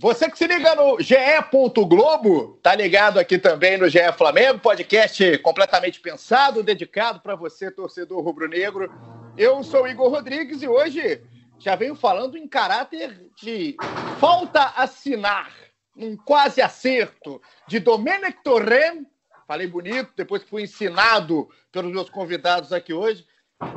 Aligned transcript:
Você 0.00 0.30
que 0.30 0.38
se 0.38 0.46
liga 0.46 0.74
no 0.74 0.98
GE. 0.98 1.14
Globo, 1.86 2.58
tá 2.62 2.74
ligado 2.74 3.18
aqui 3.18 3.38
também 3.38 3.76
no 3.76 3.86
GE 3.86 4.00
Flamengo, 4.16 4.58
podcast 4.58 5.36
completamente 5.40 6.00
pensado, 6.00 6.62
dedicado 6.62 7.20
para 7.20 7.34
você, 7.34 7.70
torcedor 7.70 8.24
rubro-negro. 8.24 8.90
Eu 9.36 9.62
sou 9.62 9.86
Igor 9.86 10.08
Rodrigues 10.08 10.62
e 10.62 10.66
hoje 10.66 11.20
já 11.58 11.76
venho 11.76 11.94
falando 11.94 12.38
em 12.38 12.48
caráter 12.48 13.30
de 13.36 13.76
falta 14.18 14.72
assinar, 14.74 15.52
um 15.94 16.16
quase 16.16 16.62
acerto 16.62 17.38
de 17.68 17.78
Domenech 17.78 18.38
Torren. 18.42 19.04
Falei 19.46 19.66
bonito, 19.66 20.12
depois 20.16 20.42
que 20.42 20.48
fui 20.48 20.62
ensinado 20.62 21.46
pelos 21.70 21.92
meus 21.92 22.08
convidados 22.08 22.72
aqui 22.72 22.94
hoje. 22.94 23.26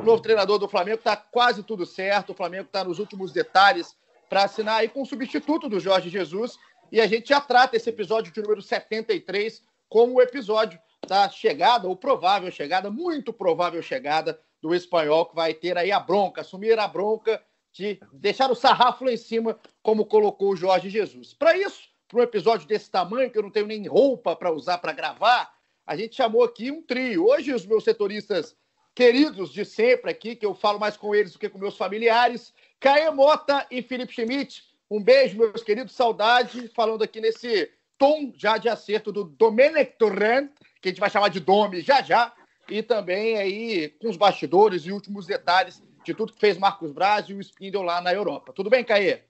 O 0.00 0.02
novo 0.02 0.22
treinador 0.22 0.58
do 0.58 0.70
Flamengo 0.70 1.00
está 1.00 1.18
quase 1.18 1.62
tudo 1.62 1.84
certo, 1.84 2.30
o 2.30 2.34
Flamengo 2.34 2.64
está 2.64 2.82
nos 2.82 2.98
últimos 2.98 3.30
detalhes 3.30 3.94
para 4.28 4.44
assinar 4.44 4.80
aí 4.80 4.88
com 4.88 5.02
o 5.02 5.06
substituto 5.06 5.68
do 5.68 5.80
Jorge 5.80 6.08
Jesus. 6.08 6.58
E 6.90 7.00
a 7.00 7.06
gente 7.06 7.28
já 7.28 7.40
trata 7.40 7.76
esse 7.76 7.88
episódio 7.88 8.32
de 8.32 8.40
número 8.40 8.62
73 8.62 9.62
como 9.88 10.14
o 10.14 10.22
episódio 10.22 10.78
da 11.06 11.28
chegada, 11.28 11.86
ou 11.86 11.96
provável 11.96 12.50
chegada, 12.50 12.90
muito 12.90 13.32
provável 13.32 13.82
chegada 13.82 14.40
do 14.60 14.74
espanhol, 14.74 15.26
que 15.26 15.34
vai 15.34 15.52
ter 15.52 15.76
aí 15.76 15.92
a 15.92 16.00
bronca, 16.00 16.40
assumir 16.40 16.78
a 16.78 16.88
bronca 16.88 17.42
de 17.72 18.00
deixar 18.12 18.50
o 18.50 18.54
sarrafo 18.54 19.04
lá 19.04 19.12
em 19.12 19.16
cima, 19.16 19.58
como 19.82 20.06
colocou 20.06 20.52
o 20.52 20.56
Jorge 20.56 20.88
Jesus. 20.88 21.34
Para 21.34 21.56
isso, 21.56 21.82
para 22.08 22.20
um 22.20 22.22
episódio 22.22 22.66
desse 22.66 22.90
tamanho, 22.90 23.30
que 23.30 23.36
eu 23.36 23.42
não 23.42 23.50
tenho 23.50 23.66
nem 23.66 23.86
roupa 23.86 24.34
para 24.34 24.52
usar 24.52 24.78
para 24.78 24.92
gravar, 24.92 25.52
a 25.86 25.96
gente 25.96 26.16
chamou 26.16 26.42
aqui 26.42 26.70
um 26.70 26.80
trio. 26.80 27.26
Hoje, 27.26 27.52
os 27.52 27.66
meus 27.66 27.84
setoristas 27.84 28.56
queridos 28.94 29.52
de 29.52 29.64
sempre 29.64 30.10
aqui, 30.10 30.36
que 30.36 30.46
eu 30.46 30.54
falo 30.54 30.78
mais 30.78 30.96
com 30.96 31.14
eles 31.14 31.32
do 31.32 31.38
que 31.38 31.48
com 31.48 31.58
meus 31.58 31.76
familiares, 31.76 32.54
Caê 32.78 33.10
Mota 33.10 33.66
e 33.70 33.82
Felipe 33.82 34.12
Schmidt. 34.12 34.62
Um 34.90 35.02
beijo, 35.02 35.36
meus 35.36 35.62
queridos, 35.62 35.94
saudade, 35.94 36.68
falando 36.68 37.02
aqui 37.02 37.20
nesse 37.20 37.70
tom 37.98 38.32
já 38.36 38.58
de 38.58 38.68
acerto 38.68 39.10
do 39.10 39.24
Domenech 39.24 39.96
Torrent, 39.98 40.50
que 40.80 40.88
a 40.88 40.90
gente 40.90 41.00
vai 41.00 41.10
chamar 41.10 41.28
de 41.28 41.40
Dome 41.40 41.80
já 41.80 42.02
já, 42.02 42.32
e 42.68 42.82
também 42.82 43.36
aí 43.36 43.88
com 44.00 44.08
os 44.08 44.16
bastidores 44.16 44.86
e 44.86 44.92
últimos 44.92 45.26
detalhes 45.26 45.82
de 46.04 46.14
tudo 46.14 46.32
que 46.32 46.40
fez 46.40 46.58
Marcos 46.58 46.92
Braz 46.92 47.26
e 47.28 47.34
o 47.34 47.40
Spindle 47.40 47.82
lá 47.82 48.00
na 48.00 48.12
Europa. 48.12 48.52
Tudo 48.52 48.70
bem, 48.70 48.84
Caê? 48.84 49.22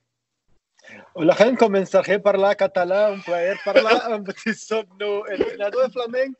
Olá, 1.14 1.34
Jan, 1.34 1.56
comenzaré 1.56 2.16
a 2.16 2.20
falar 2.20 2.54
catalão, 2.56 3.20
para 3.22 3.56
falar 3.58 3.96
hablar 3.96 4.22
petit 4.24 4.54
sobre 4.54 5.04
el 5.04 5.40
entrenador 5.40 5.90
Flamengo 5.90 6.36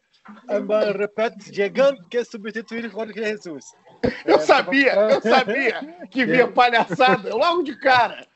repete 0.96 1.54
chegando 1.54 2.02
que 2.08 2.24
substituir 2.24 2.90
Jorge 2.90 3.14
Jesus. 3.14 3.64
Eu 4.24 4.40
sabia, 4.40 4.94
eu 4.94 5.20
sabia 5.20 6.06
que 6.10 6.24
vinha 6.24 6.50
palhaçada 6.50 7.34
logo 7.34 7.62
de 7.62 7.76
cara. 7.78 8.26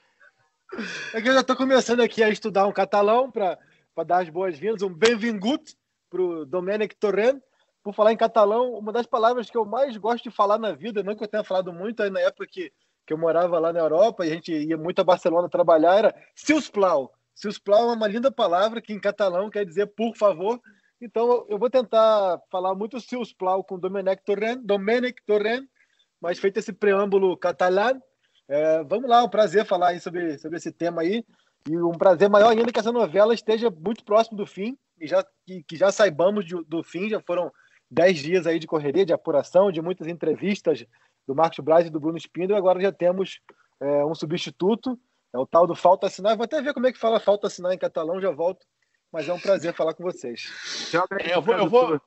É 1.14 1.20
que 1.20 1.28
eu 1.28 1.34
já 1.34 1.40
estou 1.40 1.56
começando 1.56 2.00
aqui 2.00 2.22
a 2.22 2.28
estudar 2.28 2.66
um 2.66 2.72
catalão 2.72 3.30
para 3.30 3.58
dar 4.06 4.22
as 4.22 4.28
boas-vindas, 4.28 4.82
um 4.82 4.92
bem-vingut 4.92 5.74
para 6.10 6.22
o 6.22 6.44
Domenic 6.44 6.94
Torrent. 6.96 7.40
Por 7.82 7.94
falar 7.94 8.12
em 8.12 8.16
catalão, 8.16 8.74
uma 8.74 8.92
das 8.92 9.06
palavras 9.06 9.48
que 9.48 9.56
eu 9.56 9.64
mais 9.64 9.96
gosto 9.96 10.24
de 10.24 10.30
falar 10.30 10.58
na 10.58 10.72
vida, 10.72 11.02
não 11.02 11.14
que 11.14 11.24
eu 11.24 11.28
tenha 11.28 11.44
falado 11.44 11.72
muito 11.72 12.02
aí 12.02 12.10
na 12.10 12.20
época 12.20 12.46
que, 12.46 12.70
que 13.06 13.12
eu 13.12 13.18
morava 13.18 13.58
lá 13.58 13.72
na 13.72 13.80
Europa 13.80 14.26
e 14.26 14.30
a 14.30 14.34
gente 14.34 14.52
ia 14.52 14.76
muito 14.76 15.00
a 15.00 15.04
Barcelona 15.04 15.48
trabalhar, 15.48 15.96
era 15.96 16.14
Siusplau. 16.34 17.12
Siusplau 17.34 17.90
é 17.90 17.94
uma 17.94 18.08
linda 18.08 18.30
palavra 18.30 18.82
que 18.82 18.92
em 18.92 19.00
catalão 19.00 19.48
quer 19.48 19.64
dizer 19.64 19.86
por 19.86 20.14
favor. 20.16 20.60
Então, 21.00 21.46
eu 21.48 21.58
vou 21.58 21.70
tentar 21.70 22.40
falar 22.50 22.74
muito 22.74 23.00
Seus 23.00 23.32
Plau 23.32 23.62
com 23.62 23.78
Domenech 23.78 24.22
Torrent, 24.24 24.60
Domenic 24.64 25.22
Torrent, 25.24 25.64
mas 26.20 26.40
feito 26.40 26.58
esse 26.58 26.72
preâmbulo 26.72 27.36
catalão, 27.36 28.02
é, 28.48 28.82
vamos 28.82 29.08
lá, 29.08 29.22
um 29.22 29.28
prazer 29.28 29.64
falar 29.64 29.90
aí 29.90 30.00
sobre, 30.00 30.38
sobre 30.38 30.56
esse 30.56 30.72
tema 30.72 31.02
aí, 31.02 31.24
e 31.68 31.76
um 31.76 31.92
prazer 31.92 32.28
maior 32.28 32.50
ainda 32.50 32.72
que 32.72 32.80
essa 32.80 32.90
novela 32.90 33.32
esteja 33.32 33.70
muito 33.70 34.04
próximo 34.04 34.36
do 34.36 34.46
fim, 34.46 34.76
e 35.00 35.06
já, 35.06 35.24
que, 35.46 35.62
que 35.62 35.76
já 35.76 35.92
saibamos 35.92 36.44
de, 36.44 36.56
do 36.64 36.82
fim, 36.82 37.08
já 37.08 37.20
foram 37.20 37.52
dez 37.88 38.18
dias 38.18 38.46
aí 38.46 38.58
de 38.58 38.66
correria, 38.66 39.06
de 39.06 39.12
apuração, 39.12 39.70
de 39.70 39.80
muitas 39.80 40.08
entrevistas 40.08 40.84
do 41.28 41.34
Marcos 41.34 41.60
Braz 41.60 41.86
e 41.86 41.90
do 41.90 42.00
Bruno 42.00 42.18
Spindler, 42.18 42.58
agora 42.58 42.80
já 42.80 42.90
temos 42.90 43.40
é, 43.80 44.04
um 44.04 44.16
substituto, 44.16 44.98
é 45.32 45.38
o 45.38 45.46
tal 45.46 45.64
do 45.64 45.76
falta 45.76 46.08
assinar, 46.08 46.36
vou 46.36 46.44
até 46.44 46.60
ver 46.60 46.74
como 46.74 46.88
é 46.88 46.92
que 46.92 46.98
fala 46.98 47.20
falta 47.20 47.46
assinar 47.46 47.72
em 47.72 47.78
catalão, 47.78 48.20
já 48.20 48.32
volto 48.32 48.66
mas 49.12 49.28
é 49.28 49.32
um 49.32 49.40
prazer 49.40 49.72
falar 49.74 49.94
com 49.94 50.02
vocês. 50.02 50.50
É, 51.20 51.34
eu 51.34 51.42
vou, 51.42 51.54
eu 51.54 51.68
vou... 51.68 52.00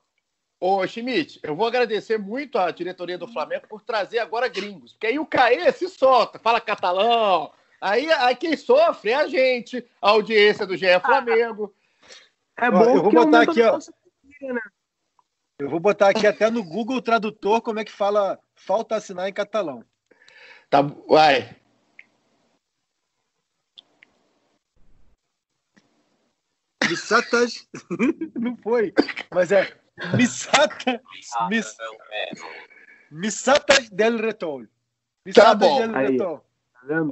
Ô, 0.60 0.86
Schmidt, 0.86 1.40
eu 1.42 1.56
vou 1.56 1.66
agradecer 1.66 2.18
muito 2.18 2.56
à 2.56 2.70
diretoria 2.70 3.18
do 3.18 3.26
Flamengo 3.26 3.66
por 3.68 3.82
trazer 3.82 4.20
agora 4.20 4.46
gringos, 4.46 4.92
porque 4.92 5.08
aí 5.08 5.18
o 5.18 5.26
Caê 5.26 5.72
se 5.72 5.88
solta, 5.88 6.38
fala 6.38 6.60
catalão, 6.60 7.52
aí, 7.80 8.10
aí 8.12 8.36
quem 8.36 8.56
sofre 8.56 9.10
é 9.10 9.14
a 9.14 9.26
gente, 9.26 9.84
a 10.00 10.10
audiência 10.10 10.64
do 10.64 10.76
GE 10.76 11.00
Flamengo. 11.00 11.74
É 12.56 12.70
bom 12.70 12.78
ó, 12.78 12.84
eu 12.84 13.02
vou 13.02 13.12
botar 13.12 13.42
aqui, 13.42 13.60
ó. 13.62 13.78
Né? 14.40 14.60
Eu 15.58 15.68
vou 15.68 15.80
botar 15.80 16.08
aqui 16.10 16.26
até 16.26 16.48
no 16.48 16.62
Google 16.62 17.02
Tradutor 17.02 17.60
como 17.60 17.80
é 17.80 17.84
que 17.84 17.90
fala 17.92 18.38
falta 18.54 18.94
assinar 18.94 19.28
em 19.28 19.32
catalão. 19.32 19.84
Tá, 20.70 20.80
vai. 20.80 21.56
Missatas. 26.92 27.66
Não 28.38 28.56
foi. 28.56 28.92
Mas 29.30 29.50
é 29.50 29.72
Missata. 30.16 31.00
Miss, 31.48 31.76
Missatas 33.10 33.88
del 33.90 34.18
Retorno. 34.18 34.68
Missatas 35.24 35.52
tá 35.52 35.54
bom. 35.54 35.80
del 35.80 35.92
Retorno. 35.92 36.42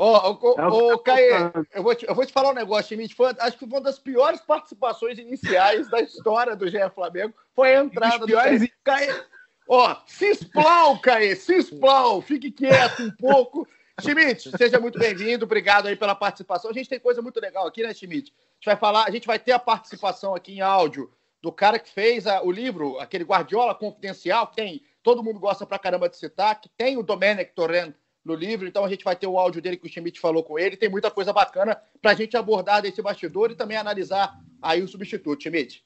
Ô, 0.00 0.16
ô, 0.16 0.94
ô, 0.94 0.98
Caê, 0.98 1.30
eu 1.72 1.82
vou, 1.82 1.94
te, 1.94 2.04
eu 2.04 2.14
vou 2.14 2.26
te 2.26 2.32
falar 2.32 2.50
um 2.50 2.54
negócio, 2.54 2.88
Schmidt. 2.88 3.14
Foi, 3.14 3.32
acho 3.38 3.56
que 3.56 3.64
uma 3.64 3.80
das 3.80 4.00
piores 4.00 4.40
participações 4.40 5.16
iniciais 5.16 5.88
da 5.88 6.00
história 6.00 6.56
do 6.56 6.68
GE 6.68 6.90
Flamengo 6.92 7.32
foi 7.54 7.76
a 7.76 7.84
entrada 7.84 8.26
piores... 8.26 8.60
do 8.60 8.68
Caê. 8.82 9.06
Caê. 9.06 9.24
Ó, 9.68 9.96
Cisplau, 10.06 11.00
Caê, 11.00 11.36
Cisplau, 11.36 12.20
fique 12.20 12.50
quieto 12.50 13.04
um 13.04 13.10
pouco. 13.12 13.68
Schmidt, 14.00 14.50
seja 14.56 14.80
muito 14.80 14.98
bem-vindo, 14.98 15.44
obrigado 15.44 15.86
aí 15.86 15.96
pela 15.96 16.14
participação. 16.14 16.70
A 16.70 16.74
gente 16.74 16.88
tem 16.88 16.98
coisa 16.98 17.20
muito 17.22 17.40
legal 17.40 17.66
aqui, 17.66 17.82
né, 17.82 17.92
Schmidt? 17.92 18.32
A 18.32 18.54
gente 18.54 18.66
vai 18.66 18.76
falar, 18.76 19.04
a 19.04 19.10
gente 19.10 19.26
vai 19.26 19.38
ter 19.38 19.52
a 19.52 19.58
participação 19.58 20.34
aqui 20.34 20.54
em 20.54 20.60
áudio 20.60 21.10
do 21.42 21.52
cara 21.52 21.78
que 21.78 21.90
fez 21.90 22.26
a, 22.26 22.42
o 22.42 22.50
livro, 22.50 22.98
aquele 22.98 23.24
Guardiola 23.24 23.74
Confidencial, 23.74 24.46
que 24.48 24.56
tem, 24.56 24.82
todo 25.02 25.22
mundo 25.22 25.38
gosta 25.38 25.64
pra 25.64 25.78
caramba 25.78 26.08
de 26.08 26.16
citar, 26.16 26.60
que 26.60 26.68
tem 26.68 26.96
o 26.96 27.02
Domenech 27.02 27.52
Torren 27.54 27.94
no 28.24 28.34
livro, 28.34 28.66
então 28.66 28.84
a 28.84 28.88
gente 28.88 29.04
vai 29.04 29.16
ter 29.16 29.26
o 29.26 29.38
áudio 29.38 29.62
dele 29.62 29.76
que 29.76 29.86
o 29.86 29.90
Schmidt 29.90 30.20
falou 30.20 30.42
com 30.42 30.58
ele, 30.58 30.76
tem 30.76 30.88
muita 30.88 31.10
coisa 31.10 31.32
bacana 31.32 31.80
pra 32.02 32.14
gente 32.14 32.36
abordar 32.36 32.82
desse 32.82 33.00
bastidor 33.00 33.50
e 33.50 33.54
também 33.54 33.76
analisar 33.76 34.38
aí 34.60 34.82
o 34.82 34.88
substituto, 34.88 35.42
Schmidt. 35.42 35.84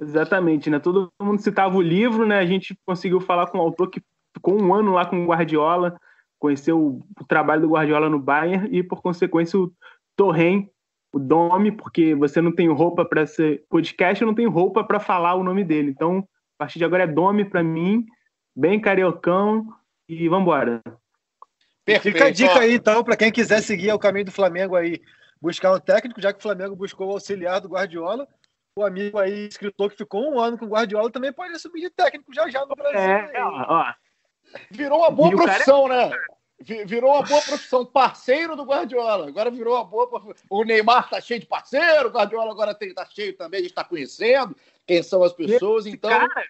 Exatamente, 0.00 0.70
né? 0.70 0.78
Todo 0.78 1.12
mundo 1.20 1.40
citava 1.40 1.76
o 1.76 1.82
livro, 1.82 2.26
né? 2.26 2.38
A 2.38 2.46
gente 2.46 2.76
conseguiu 2.86 3.20
falar 3.20 3.48
com 3.48 3.58
o 3.58 3.60
autor 3.60 3.90
que 3.90 4.00
ficou 4.34 4.60
um 4.60 4.72
ano 4.74 4.92
lá 4.92 5.04
com 5.04 5.22
o 5.22 5.26
Guardiola, 5.26 5.98
conheceu 6.38 6.78
o, 6.78 7.06
o 7.20 7.24
trabalho 7.24 7.62
do 7.62 7.70
Guardiola 7.70 8.08
no 8.08 8.18
Bayern 8.18 8.68
e, 8.76 8.82
por 8.82 9.02
consequência, 9.02 9.58
o 9.58 9.72
Torren, 10.16 10.68
o 11.12 11.18
Domi, 11.18 11.72
porque 11.72 12.14
você 12.14 12.40
não 12.40 12.54
tem 12.54 12.68
roupa 12.68 13.04
para 13.04 13.26
ser 13.26 13.64
podcast, 13.68 14.22
eu 14.22 14.26
não 14.26 14.34
tenho 14.34 14.50
roupa 14.50 14.84
para 14.84 15.00
falar 15.00 15.34
o 15.34 15.42
nome 15.42 15.64
dele. 15.64 15.90
Então, 15.90 16.18
a 16.18 16.64
partir 16.64 16.78
de 16.78 16.84
agora 16.84 17.04
é 17.04 17.06
Domi 17.06 17.44
para 17.44 17.62
mim, 17.62 18.04
bem 18.54 18.80
cariocão 18.80 19.66
e 20.08 20.28
vamos 20.28 20.42
embora. 20.42 20.82
Fica 22.00 22.26
a 22.26 22.30
dica 22.30 22.60
aí, 22.60 22.74
então, 22.74 23.02
para 23.02 23.16
quem 23.16 23.32
quiser 23.32 23.62
seguir 23.62 23.92
o 23.92 23.98
caminho 23.98 24.26
do 24.26 24.32
Flamengo 24.32 24.76
aí, 24.76 25.00
buscar 25.40 25.72
um 25.72 25.80
técnico, 25.80 26.20
já 26.20 26.32
que 26.32 26.38
o 26.38 26.42
Flamengo 26.42 26.76
buscou 26.76 27.08
o 27.08 27.12
auxiliar 27.12 27.60
do 27.60 27.68
Guardiola, 27.68 28.28
o 28.76 28.84
amigo 28.84 29.18
aí, 29.18 29.46
escritor 29.46 29.90
que 29.90 29.96
ficou 29.96 30.30
um 30.30 30.38
ano 30.38 30.58
com 30.58 30.66
o 30.66 30.68
Guardiola, 30.68 31.10
também 31.10 31.32
pode 31.32 31.54
assumir 31.54 31.80
de 31.80 31.90
técnico 31.90 32.32
já 32.34 32.48
já 32.48 32.64
no 32.66 32.76
Brasil. 32.76 33.00
É, 33.00 33.42
ó, 33.42 33.64
ó, 33.68 33.94
Virou 34.70 35.00
uma 35.00 35.10
boa 35.10 35.30
profissão, 35.30 35.88
cara... 35.88 36.10
né? 36.10 36.16
Virou 36.60 37.12
uma 37.12 37.22
boa 37.22 37.40
profissão, 37.40 37.86
parceiro 37.86 38.56
do 38.56 38.64
Guardiola. 38.64 39.28
Agora 39.28 39.50
virou 39.50 39.76
uma 39.76 39.84
boa. 39.84 40.34
O 40.50 40.64
Neymar 40.64 41.08
tá 41.08 41.20
cheio 41.20 41.38
de 41.38 41.46
parceiro, 41.46 42.08
o 42.08 42.10
Guardiola 42.10 42.50
agora 42.50 42.74
tem, 42.74 42.92
tá 42.92 43.06
cheio 43.06 43.36
também, 43.36 43.60
a 43.60 43.62
gente 43.62 43.74
tá 43.74 43.84
conhecendo 43.84 44.56
quem 44.86 45.02
são 45.02 45.22
as 45.22 45.32
pessoas. 45.32 45.86
Esse 45.86 45.94
então. 45.94 46.10
Cara, 46.10 46.44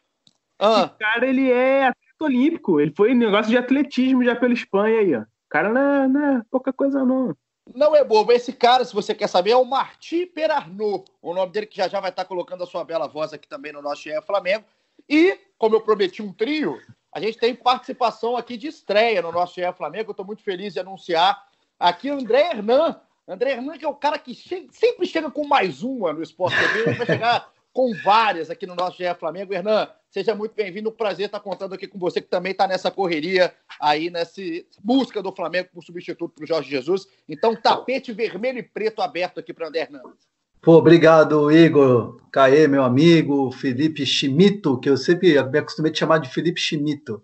ah. 0.58 0.84
Esse 0.86 0.98
cara, 0.98 1.26
ele 1.26 1.50
é 1.50 1.88
atleta 1.88 2.24
olímpico. 2.24 2.80
Ele 2.80 2.92
foi 2.96 3.14
negócio 3.14 3.50
de 3.50 3.56
atletismo 3.56 4.24
já 4.24 4.34
pela 4.34 4.54
Espanha 4.54 5.00
aí, 5.00 5.14
ó. 5.14 5.20
O 5.20 5.48
cara 5.48 5.68
não 5.70 5.80
é, 5.80 6.08
não 6.08 6.38
é 6.38 6.42
pouca 6.50 6.72
coisa, 6.72 7.04
não. 7.04 7.34
não 7.74 7.96
é 7.96 8.04
bobo. 8.04 8.32
Esse 8.32 8.52
cara, 8.52 8.84
se 8.84 8.94
você 8.94 9.14
quer 9.14 9.28
saber, 9.28 9.52
é 9.52 9.56
o 9.56 9.64
Marti 9.64 10.26
Perarnot. 10.26 11.10
O 11.22 11.32
nome 11.32 11.52
dele 11.52 11.66
que 11.66 11.76
já 11.76 11.88
já 11.88 12.00
vai 12.00 12.10
estar 12.10 12.24
colocando 12.24 12.64
a 12.64 12.66
sua 12.66 12.84
bela 12.84 13.06
voz 13.06 13.32
aqui 13.32 13.48
também 13.48 13.72
no 13.72 13.80
nosso 13.80 14.02
GE 14.02 14.20
Flamengo. 14.26 14.64
E, 15.08 15.38
como 15.56 15.76
eu 15.76 15.80
prometi 15.80 16.20
um 16.20 16.32
trio, 16.32 16.78
a 17.12 17.20
gente 17.20 17.38
tem 17.38 17.54
participação 17.54 18.36
aqui 18.36 18.56
de 18.56 18.68
estreia 18.68 19.22
no 19.22 19.32
nosso 19.32 19.54
GE 19.54 19.72
Flamengo. 19.76 20.10
Eu 20.10 20.12
estou 20.12 20.26
muito 20.26 20.42
feliz 20.42 20.74
de 20.74 20.80
anunciar 20.80 21.46
aqui 21.78 22.10
o 22.10 22.14
André 22.14 22.50
Hernan. 22.50 23.00
André 23.26 23.52
Hernan, 23.52 23.78
que 23.78 23.84
é 23.84 23.88
o 23.88 23.94
cara 23.94 24.18
que 24.18 24.34
che 24.34 24.68
sempre 24.70 25.06
chega 25.06 25.30
com 25.30 25.46
mais 25.46 25.82
uma 25.82 26.12
no 26.12 26.22
Esporte 26.22 26.56
TV, 26.56 26.94
vai 26.94 27.06
chegar 27.06 27.50
com 27.72 27.94
várias 28.02 28.50
aqui 28.50 28.66
no 28.66 28.74
nosso 28.74 28.98
GE 28.98 29.14
Flamengo. 29.18 29.54
Hernan, 29.54 29.88
seja 30.10 30.34
muito 30.34 30.54
bem-vindo. 30.54 30.90
Um 30.90 30.92
prazer 30.92 31.26
estar 31.26 31.40
contando 31.40 31.74
aqui 31.74 31.86
com 31.86 31.98
você, 31.98 32.20
que 32.20 32.28
também 32.28 32.52
está 32.52 32.66
nessa 32.66 32.90
correria 32.90 33.54
aí, 33.80 34.10
nessa 34.10 34.40
busca 34.82 35.22
do 35.22 35.32
Flamengo 35.32 35.70
por 35.72 35.82
substituto 35.82 36.34
para 36.34 36.44
o 36.44 36.46
Jorge 36.46 36.70
Jesus. 36.70 37.06
Então, 37.28 37.56
tapete 37.56 38.12
vermelho 38.12 38.58
e 38.58 38.62
preto 38.62 39.00
aberto 39.00 39.40
aqui 39.40 39.52
para 39.52 39.68
André 39.68 39.80
Hernandes. 39.82 40.28
Pô, 40.60 40.74
obrigado, 40.74 41.52
Igor, 41.52 42.20
Caê, 42.32 42.66
meu 42.66 42.82
amigo, 42.82 43.50
Felipe 43.52 44.04
Chimito, 44.04 44.78
que 44.78 44.90
eu 44.90 44.96
sempre 44.96 45.40
me 45.40 45.58
acostumei 45.58 45.92
a 45.92 45.94
chamar 45.94 46.18
de 46.18 46.28
Felipe 46.28 46.60
Chimito. 46.60 47.22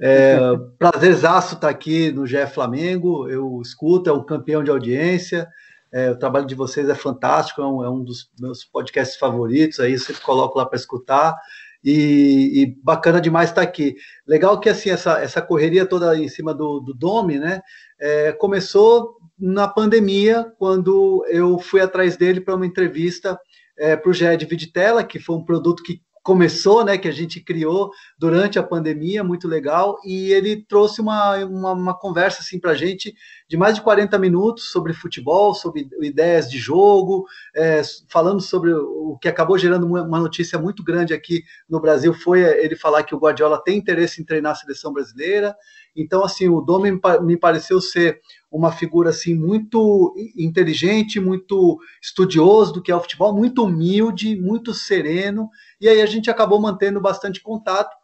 É, 0.00 0.36
prazerzaço 0.78 1.54
estar 1.54 1.68
aqui 1.68 2.10
no 2.10 2.26
GE 2.26 2.44
Flamengo, 2.46 3.28
eu 3.28 3.60
escuto, 3.62 4.10
é 4.10 4.12
um 4.12 4.24
campeão 4.24 4.64
de 4.64 4.70
audiência, 4.70 5.48
é, 5.92 6.10
o 6.10 6.18
trabalho 6.18 6.44
de 6.44 6.56
vocês 6.56 6.88
é 6.88 6.94
fantástico, 6.94 7.62
é 7.62 7.66
um, 7.66 7.84
é 7.84 7.88
um, 7.88 8.02
dos 8.02 8.28
meus 8.40 8.64
podcasts 8.64 9.16
favoritos, 9.16 9.78
aí 9.78 9.92
eu 9.92 9.98
sempre 9.98 10.22
coloco 10.22 10.58
lá 10.58 10.66
para 10.66 10.76
escutar. 10.76 11.36
E, 11.84 12.62
e, 12.62 12.66
bacana 12.82 13.20
demais 13.20 13.50
estar 13.50 13.62
aqui. 13.62 13.96
Legal 14.26 14.58
que 14.60 14.68
assim 14.68 14.88
essa, 14.90 15.20
essa 15.20 15.42
correria 15.42 15.84
toda 15.84 16.16
em 16.16 16.28
cima 16.28 16.54
do, 16.54 16.78
do 16.78 16.94
Dome, 16.94 17.38
né? 17.38 17.60
É, 17.98 18.32
começou 18.32 19.16
na 19.42 19.66
pandemia, 19.66 20.54
quando 20.56 21.26
eu 21.28 21.58
fui 21.58 21.80
atrás 21.80 22.16
dele 22.16 22.40
para 22.40 22.54
uma 22.54 22.64
entrevista 22.64 23.36
é, 23.76 23.96
para 23.96 24.08
o 24.08 24.12
GE 24.12 24.36
de 24.36 24.46
Viditela, 24.46 25.02
que 25.02 25.18
foi 25.18 25.34
um 25.34 25.44
produto 25.44 25.82
que 25.82 26.00
começou, 26.22 26.84
né, 26.84 26.96
que 26.96 27.08
a 27.08 27.12
gente 27.12 27.40
criou 27.40 27.90
durante 28.16 28.56
a 28.56 28.62
pandemia, 28.62 29.24
muito 29.24 29.48
legal, 29.48 29.98
e 30.04 30.30
ele 30.30 30.64
trouxe 30.64 31.00
uma, 31.00 31.44
uma, 31.44 31.72
uma 31.72 31.98
conversa 31.98 32.40
assim 32.40 32.60
para 32.60 32.70
a 32.70 32.76
gente 32.76 33.12
de 33.48 33.56
mais 33.56 33.74
de 33.74 33.82
40 33.82 34.16
minutos 34.20 34.70
sobre 34.70 34.92
futebol, 34.92 35.52
sobre 35.54 35.88
ideias 36.00 36.48
de 36.48 36.58
jogo, 36.58 37.26
é, 37.56 37.82
falando 38.08 38.40
sobre 38.40 38.72
o 38.72 39.18
que 39.20 39.26
acabou 39.26 39.58
gerando 39.58 39.86
uma 39.86 40.20
notícia 40.20 40.56
muito 40.56 40.84
grande 40.84 41.12
aqui 41.12 41.42
no 41.68 41.80
Brasil, 41.80 42.14
foi 42.14 42.42
ele 42.42 42.76
falar 42.76 43.02
que 43.02 43.14
o 43.14 43.18
Guardiola 43.18 43.60
tem 43.60 43.76
interesse 43.76 44.22
em 44.22 44.24
treinar 44.24 44.52
a 44.52 44.56
seleção 44.56 44.92
brasileira, 44.92 45.56
então 45.94 46.24
assim, 46.24 46.48
o 46.48 46.60
Domi 46.60 47.00
me 47.22 47.36
pareceu 47.36 47.80
ser 47.80 48.20
uma 48.50 48.72
figura 48.72 49.10
assim 49.10 49.34
muito 49.34 50.14
inteligente, 50.36 51.20
muito 51.20 51.78
estudioso 52.00 52.74
do 52.74 52.82
que 52.82 52.92
é 52.92 52.96
o 52.96 53.00
futebol, 53.00 53.34
muito 53.34 53.64
humilde, 53.64 54.36
muito 54.36 54.74
sereno, 54.74 55.48
e 55.80 55.88
aí 55.88 56.00
a 56.00 56.06
gente 56.06 56.30
acabou 56.30 56.60
mantendo 56.60 57.00
bastante 57.00 57.40
contato. 57.40 57.96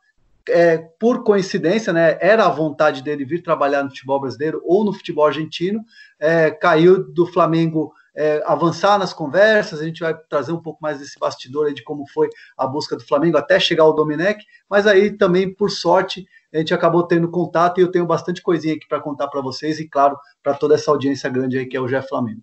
É, 0.50 0.78
por 0.98 1.24
coincidência, 1.24 1.92
né, 1.92 2.16
era 2.22 2.46
a 2.46 2.50
vontade 2.50 3.02
dele 3.02 3.22
vir 3.22 3.42
trabalhar 3.42 3.82
no 3.82 3.90
futebol 3.90 4.18
brasileiro 4.18 4.62
ou 4.64 4.82
no 4.82 4.94
futebol 4.94 5.26
argentino, 5.26 5.84
é, 6.18 6.50
caiu 6.50 7.04
do 7.12 7.26
Flamengo 7.26 7.92
é, 8.18 8.42
avançar 8.44 8.98
nas 8.98 9.12
conversas, 9.12 9.80
a 9.80 9.84
gente 9.84 10.00
vai 10.00 10.12
trazer 10.12 10.50
um 10.50 10.60
pouco 10.60 10.82
mais 10.82 10.98
desse 10.98 11.16
bastidor 11.20 11.72
de 11.72 11.84
como 11.84 12.04
foi 12.08 12.28
a 12.56 12.66
busca 12.66 12.96
do 12.96 13.06
Flamengo 13.06 13.38
até 13.38 13.60
chegar 13.60 13.84
ao 13.84 13.94
Domenech, 13.94 14.44
mas 14.68 14.88
aí 14.88 15.16
também, 15.16 15.54
por 15.54 15.70
sorte, 15.70 16.26
a 16.52 16.58
gente 16.58 16.74
acabou 16.74 17.04
tendo 17.04 17.30
contato 17.30 17.78
e 17.78 17.82
eu 17.82 17.92
tenho 17.92 18.04
bastante 18.04 18.42
coisinha 18.42 18.74
aqui 18.74 18.88
para 18.88 19.00
contar 19.00 19.28
para 19.28 19.40
vocês 19.40 19.78
e, 19.78 19.88
claro, 19.88 20.18
para 20.42 20.54
toda 20.54 20.74
essa 20.74 20.90
audiência 20.90 21.30
grande 21.30 21.58
aí 21.58 21.66
que 21.66 21.76
é 21.76 21.80
o 21.80 21.86
Jeff 21.86 22.08
Flamengo. 22.08 22.42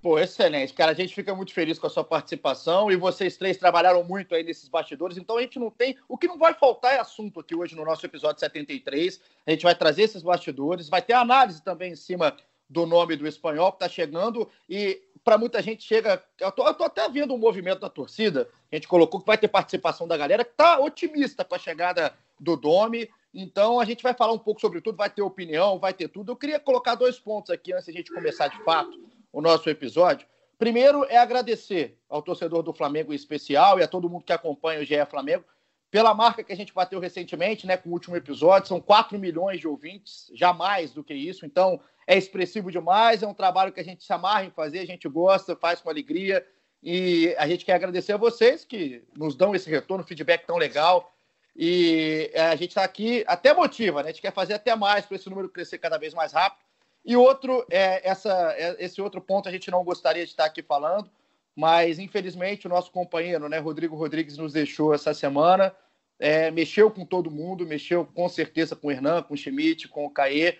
Pô, 0.00 0.16
excelente. 0.18 0.72
Cara, 0.72 0.92
a 0.92 0.94
gente 0.94 1.12
fica 1.12 1.34
muito 1.34 1.52
feliz 1.52 1.78
com 1.78 1.88
a 1.88 1.90
sua 1.90 2.04
participação 2.04 2.90
e 2.90 2.96
vocês 2.96 3.36
três 3.36 3.58
trabalharam 3.58 4.02
muito 4.04 4.34
aí 4.34 4.44
nesses 4.44 4.68
bastidores, 4.68 5.18
então 5.18 5.36
a 5.36 5.42
gente 5.42 5.58
não 5.58 5.70
tem. 5.70 5.96
O 6.08 6.16
que 6.16 6.28
não 6.28 6.38
vai 6.38 6.54
faltar 6.54 6.94
é 6.94 7.00
assunto 7.00 7.40
aqui 7.40 7.54
hoje 7.54 7.74
no 7.74 7.84
nosso 7.84 8.06
episódio 8.06 8.40
73. 8.40 9.20
A 9.46 9.50
gente 9.50 9.64
vai 9.64 9.74
trazer 9.74 10.02
esses 10.02 10.22
bastidores, 10.22 10.88
vai 10.88 11.02
ter 11.02 11.12
análise 11.12 11.62
também 11.62 11.92
em 11.92 11.96
cima 11.96 12.34
do 12.70 12.86
nome 12.86 13.16
do 13.16 13.26
espanhol 13.26 13.72
que 13.72 13.76
está 13.76 13.88
chegando 13.88 14.48
e 14.68 15.02
para 15.24 15.36
muita 15.36 15.60
gente 15.60 15.82
chega. 15.82 16.22
Eu 16.38 16.52
tô, 16.52 16.66
eu 16.66 16.72
tô, 16.72 16.84
até 16.84 17.08
vendo 17.08 17.34
um 17.34 17.38
movimento 17.38 17.80
da 17.80 17.90
torcida, 17.90 18.48
a 18.70 18.76
gente 18.76 18.86
colocou 18.86 19.20
que 19.20 19.26
vai 19.26 19.36
ter 19.36 19.48
participação 19.48 20.06
da 20.06 20.16
galera 20.16 20.44
que 20.44 20.52
está 20.52 20.78
otimista 20.78 21.44
com 21.44 21.56
a 21.56 21.58
chegada 21.58 22.14
do 22.38 22.56
Domi. 22.56 23.10
Então 23.34 23.80
a 23.80 23.84
gente 23.84 24.04
vai 24.04 24.14
falar 24.14 24.32
um 24.32 24.38
pouco 24.38 24.60
sobre 24.60 24.80
tudo, 24.80 24.96
vai 24.96 25.10
ter 25.10 25.20
opinião, 25.20 25.80
vai 25.80 25.92
ter 25.92 26.06
tudo. 26.06 26.30
Eu 26.30 26.36
queria 26.36 26.60
colocar 26.60 26.94
dois 26.94 27.18
pontos 27.18 27.50
aqui 27.50 27.72
antes 27.72 27.86
de 27.86 27.90
a 27.90 27.94
gente 27.94 28.14
começar 28.14 28.46
de 28.46 28.62
fato 28.62 28.96
o 29.32 29.40
nosso 29.40 29.68
episódio. 29.68 30.26
Primeiro 30.56 31.04
é 31.06 31.16
agradecer 31.16 31.98
ao 32.08 32.22
torcedor 32.22 32.62
do 32.62 32.72
Flamengo 32.72 33.12
em 33.12 33.16
especial 33.16 33.80
e 33.80 33.82
a 33.82 33.88
todo 33.88 34.08
mundo 34.08 34.24
que 34.24 34.32
acompanha 34.32 34.80
o 34.80 34.84
GE 34.84 35.04
Flamengo 35.06 35.44
pela 35.90 36.14
marca 36.14 36.44
que 36.44 36.52
a 36.52 36.56
gente 36.56 36.72
bateu 36.72 37.00
recentemente, 37.00 37.66
né, 37.66 37.76
com 37.76 37.88
o 37.88 37.92
último 37.92 38.16
episódio, 38.16 38.68
são 38.68 38.80
4 38.80 39.18
milhões 39.18 39.58
de 39.58 39.66
ouvintes, 39.66 40.30
já 40.34 40.52
mais 40.52 40.92
do 40.92 41.02
que 41.02 41.12
isso, 41.12 41.44
então 41.44 41.80
é 42.10 42.18
expressivo 42.18 42.72
demais, 42.72 43.22
é 43.22 43.26
um 43.26 43.32
trabalho 43.32 43.72
que 43.72 43.78
a 43.78 43.84
gente 43.84 44.02
se 44.02 44.12
amarra 44.12 44.44
em 44.44 44.50
fazer, 44.50 44.80
a 44.80 44.84
gente 44.84 45.08
gosta, 45.08 45.54
faz 45.54 45.80
com 45.80 45.88
alegria, 45.88 46.44
e 46.82 47.32
a 47.38 47.46
gente 47.46 47.64
quer 47.64 47.74
agradecer 47.74 48.12
a 48.14 48.16
vocês 48.16 48.64
que 48.64 49.04
nos 49.16 49.36
dão 49.36 49.54
esse 49.54 49.70
retorno, 49.70 50.02
feedback 50.02 50.44
tão 50.44 50.56
legal, 50.56 51.14
e 51.54 52.28
é, 52.34 52.48
a 52.48 52.56
gente 52.56 52.70
está 52.70 52.82
aqui, 52.82 53.22
até 53.28 53.54
motiva, 53.54 54.02
né? 54.02 54.08
A 54.08 54.12
gente 54.12 54.22
quer 54.22 54.32
fazer 54.32 54.54
até 54.54 54.74
mais 54.74 55.06
para 55.06 55.14
esse 55.14 55.30
número 55.30 55.48
crescer 55.48 55.78
cada 55.78 55.98
vez 55.98 56.12
mais 56.12 56.32
rápido. 56.32 56.64
E 57.04 57.14
outro, 57.14 57.64
é, 57.70 58.08
essa, 58.08 58.54
é, 58.58 58.76
esse 58.80 59.00
outro 59.00 59.20
ponto 59.20 59.48
a 59.48 59.52
gente 59.52 59.70
não 59.70 59.84
gostaria 59.84 60.24
de 60.24 60.30
estar 60.30 60.46
aqui 60.46 60.64
falando, 60.64 61.08
mas 61.54 62.00
infelizmente 62.00 62.66
o 62.66 62.70
nosso 62.70 62.90
companheiro, 62.90 63.48
né, 63.48 63.58
Rodrigo 63.58 63.94
Rodrigues, 63.94 64.36
nos 64.36 64.52
deixou 64.52 64.92
essa 64.92 65.14
semana. 65.14 65.72
É, 66.18 66.50
mexeu 66.50 66.90
com 66.90 67.06
todo 67.06 67.30
mundo, 67.30 67.64
mexeu 67.64 68.04
com 68.04 68.28
certeza 68.28 68.74
com 68.74 68.88
o 68.88 68.90
Hernan, 68.90 69.22
com 69.22 69.34
o 69.34 69.36
Schmidt, 69.36 69.86
com 69.86 70.04
o 70.04 70.10
Caê, 70.10 70.58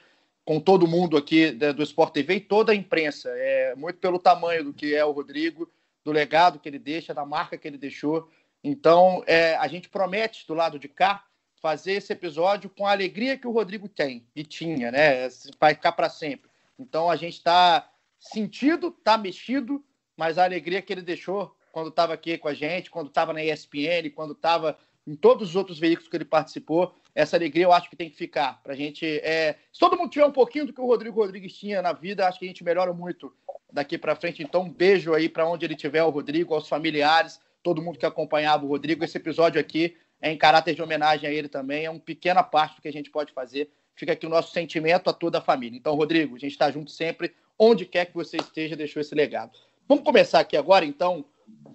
com 0.50 0.58
todo 0.58 0.88
mundo 0.88 1.17
aqui 1.17 1.52
do 1.52 1.81
Sport 1.85 2.12
TV 2.12 2.35
e 2.35 2.41
toda 2.41 2.73
a 2.73 2.75
imprensa. 2.75 3.31
É, 3.37 3.73
muito 3.76 4.00
pelo 4.00 4.19
tamanho 4.19 4.64
do 4.64 4.73
que 4.73 4.97
é 4.97 5.05
o 5.05 5.12
Rodrigo, 5.12 5.70
do 6.05 6.11
legado 6.11 6.58
que 6.58 6.69
ele 6.69 6.76
deixa, 6.76 7.14
da 7.14 7.25
marca 7.25 7.56
que 7.56 7.69
ele 7.69 7.79
deixou. 7.79 8.29
Então, 8.64 9.23
é, 9.29 9.55
a 9.58 9.69
gente 9.69 9.88
promete 9.88 10.44
do 10.49 10.55
lado 10.55 10.76
de 10.76 10.88
cá 10.88 11.25
fazer 11.62 11.93
esse 11.93 12.12
episódio 12.12 12.69
com 12.69 12.85
a 12.85 12.91
alegria 12.91 13.38
que 13.38 13.47
o 13.47 13.52
Rodrigo 13.52 13.88
tem 13.88 14.26
e 14.35 14.43
tinha, 14.43 14.91
né? 14.91 15.29
Vai 15.61 15.73
ficar 15.73 15.93
para 15.93 16.08
sempre. 16.08 16.50
Então, 16.76 17.08
a 17.08 17.14
gente 17.14 17.35
está 17.35 17.88
sentido, 18.19 18.88
está 18.88 19.17
mexido, 19.17 19.85
mas 20.17 20.37
a 20.37 20.43
alegria 20.43 20.82
que 20.82 20.93
ele 20.93 21.02
deixou 21.02 21.56
quando 21.70 21.91
estava 21.91 22.12
aqui 22.12 22.37
com 22.37 22.49
a 22.49 22.55
gente, 22.55 22.91
quando 22.91 23.06
estava 23.06 23.32
na 23.32 23.44
ESPN, 23.44 24.11
quando 24.12 24.32
estava 24.32 24.76
em 25.07 25.14
todos 25.14 25.50
os 25.50 25.54
outros 25.54 25.78
veículos 25.78 26.11
que 26.11 26.16
ele 26.16 26.25
participou, 26.25 26.92
essa 27.14 27.37
alegria 27.37 27.64
eu 27.64 27.73
acho 27.73 27.88
que 27.90 27.97
tem 27.97 28.11
que 28.11 28.17
ficar 28.17 28.62
para 28.62 28.73
a 28.73 28.76
gente. 28.76 29.07
É... 29.07 29.57
Se 29.73 29.79
todo 29.81 29.97
mundo 29.97 30.11
tiver 30.11 30.26
um 30.26 30.33
pouquinho 30.33 30.67
do 30.67 30.73
que 30.73 30.81
o 30.81 30.87
Rodrigo 30.87 31.21
Rodrigues 31.21 31.52
tinha 31.52 31.83
na 31.83 31.93
vida, 31.93 32.26
acho 32.26 32.38
que 32.38 32.45
a 32.45 32.49
gente 32.49 32.64
melhora 32.64 32.93
muito 32.93 33.33
daqui 33.73 33.99
para 33.99 34.17
frente. 34.17 34.43
Então, 34.43 34.62
um 34.62 34.71
beijo 34.71 35.14
aí 35.14 35.29
para 35.29 35.49
onde 35.49 35.64
ele 35.64 35.75
estiver, 35.75 36.02
o 36.02 36.11
Rodrigo, 36.11 36.55
aos 36.55 36.69
familiares 36.69 37.40
todo 37.62 37.83
mundo 37.83 37.99
que 37.99 38.07
acompanhava 38.07 38.64
o 38.64 38.69
Rodrigo. 38.69 39.05
Esse 39.05 39.17
episódio 39.17 39.61
aqui 39.61 39.97
é 40.21 40.31
em 40.31 40.37
caráter 40.37 40.75
de 40.75 40.83
homenagem 40.83 41.29
a 41.29 41.33
ele 41.33 41.49
também, 41.49 41.85
é 41.85 41.90
uma 41.90 42.00
pequena 42.00 42.43
parte 42.43 42.76
do 42.76 42.83
que 42.83 42.88
a 42.88 42.93
gente 42.93 43.11
pode 43.11 43.33
fazer. 43.33 43.71
Fica 43.95 44.12
aqui 44.12 44.26
o 44.26 44.31
nosso 44.31 44.52
sentimento 44.52 45.11
a 45.11 45.12
toda 45.12 45.38
a 45.38 45.43
família. 45.43 45.76
Então, 45.76 45.95
Rodrigo, 45.95 46.37
a 46.37 46.38
gente 46.38 46.52
está 46.52 46.71
junto 46.71 46.90
sempre, 46.90 47.35
onde 47.59 47.85
quer 47.85 48.07
que 48.07 48.14
você 48.14 48.37
esteja, 48.38 48.76
deixou 48.76 49.00
esse 49.00 49.14
legado. 49.14 49.59
Vamos 49.87 50.05
começar 50.05 50.40
aqui 50.40 50.57
agora, 50.57 50.85
então, 50.85 51.25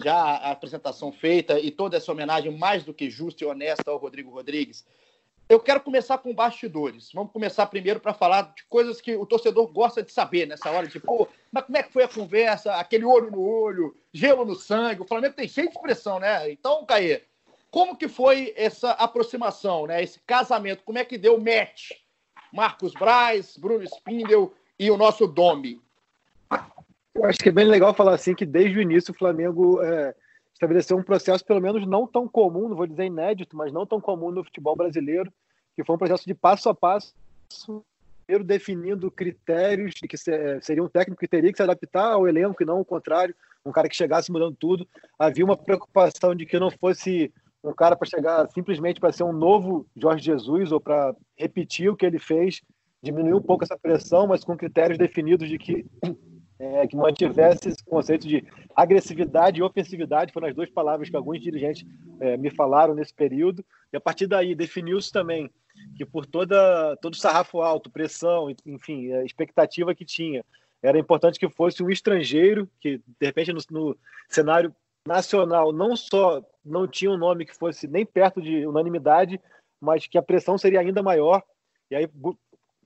já 0.03 0.15
a 0.15 0.51
apresentação 0.51 1.11
feita 1.11 1.59
e 1.59 1.69
toda 1.69 1.97
essa 1.97 2.11
homenagem 2.11 2.55
mais 2.57 2.83
do 2.83 2.93
que 2.93 3.09
justa 3.09 3.43
e 3.43 3.47
honesta 3.47 3.91
ao 3.91 3.97
Rodrigo 3.97 4.31
Rodrigues. 4.31 4.85
Eu 5.47 5.59
quero 5.59 5.79
começar 5.79 6.17
com 6.17 6.33
bastidores. 6.33 7.11
Vamos 7.13 7.31
começar 7.31 7.67
primeiro 7.67 7.99
para 7.99 8.15
falar 8.15 8.53
de 8.55 8.63
coisas 8.67 8.99
que 8.99 9.15
o 9.15 9.25
torcedor 9.27 9.67
gosta 9.67 10.01
de 10.01 10.11
saber 10.11 10.47
nessa 10.47 10.71
hora, 10.71 10.89
pô, 11.03 11.27
mas 11.51 11.63
como 11.65 11.77
é 11.77 11.83
que 11.83 11.93
foi 11.93 12.03
a 12.03 12.07
conversa, 12.07 12.73
aquele 12.75 13.05
olho 13.05 13.29
no 13.29 13.41
olho, 13.41 13.95
gelo 14.11 14.43
no 14.43 14.55
sangue. 14.55 15.03
O 15.03 15.07
Flamengo 15.07 15.35
tem 15.35 15.47
cheio 15.47 15.69
de 15.69 15.75
expressão, 15.75 16.19
né? 16.19 16.49
Então, 16.51 16.83
Caê, 16.85 17.21
como 17.69 17.95
que 17.95 18.07
foi 18.07 18.53
essa 18.57 18.91
aproximação, 18.91 19.85
né? 19.85 20.01
Esse 20.01 20.19
casamento, 20.21 20.81
como 20.83 20.97
é 20.97 21.05
que 21.05 21.17
deu 21.17 21.39
match? 21.39 21.91
Marcos 22.51 22.93
Braz, 22.93 23.55
Bruno 23.55 23.83
Spindel 23.83 24.51
e 24.79 24.89
o 24.89 24.97
nosso 24.97 25.27
Domi. 25.27 25.79
Eu 27.13 27.25
acho 27.25 27.37
que 27.37 27.49
é 27.49 27.51
bem 27.51 27.65
legal 27.65 27.93
falar 27.93 28.15
assim 28.15 28.33
que 28.33 28.45
desde 28.45 28.79
o 28.79 28.81
início 28.81 29.13
o 29.13 29.17
Flamengo 29.17 29.81
é, 29.83 30.15
estabeleceu 30.55 30.97
um 30.97 31.03
processo 31.03 31.45
pelo 31.45 31.61
menos 31.61 31.85
não 31.85 32.07
tão 32.07 32.27
comum, 32.27 32.69
não 32.69 32.75
vou 32.75 32.87
dizer 32.87 33.05
inédito, 33.05 33.55
mas 33.55 33.71
não 33.71 33.85
tão 33.85 33.99
comum 33.99 34.31
no 34.31 34.43
futebol 34.43 34.75
brasileiro, 34.75 35.31
que 35.75 35.83
foi 35.83 35.95
um 35.95 35.99
processo 35.99 36.25
de 36.25 36.33
passo 36.33 36.69
a 36.69 36.73
passo, 36.73 37.13
primeiro 38.25 38.43
definindo 38.43 39.11
critérios 39.11 39.93
de 39.93 40.07
que 40.07 40.17
seria 40.17 40.83
um 40.83 40.87
técnico 40.87 41.19
que 41.19 41.27
teria 41.27 41.51
que 41.51 41.57
se 41.57 41.63
adaptar 41.63 42.13
ao 42.13 42.27
elenco 42.27 42.63
e 42.63 42.65
não 42.65 42.79
o 42.79 42.85
contrário, 42.85 43.35
um 43.65 43.71
cara 43.71 43.89
que 43.89 43.95
chegasse 43.95 44.31
mudando 44.31 44.55
tudo. 44.55 44.87
Havia 45.19 45.43
uma 45.43 45.57
preocupação 45.57 46.33
de 46.33 46.45
que 46.45 46.57
não 46.57 46.71
fosse 46.71 47.31
um 47.63 47.73
cara 47.73 47.95
para 47.95 48.07
chegar 48.07 48.49
simplesmente 48.51 48.99
para 48.99 49.11
ser 49.11 49.23
um 49.23 49.33
novo 49.33 49.85
Jorge 49.95 50.23
Jesus 50.23 50.71
ou 50.71 50.79
para 50.79 51.15
repetir 51.37 51.89
o 51.89 51.95
que 51.95 52.05
ele 52.05 52.19
fez, 52.19 52.61
diminuir 53.03 53.33
um 53.33 53.41
pouco 53.41 53.63
essa 53.63 53.77
pressão, 53.77 54.27
mas 54.27 54.43
com 54.43 54.55
critérios 54.55 54.97
definidos 54.97 55.49
de 55.49 55.57
que 55.57 55.85
é, 56.59 56.87
que 56.87 56.95
mantivesse 56.95 57.69
esse 57.69 57.83
conceito 57.83 58.27
de 58.27 58.45
agressividade 58.75 59.59
e 59.59 59.63
ofensividade, 59.63 60.31
foram 60.31 60.47
as 60.47 60.55
duas 60.55 60.69
palavras 60.69 61.09
que 61.09 61.15
alguns 61.15 61.41
dirigentes 61.41 61.85
é, 62.19 62.37
me 62.37 62.49
falaram 62.49 62.93
nesse 62.93 63.13
período, 63.13 63.63
e 63.91 63.97
a 63.97 64.01
partir 64.01 64.27
daí 64.27 64.55
definiu-se 64.55 65.11
também 65.11 65.49
que 65.95 66.05
por 66.05 66.25
toda, 66.25 66.95
todo 67.01 67.15
sarrafo 67.15 67.61
alto, 67.61 67.89
pressão, 67.89 68.53
enfim, 68.65 69.11
a 69.13 69.23
expectativa 69.23 69.93
que 69.93 70.05
tinha, 70.05 70.43
era 70.81 70.99
importante 70.99 71.39
que 71.39 71.49
fosse 71.49 71.83
um 71.83 71.89
estrangeiro, 71.89 72.69
que 72.79 72.97
de 72.97 73.25
repente 73.25 73.51
no, 73.51 73.59
no 73.71 73.97
cenário 74.29 74.73
nacional 75.05 75.71
não 75.71 75.95
só 75.95 76.43
não 76.63 76.87
tinha 76.87 77.11
um 77.11 77.17
nome 77.17 77.45
que 77.45 77.55
fosse 77.55 77.87
nem 77.87 78.05
perto 78.05 78.41
de 78.41 78.65
unanimidade, 78.65 79.39
mas 79.79 80.07
que 80.07 80.17
a 80.17 80.21
pressão 80.21 80.57
seria 80.57 80.79
ainda 80.79 81.03
maior. 81.03 81.43
E 81.91 81.95
aí 81.95 82.09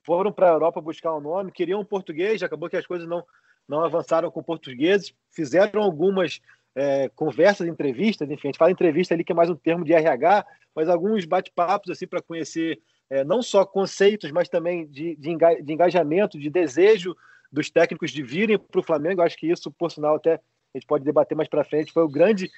foram 0.02 0.32
para 0.32 0.50
a 0.50 0.52
Europa 0.52 0.80
buscar 0.80 1.14
um 1.14 1.20
nome, 1.20 1.52
queriam 1.52 1.80
um 1.80 1.84
português, 1.84 2.42
acabou 2.42 2.68
que 2.68 2.76
as 2.76 2.86
coisas 2.86 3.08
não, 3.08 3.24
não 3.68 3.84
avançaram 3.84 4.30
com 4.30 4.42
portugueses, 4.42 5.14
fizeram 5.30 5.82
algumas 5.82 6.40
é, 6.74 7.08
conversas, 7.10 7.66
entrevistas, 7.66 8.30
enfim, 8.30 8.48
a 8.48 8.50
gente 8.50 8.58
fala 8.58 8.70
entrevista 8.70 9.14
ali 9.14 9.24
que 9.24 9.32
é 9.32 9.34
mais 9.34 9.50
um 9.50 9.56
termo 9.56 9.84
de 9.84 9.92
RH, 9.92 10.46
mas 10.74 10.88
alguns 10.88 11.24
bate-papos 11.24 11.90
assim 11.90 12.06
para 12.06 12.22
conhecer 12.22 12.80
é, 13.08 13.24
não 13.24 13.42
só 13.42 13.64
conceitos, 13.64 14.30
mas 14.30 14.48
também 14.48 14.86
de, 14.86 15.16
de, 15.16 15.72
engajamento, 15.72 16.38
de 16.38 16.48
desejo 16.48 17.16
dos 17.50 17.68
técnicos 17.68 18.12
de 18.12 18.22
virem 18.22 18.56
para 18.56 18.80
o 18.80 18.84
Flamengo. 18.84 19.20
Acho 19.20 19.36
que 19.36 19.50
isso, 19.50 19.70
por 19.72 19.90
sinal, 19.90 20.14
até 20.14 20.34
a 20.34 20.78
gente 20.78 20.86
pode 20.86 21.04
debater 21.04 21.36
mais 21.36 21.48
para 21.48 21.64
frente, 21.64 21.92
foi 21.92 22.04
o 22.04 22.08
grande 22.08 22.48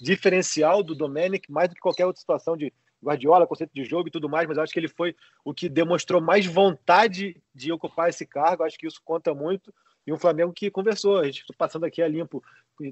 diferencial 0.00 0.82
do 0.82 0.94
Domenic, 0.96 1.50
mais 1.50 1.68
do 1.68 1.76
que 1.76 1.80
qualquer 1.80 2.06
outra 2.06 2.18
situação 2.18 2.56
de 2.56 2.72
Guardiola, 3.02 3.46
conceito 3.46 3.72
de 3.72 3.84
jogo 3.84 4.08
e 4.08 4.10
tudo 4.10 4.28
mais, 4.28 4.48
mas 4.48 4.58
acho 4.58 4.72
que 4.72 4.80
ele 4.80 4.88
foi 4.88 5.14
o 5.44 5.54
que 5.54 5.68
demonstrou 5.68 6.20
mais 6.20 6.46
vontade 6.46 7.40
de 7.54 7.70
ocupar 7.70 8.08
esse 8.08 8.26
cargo. 8.26 8.64
Acho 8.64 8.78
que 8.78 8.86
isso 8.86 9.00
conta 9.04 9.32
muito. 9.32 9.72
E 10.06 10.12
um 10.12 10.18
Flamengo 10.18 10.52
que 10.52 10.70
conversou, 10.70 11.18
a 11.18 11.24
gente 11.24 11.40
está 11.40 11.54
passando 11.56 11.86
aqui 11.86 12.02
a 12.02 12.08
limpo, 12.08 12.42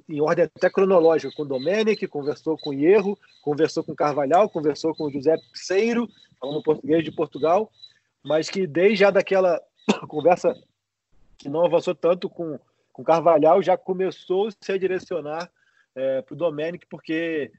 em 0.08 0.20
ordem 0.20 0.44
até 0.44 0.70
cronológica, 0.70 1.34
com 1.34 1.42
o 1.42 1.46
Domenic, 1.46 2.06
conversou 2.06 2.56
com 2.56 2.70
o 2.70 2.74
Hierro, 2.74 3.18
conversou 3.42 3.84
com 3.84 3.92
o 3.92 3.96
Carvalhal, 3.96 4.48
conversou 4.48 4.94
com 4.94 5.04
o 5.04 5.10
José 5.10 5.36
Pseiro, 5.52 6.08
falando 6.40 6.62
português 6.62 7.04
de 7.04 7.12
Portugal, 7.12 7.70
mas 8.24 8.48
que 8.48 8.66
desde 8.66 8.96
já 8.96 9.10
daquela 9.10 9.60
conversa 10.08 10.54
que 11.36 11.48
não 11.48 11.64
avançou 11.64 11.94
tanto 11.94 12.30
com 12.30 12.58
o 12.96 13.04
Carvalhal, 13.04 13.62
já 13.62 13.76
começou 13.76 14.50
-se 14.50 14.72
a 14.72 14.78
direcionar 14.78 15.50
é, 15.94 16.22
para 16.22 16.34
o 16.34 16.36
Domenic, 16.36 16.86
porque 16.86 17.52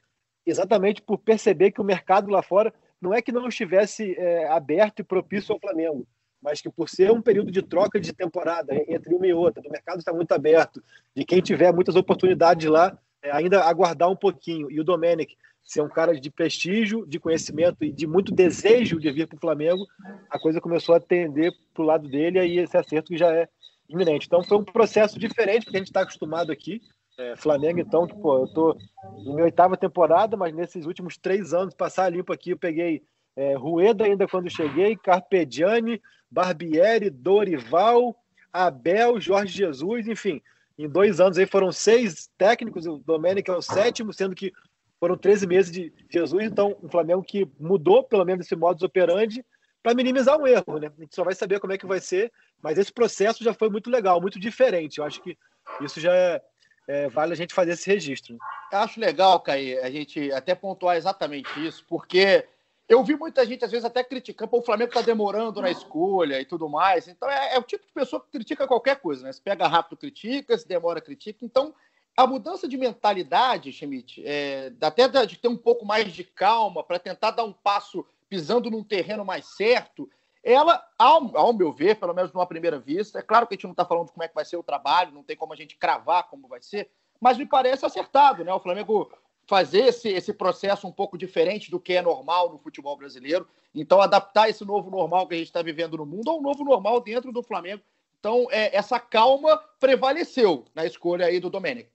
exatamente 0.45 1.01
por 1.01 1.17
perceber 1.17 1.71
que 1.71 1.81
o 1.81 1.85
mercado 1.85 2.29
lá 2.29 2.41
fora 2.41 2.73
não 2.99 3.13
é 3.13 3.21
que 3.21 3.31
não 3.31 3.47
estivesse 3.47 4.15
é, 4.17 4.47
aberto 4.47 4.99
e 4.99 5.03
propício 5.03 5.53
ao 5.53 5.59
Flamengo, 5.59 6.07
mas 6.43 6.61
que 6.61 6.69
por 6.69 6.89
ser 6.89 7.09
um 7.11 7.21
período 7.21 7.49
de 7.49 7.61
troca 7.61 7.99
de 7.99 8.11
temporada 8.11 8.75
entre 8.87 9.15
uma 9.15 9.25
e 9.25 9.33
outra, 9.33 9.63
o 9.65 9.71
mercado 9.71 9.99
está 9.99 10.11
muito 10.11 10.33
aberto, 10.33 10.83
de 11.15 11.23
quem 11.23 11.41
tiver 11.41 11.73
muitas 11.73 11.95
oportunidades 11.95 12.69
lá, 12.69 12.97
é, 13.21 13.31
ainda 13.31 13.63
aguardar 13.63 14.11
um 14.11 14.15
pouquinho. 14.15 14.69
E 14.69 14.79
o 14.79 14.83
Domenic 14.83 15.37
ser 15.63 15.81
um 15.81 15.87
cara 15.87 16.19
de 16.19 16.29
prestígio, 16.29 17.07
de 17.07 17.17
conhecimento 17.17 17.85
e 17.85 17.91
de 17.91 18.05
muito 18.05 18.33
desejo 18.33 18.99
de 18.99 19.09
vir 19.09 19.25
para 19.27 19.37
o 19.37 19.39
Flamengo, 19.39 19.87
a 20.29 20.37
coisa 20.37 20.59
começou 20.59 20.93
a 20.93 20.99
tender 20.99 21.53
para 21.73 21.83
o 21.83 21.85
lado 21.85 22.09
dele, 22.09 22.45
e 22.45 22.59
esse 22.59 22.75
acerto 22.75 23.07
que 23.07 23.17
já 23.17 23.31
é 23.33 23.47
iminente. 23.87 24.27
Então 24.27 24.43
foi 24.43 24.57
um 24.57 24.63
processo 24.65 25.17
diferente, 25.17 25.63
porque 25.63 25.77
a 25.77 25.79
gente 25.79 25.87
está 25.87 26.01
acostumado 26.01 26.51
aqui. 26.51 26.81
É, 27.17 27.35
Flamengo, 27.35 27.79
então, 27.79 28.07
que, 28.07 28.15
pô, 28.15 28.39
eu 28.39 28.47
tô 28.47 28.77
na 29.23 29.33
minha 29.33 29.43
oitava 29.43 29.77
temporada, 29.77 30.35
mas 30.35 30.53
nesses 30.53 30.85
últimos 30.85 31.15
três 31.15 31.53
anos, 31.53 31.73
passar 31.73 32.09
limpo 32.09 32.33
aqui, 32.33 32.49
eu 32.49 32.57
peguei 32.57 33.03
é, 33.35 33.55
Rueda 33.55 34.05
ainda 34.05 34.27
quando 34.27 34.49
cheguei, 34.49 34.95
Carpegiani, 34.95 36.01
Barbieri, 36.29 37.09
Dorival, 37.09 38.15
Abel, 38.51 39.19
Jorge 39.19 39.57
Jesus, 39.57 40.07
enfim. 40.07 40.41
Em 40.77 40.89
dois 40.89 41.19
anos 41.19 41.37
aí 41.37 41.45
foram 41.45 41.71
seis 41.71 42.29
técnicos, 42.37 42.85
o 42.85 42.97
Domênico 42.97 43.51
é 43.51 43.55
o 43.55 43.61
sétimo, 43.61 44.11
sendo 44.11 44.35
que 44.35 44.51
foram 44.99 45.17
13 45.17 45.45
meses 45.45 45.71
de 45.71 45.93
Jesus, 46.09 46.43
então 46.45 46.77
um 46.81 46.89
Flamengo 46.89 47.21
que 47.21 47.47
mudou 47.59 48.03
pelo 48.03 48.23
menos 48.23 48.45
esse 48.45 48.55
modus 48.55 48.83
operandi 48.83 49.45
para 49.83 49.93
minimizar 49.93 50.39
um 50.39 50.47
erro, 50.47 50.79
né? 50.79 50.89
A 50.97 51.01
gente 51.01 51.13
só 51.13 51.23
vai 51.23 51.35
saber 51.35 51.59
como 51.59 51.73
é 51.73 51.77
que 51.77 51.85
vai 51.85 51.99
ser, 51.99 52.31
mas 52.61 52.77
esse 52.77 52.91
processo 52.91 53.43
já 53.43 53.53
foi 53.53 53.69
muito 53.69 53.89
legal, 53.89 54.21
muito 54.21 54.39
diferente. 54.39 54.99
Eu 54.99 55.03
acho 55.03 55.21
que 55.21 55.37
isso 55.81 55.99
já 55.99 56.15
é, 56.15 56.41
é, 56.87 57.09
vale 57.09 57.33
a 57.33 57.35
gente 57.35 57.53
fazer 57.53 57.73
esse 57.73 57.89
registro. 57.89 58.37
Eu 58.71 58.79
acho 58.79 58.99
legal, 58.99 59.39
Caí, 59.41 59.77
a 59.79 59.91
gente 59.91 60.31
até 60.31 60.55
pontuar 60.55 60.95
exatamente 60.95 61.49
isso, 61.59 61.83
porque 61.87 62.47
eu 62.87 63.03
vi 63.03 63.15
muita 63.15 63.45
gente, 63.45 63.63
às 63.63 63.71
vezes, 63.71 63.85
até 63.85 64.03
criticando, 64.03 64.55
o 64.55 64.61
Flamengo 64.61 64.89
está 64.89 65.01
demorando 65.01 65.61
na 65.61 65.71
escolha 65.71 66.39
e 66.41 66.45
tudo 66.45 66.67
mais. 66.67 67.07
Então, 67.07 67.29
é, 67.29 67.55
é, 67.55 67.59
o 67.59 67.63
tipo 67.63 67.85
de 67.85 67.93
pessoa 67.93 68.21
que 68.21 68.29
critica 68.29 68.67
qualquer 68.67 68.99
coisa, 68.99 69.23
né? 69.23 69.31
Se 69.31 69.41
pega 69.41 69.67
rápido, 69.67 69.97
critica, 69.97 70.57
se 70.57 70.67
demora, 70.67 70.99
critica. 70.99 71.45
Então, 71.45 71.73
a 72.15 72.27
mudança 72.27 72.67
de 72.67 72.77
mentalidade, 72.77 73.71
Schmidt, 73.71 74.21
é, 74.25 74.71
até 74.81 75.07
de 75.25 75.37
ter 75.37 75.47
um 75.47 75.57
pouco 75.57 75.85
mais 75.85 76.11
de 76.11 76.23
calma 76.23 76.83
para 76.83 76.99
tentar 76.99 77.31
dar 77.31 77.43
um 77.43 77.53
passo 77.53 78.05
pisando 78.29 78.69
num 78.69 78.83
terreno 78.83 79.23
mais 79.23 79.45
certo, 79.45 80.09
ela, 80.43 80.85
ao, 80.99 81.35
ao, 81.37 81.53
meu 81.53 81.71
ver, 81.71 81.95
pelo 81.95 82.13
menos 82.13 82.33
numa 82.33 82.45
primeira 82.45 82.77
vista, 82.77 83.19
é 83.19 83.21
claro 83.21 83.47
que 83.47 83.53
a 83.53 83.55
gente 83.55 83.63
não 83.63 83.71
está 83.71 83.85
falando 83.85 84.07
de 84.07 84.11
como 84.11 84.23
é 84.23 84.27
que 84.27 84.35
vai 84.35 84.43
ser 84.43 84.57
o 84.57 84.63
trabalho, 84.63 85.13
não 85.13 85.23
tem 85.23 85.37
como 85.37 85.53
a 85.53 85.55
gente 85.55 85.77
cravar 85.77 86.27
como 86.27 86.49
vai 86.49 86.61
ser, 86.61 86.89
mas 87.19 87.37
me 87.37 87.45
parece 87.45 87.85
acertado, 87.85 88.43
né? 88.43 88.53
O 88.53 88.59
Flamengo 88.59 89.09
fazer 89.47 89.85
esse, 89.85 90.09
esse 90.09 90.33
processo 90.33 90.87
um 90.87 90.91
pouco 90.91 91.17
diferente 91.17 91.69
do 91.69 91.79
que 91.79 91.93
é 91.93 92.01
normal 92.01 92.51
no 92.51 92.57
futebol 92.57 92.97
brasileiro. 92.97 93.47
Então, 93.75 94.01
adaptar 94.01 94.49
esse 94.49 94.63
novo 94.63 94.89
normal 94.89 95.27
que 95.27 95.35
a 95.35 95.37
gente 95.37 95.47
está 95.47 95.61
vivendo 95.61 95.97
no 95.97 96.05
mundo 96.05 96.29
ao 96.29 96.41
novo 96.41 96.63
normal 96.63 97.01
dentro 97.01 97.31
do 97.31 97.43
Flamengo. 97.43 97.81
Então, 98.19 98.47
é, 98.51 98.75
essa 98.75 98.99
calma 98.99 99.57
prevaleceu 99.79 100.65
na 100.73 100.85
escolha 100.85 101.25
aí 101.25 101.39
do 101.39 101.49
Domênico. 101.49 101.89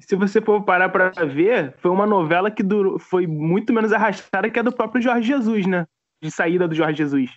Se 0.00 0.16
você 0.16 0.40
for 0.40 0.62
parar 0.64 0.88
para 0.88 1.10
ver, 1.26 1.74
foi 1.78 1.90
uma 1.90 2.06
novela 2.06 2.50
que 2.50 2.62
durou, 2.62 2.98
foi 2.98 3.26
muito 3.26 3.72
menos 3.72 3.92
arrastada 3.92 4.50
que 4.50 4.58
a 4.58 4.62
do 4.62 4.72
próprio 4.72 5.02
Jorge 5.02 5.28
Jesus, 5.28 5.66
né? 5.66 5.86
De 6.22 6.30
saída 6.30 6.66
do 6.66 6.74
Jorge 6.74 6.96
Jesus. 6.96 7.30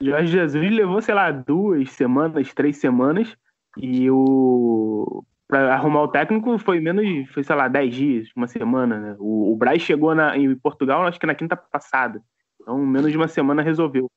Jorge 0.00 0.30
Jesus 0.30 0.70
levou, 0.70 1.00
sei 1.00 1.14
lá, 1.14 1.30
duas 1.30 1.90
semanas, 1.92 2.52
três 2.54 2.76
semanas, 2.76 3.34
e 3.76 4.10
o 4.10 5.24
para 5.50 5.74
arrumar 5.74 6.02
o 6.02 6.08
técnico 6.08 6.56
foi 6.58 6.80
menos, 6.80 7.28
foi, 7.32 7.42
sei 7.42 7.56
lá, 7.56 7.66
10 7.66 7.94
dias, 7.94 8.28
uma 8.36 8.46
semana, 8.46 8.98
né? 8.98 9.16
O, 9.18 9.52
o 9.52 9.56
Braz 9.56 9.82
chegou 9.82 10.14
na, 10.14 10.36
em 10.38 10.54
Portugal, 10.54 11.06
acho 11.06 11.18
que 11.18 11.26
na 11.26 11.34
quinta 11.34 11.56
passada. 11.56 12.22
Então, 12.60 12.78
menos 12.86 13.10
de 13.10 13.16
uma 13.16 13.28
semana 13.28 13.60
resolveu. 13.60 14.08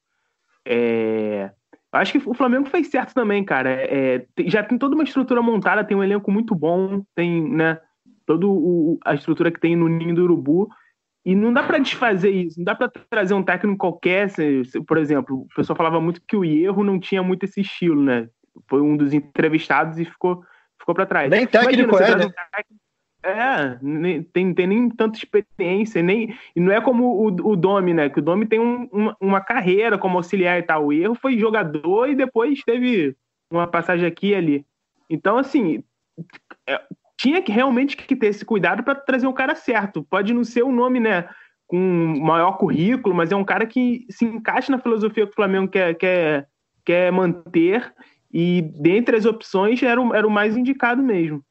É... 0.65 1.51
Acho 1.91 2.13
que 2.13 2.29
o 2.29 2.33
Flamengo 2.33 2.69
fez 2.69 2.87
certo 2.87 3.13
também, 3.13 3.43
cara. 3.43 3.69
É, 3.71 4.25
já 4.45 4.63
tem 4.63 4.77
toda 4.77 4.95
uma 4.95 5.03
estrutura 5.03 5.41
montada, 5.41 5.83
tem 5.83 5.95
um 5.95 6.03
elenco 6.03 6.31
muito 6.31 6.55
bom, 6.55 7.03
tem, 7.13 7.47
né, 7.51 7.79
toda 8.25 8.47
a 9.05 9.13
estrutura 9.13 9.51
que 9.51 9.59
tem 9.59 9.75
no 9.75 9.87
Ninho 9.87 10.15
do 10.15 10.23
Urubu. 10.23 10.69
E 11.25 11.35
não 11.35 11.53
dá 11.53 11.63
para 11.63 11.77
desfazer 11.77 12.31
isso, 12.31 12.59
não 12.59 12.65
dá 12.65 12.75
para 12.75 12.89
trazer 13.09 13.33
um 13.33 13.43
técnico 13.43 13.77
qualquer. 13.77 14.27
Por 14.87 14.97
exemplo, 14.97 15.41
o 15.41 15.47
pessoal 15.55 15.77
falava 15.77 16.01
muito 16.01 16.21
que 16.27 16.35
o 16.35 16.43
Hierro 16.43 16.83
não 16.83 16.99
tinha 16.99 17.23
muito 17.23 17.43
esse 17.43 17.61
estilo, 17.61 18.01
né? 18.01 18.27
Foi 18.67 18.81
um 18.81 18.97
dos 18.97 19.13
entrevistados 19.13 19.97
e 19.99 20.05
ficou 20.05 20.43
ficou 20.83 20.93
para 20.93 21.05
trás. 21.05 21.29
Nem 21.29 21.47
técnico 21.47 21.95
Imagina, 21.95 22.23
é, 22.23 22.27
né? 22.27 22.33
É, 23.25 23.79
nem, 23.81 24.21
tem, 24.21 24.53
tem 24.53 24.67
nem 24.67 24.89
tanta 24.89 25.17
experiência, 25.17 26.03
nem, 26.03 26.37
e 26.53 26.59
não 26.59 26.73
é 26.73 26.81
como 26.81 27.05
o, 27.05 27.27
o 27.27 27.55
Domi, 27.55 27.93
né? 27.93 28.09
Que 28.09 28.19
o 28.19 28.21
Domi 28.21 28.45
tem 28.45 28.59
um, 28.59 28.87
uma, 28.91 29.17
uma, 29.19 29.41
carreira 29.41 29.97
como 29.97 30.17
auxiliar 30.17 30.59
e 30.59 30.63
tal. 30.63 30.87
O 30.87 30.93
erro 30.93 31.15
foi 31.15 31.39
jogador 31.39 32.09
e 32.09 32.15
depois 32.15 32.61
teve 32.65 33.15
uma 33.49 33.65
passagem 33.65 34.05
aqui 34.05 34.29
e 34.29 34.35
ali. 34.35 34.65
Então, 35.09 35.37
assim, 35.37 35.83
é, 36.67 36.81
tinha 37.17 37.41
que 37.41 37.51
realmente 37.51 37.95
que 37.95 38.15
ter 38.15 38.27
esse 38.27 38.43
cuidado 38.43 38.83
para 38.83 38.95
trazer 38.95 39.27
o 39.27 39.33
cara 39.33 39.55
certo. 39.55 40.03
Pode 40.03 40.33
não 40.33 40.43
ser 40.43 40.63
um 40.63 40.71
nome, 40.73 40.99
né? 40.99 41.29
Com 41.65 41.77
maior 42.21 42.57
currículo, 42.57 43.15
mas 43.15 43.31
é 43.31 43.35
um 43.37 43.45
cara 43.45 43.65
que 43.65 44.05
se 44.09 44.25
encaixa 44.25 44.69
na 44.69 44.79
filosofia 44.79 45.25
que 45.25 45.31
o 45.31 45.35
Flamengo 45.35 45.69
quer, 45.69 45.95
quer, 45.95 46.47
quer 46.83 47.09
manter 47.09 47.93
e 48.33 48.61
dentre 48.61 49.15
as 49.15 49.25
opções 49.25 49.81
era 49.83 50.01
o, 50.01 50.13
era 50.15 50.25
o 50.25 50.31
mais 50.31 50.57
indicado 50.57 51.03
mesmo. 51.03 51.45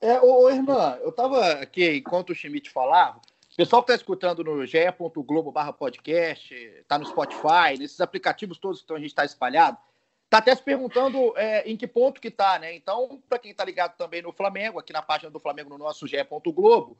É, 0.00 0.18
ô, 0.20 0.44
ô 0.44 0.50
eu 0.50 1.10
estava 1.10 1.52
aqui, 1.52 1.96
enquanto 1.96 2.30
o 2.30 2.34
Schmidt 2.34 2.70
falava, 2.70 3.18
o 3.52 3.56
pessoal 3.56 3.82
que 3.82 3.92
está 3.92 4.00
escutando 4.00 4.42
no 4.42 4.64
ge.globo 4.64 5.52
barra 5.52 5.72
podcast, 5.72 6.54
está 6.54 6.98
no 6.98 7.04
Spotify, 7.04 7.78
nesses 7.78 8.00
aplicativos 8.00 8.58
todos 8.58 8.80
que 8.80 8.92
a 8.92 8.96
gente 8.96 9.08
está 9.08 9.26
espalhado, 9.26 9.76
está 10.24 10.38
até 10.38 10.54
se 10.54 10.62
perguntando 10.62 11.34
é, 11.36 11.70
em 11.70 11.76
que 11.76 11.86
ponto 11.86 12.20
que 12.20 12.28
está, 12.28 12.58
né? 12.58 12.74
Então, 12.74 13.22
para 13.28 13.38
quem 13.38 13.50
está 13.50 13.62
ligado 13.62 13.94
também 13.98 14.22
no 14.22 14.32
Flamengo, 14.32 14.78
aqui 14.78 14.92
na 14.92 15.02
página 15.02 15.30
do 15.30 15.38
Flamengo 15.38 15.68
no 15.68 15.76
nosso 15.76 16.06
ge.globo, 16.06 16.96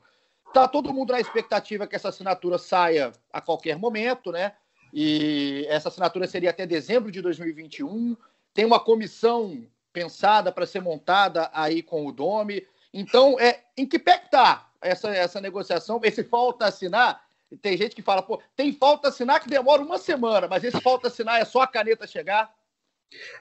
tá 0.53 0.67
todo 0.67 0.93
mundo 0.93 1.13
na 1.13 1.19
expectativa 1.19 1.87
que 1.87 1.95
essa 1.95 2.09
assinatura 2.09 2.59
saia 2.59 3.11
a 3.31 3.41
qualquer 3.41 3.75
momento, 3.75 4.31
né? 4.31 4.53
E 4.93 5.65
essa 5.67 5.89
assinatura 5.89 6.27
seria 6.27 6.51
até 6.51 6.67
dezembro 6.67 7.11
de 7.11 7.19
2021 7.19 8.15
tem 8.53 8.65
uma 8.65 8.79
comissão 8.79 9.65
pensada 9.91 10.51
para 10.51 10.65
ser 10.65 10.81
montada 10.81 11.49
aí 11.53 11.81
com 11.81 12.05
o 12.05 12.11
Domi. 12.11 12.65
Então, 12.93 13.39
é, 13.39 13.63
em 13.77 13.85
que 13.85 13.99
pé 13.99 14.21
está 14.23 14.69
essa, 14.81 15.09
essa 15.09 15.41
negociação? 15.41 15.99
Esse 16.03 16.23
falta 16.23 16.65
assinar, 16.65 17.23
tem 17.61 17.77
gente 17.77 17.95
que 17.95 18.01
fala, 18.01 18.21
pô, 18.21 18.41
tem 18.55 18.73
falta 18.73 19.07
assinar 19.07 19.39
que 19.39 19.49
demora 19.49 19.81
uma 19.81 19.97
semana, 19.97 20.47
mas 20.47 20.63
esse 20.63 20.79
falta 20.81 21.07
assinar 21.07 21.41
é 21.41 21.45
só 21.45 21.61
a 21.61 21.67
caneta 21.67 22.07
chegar? 22.07 22.53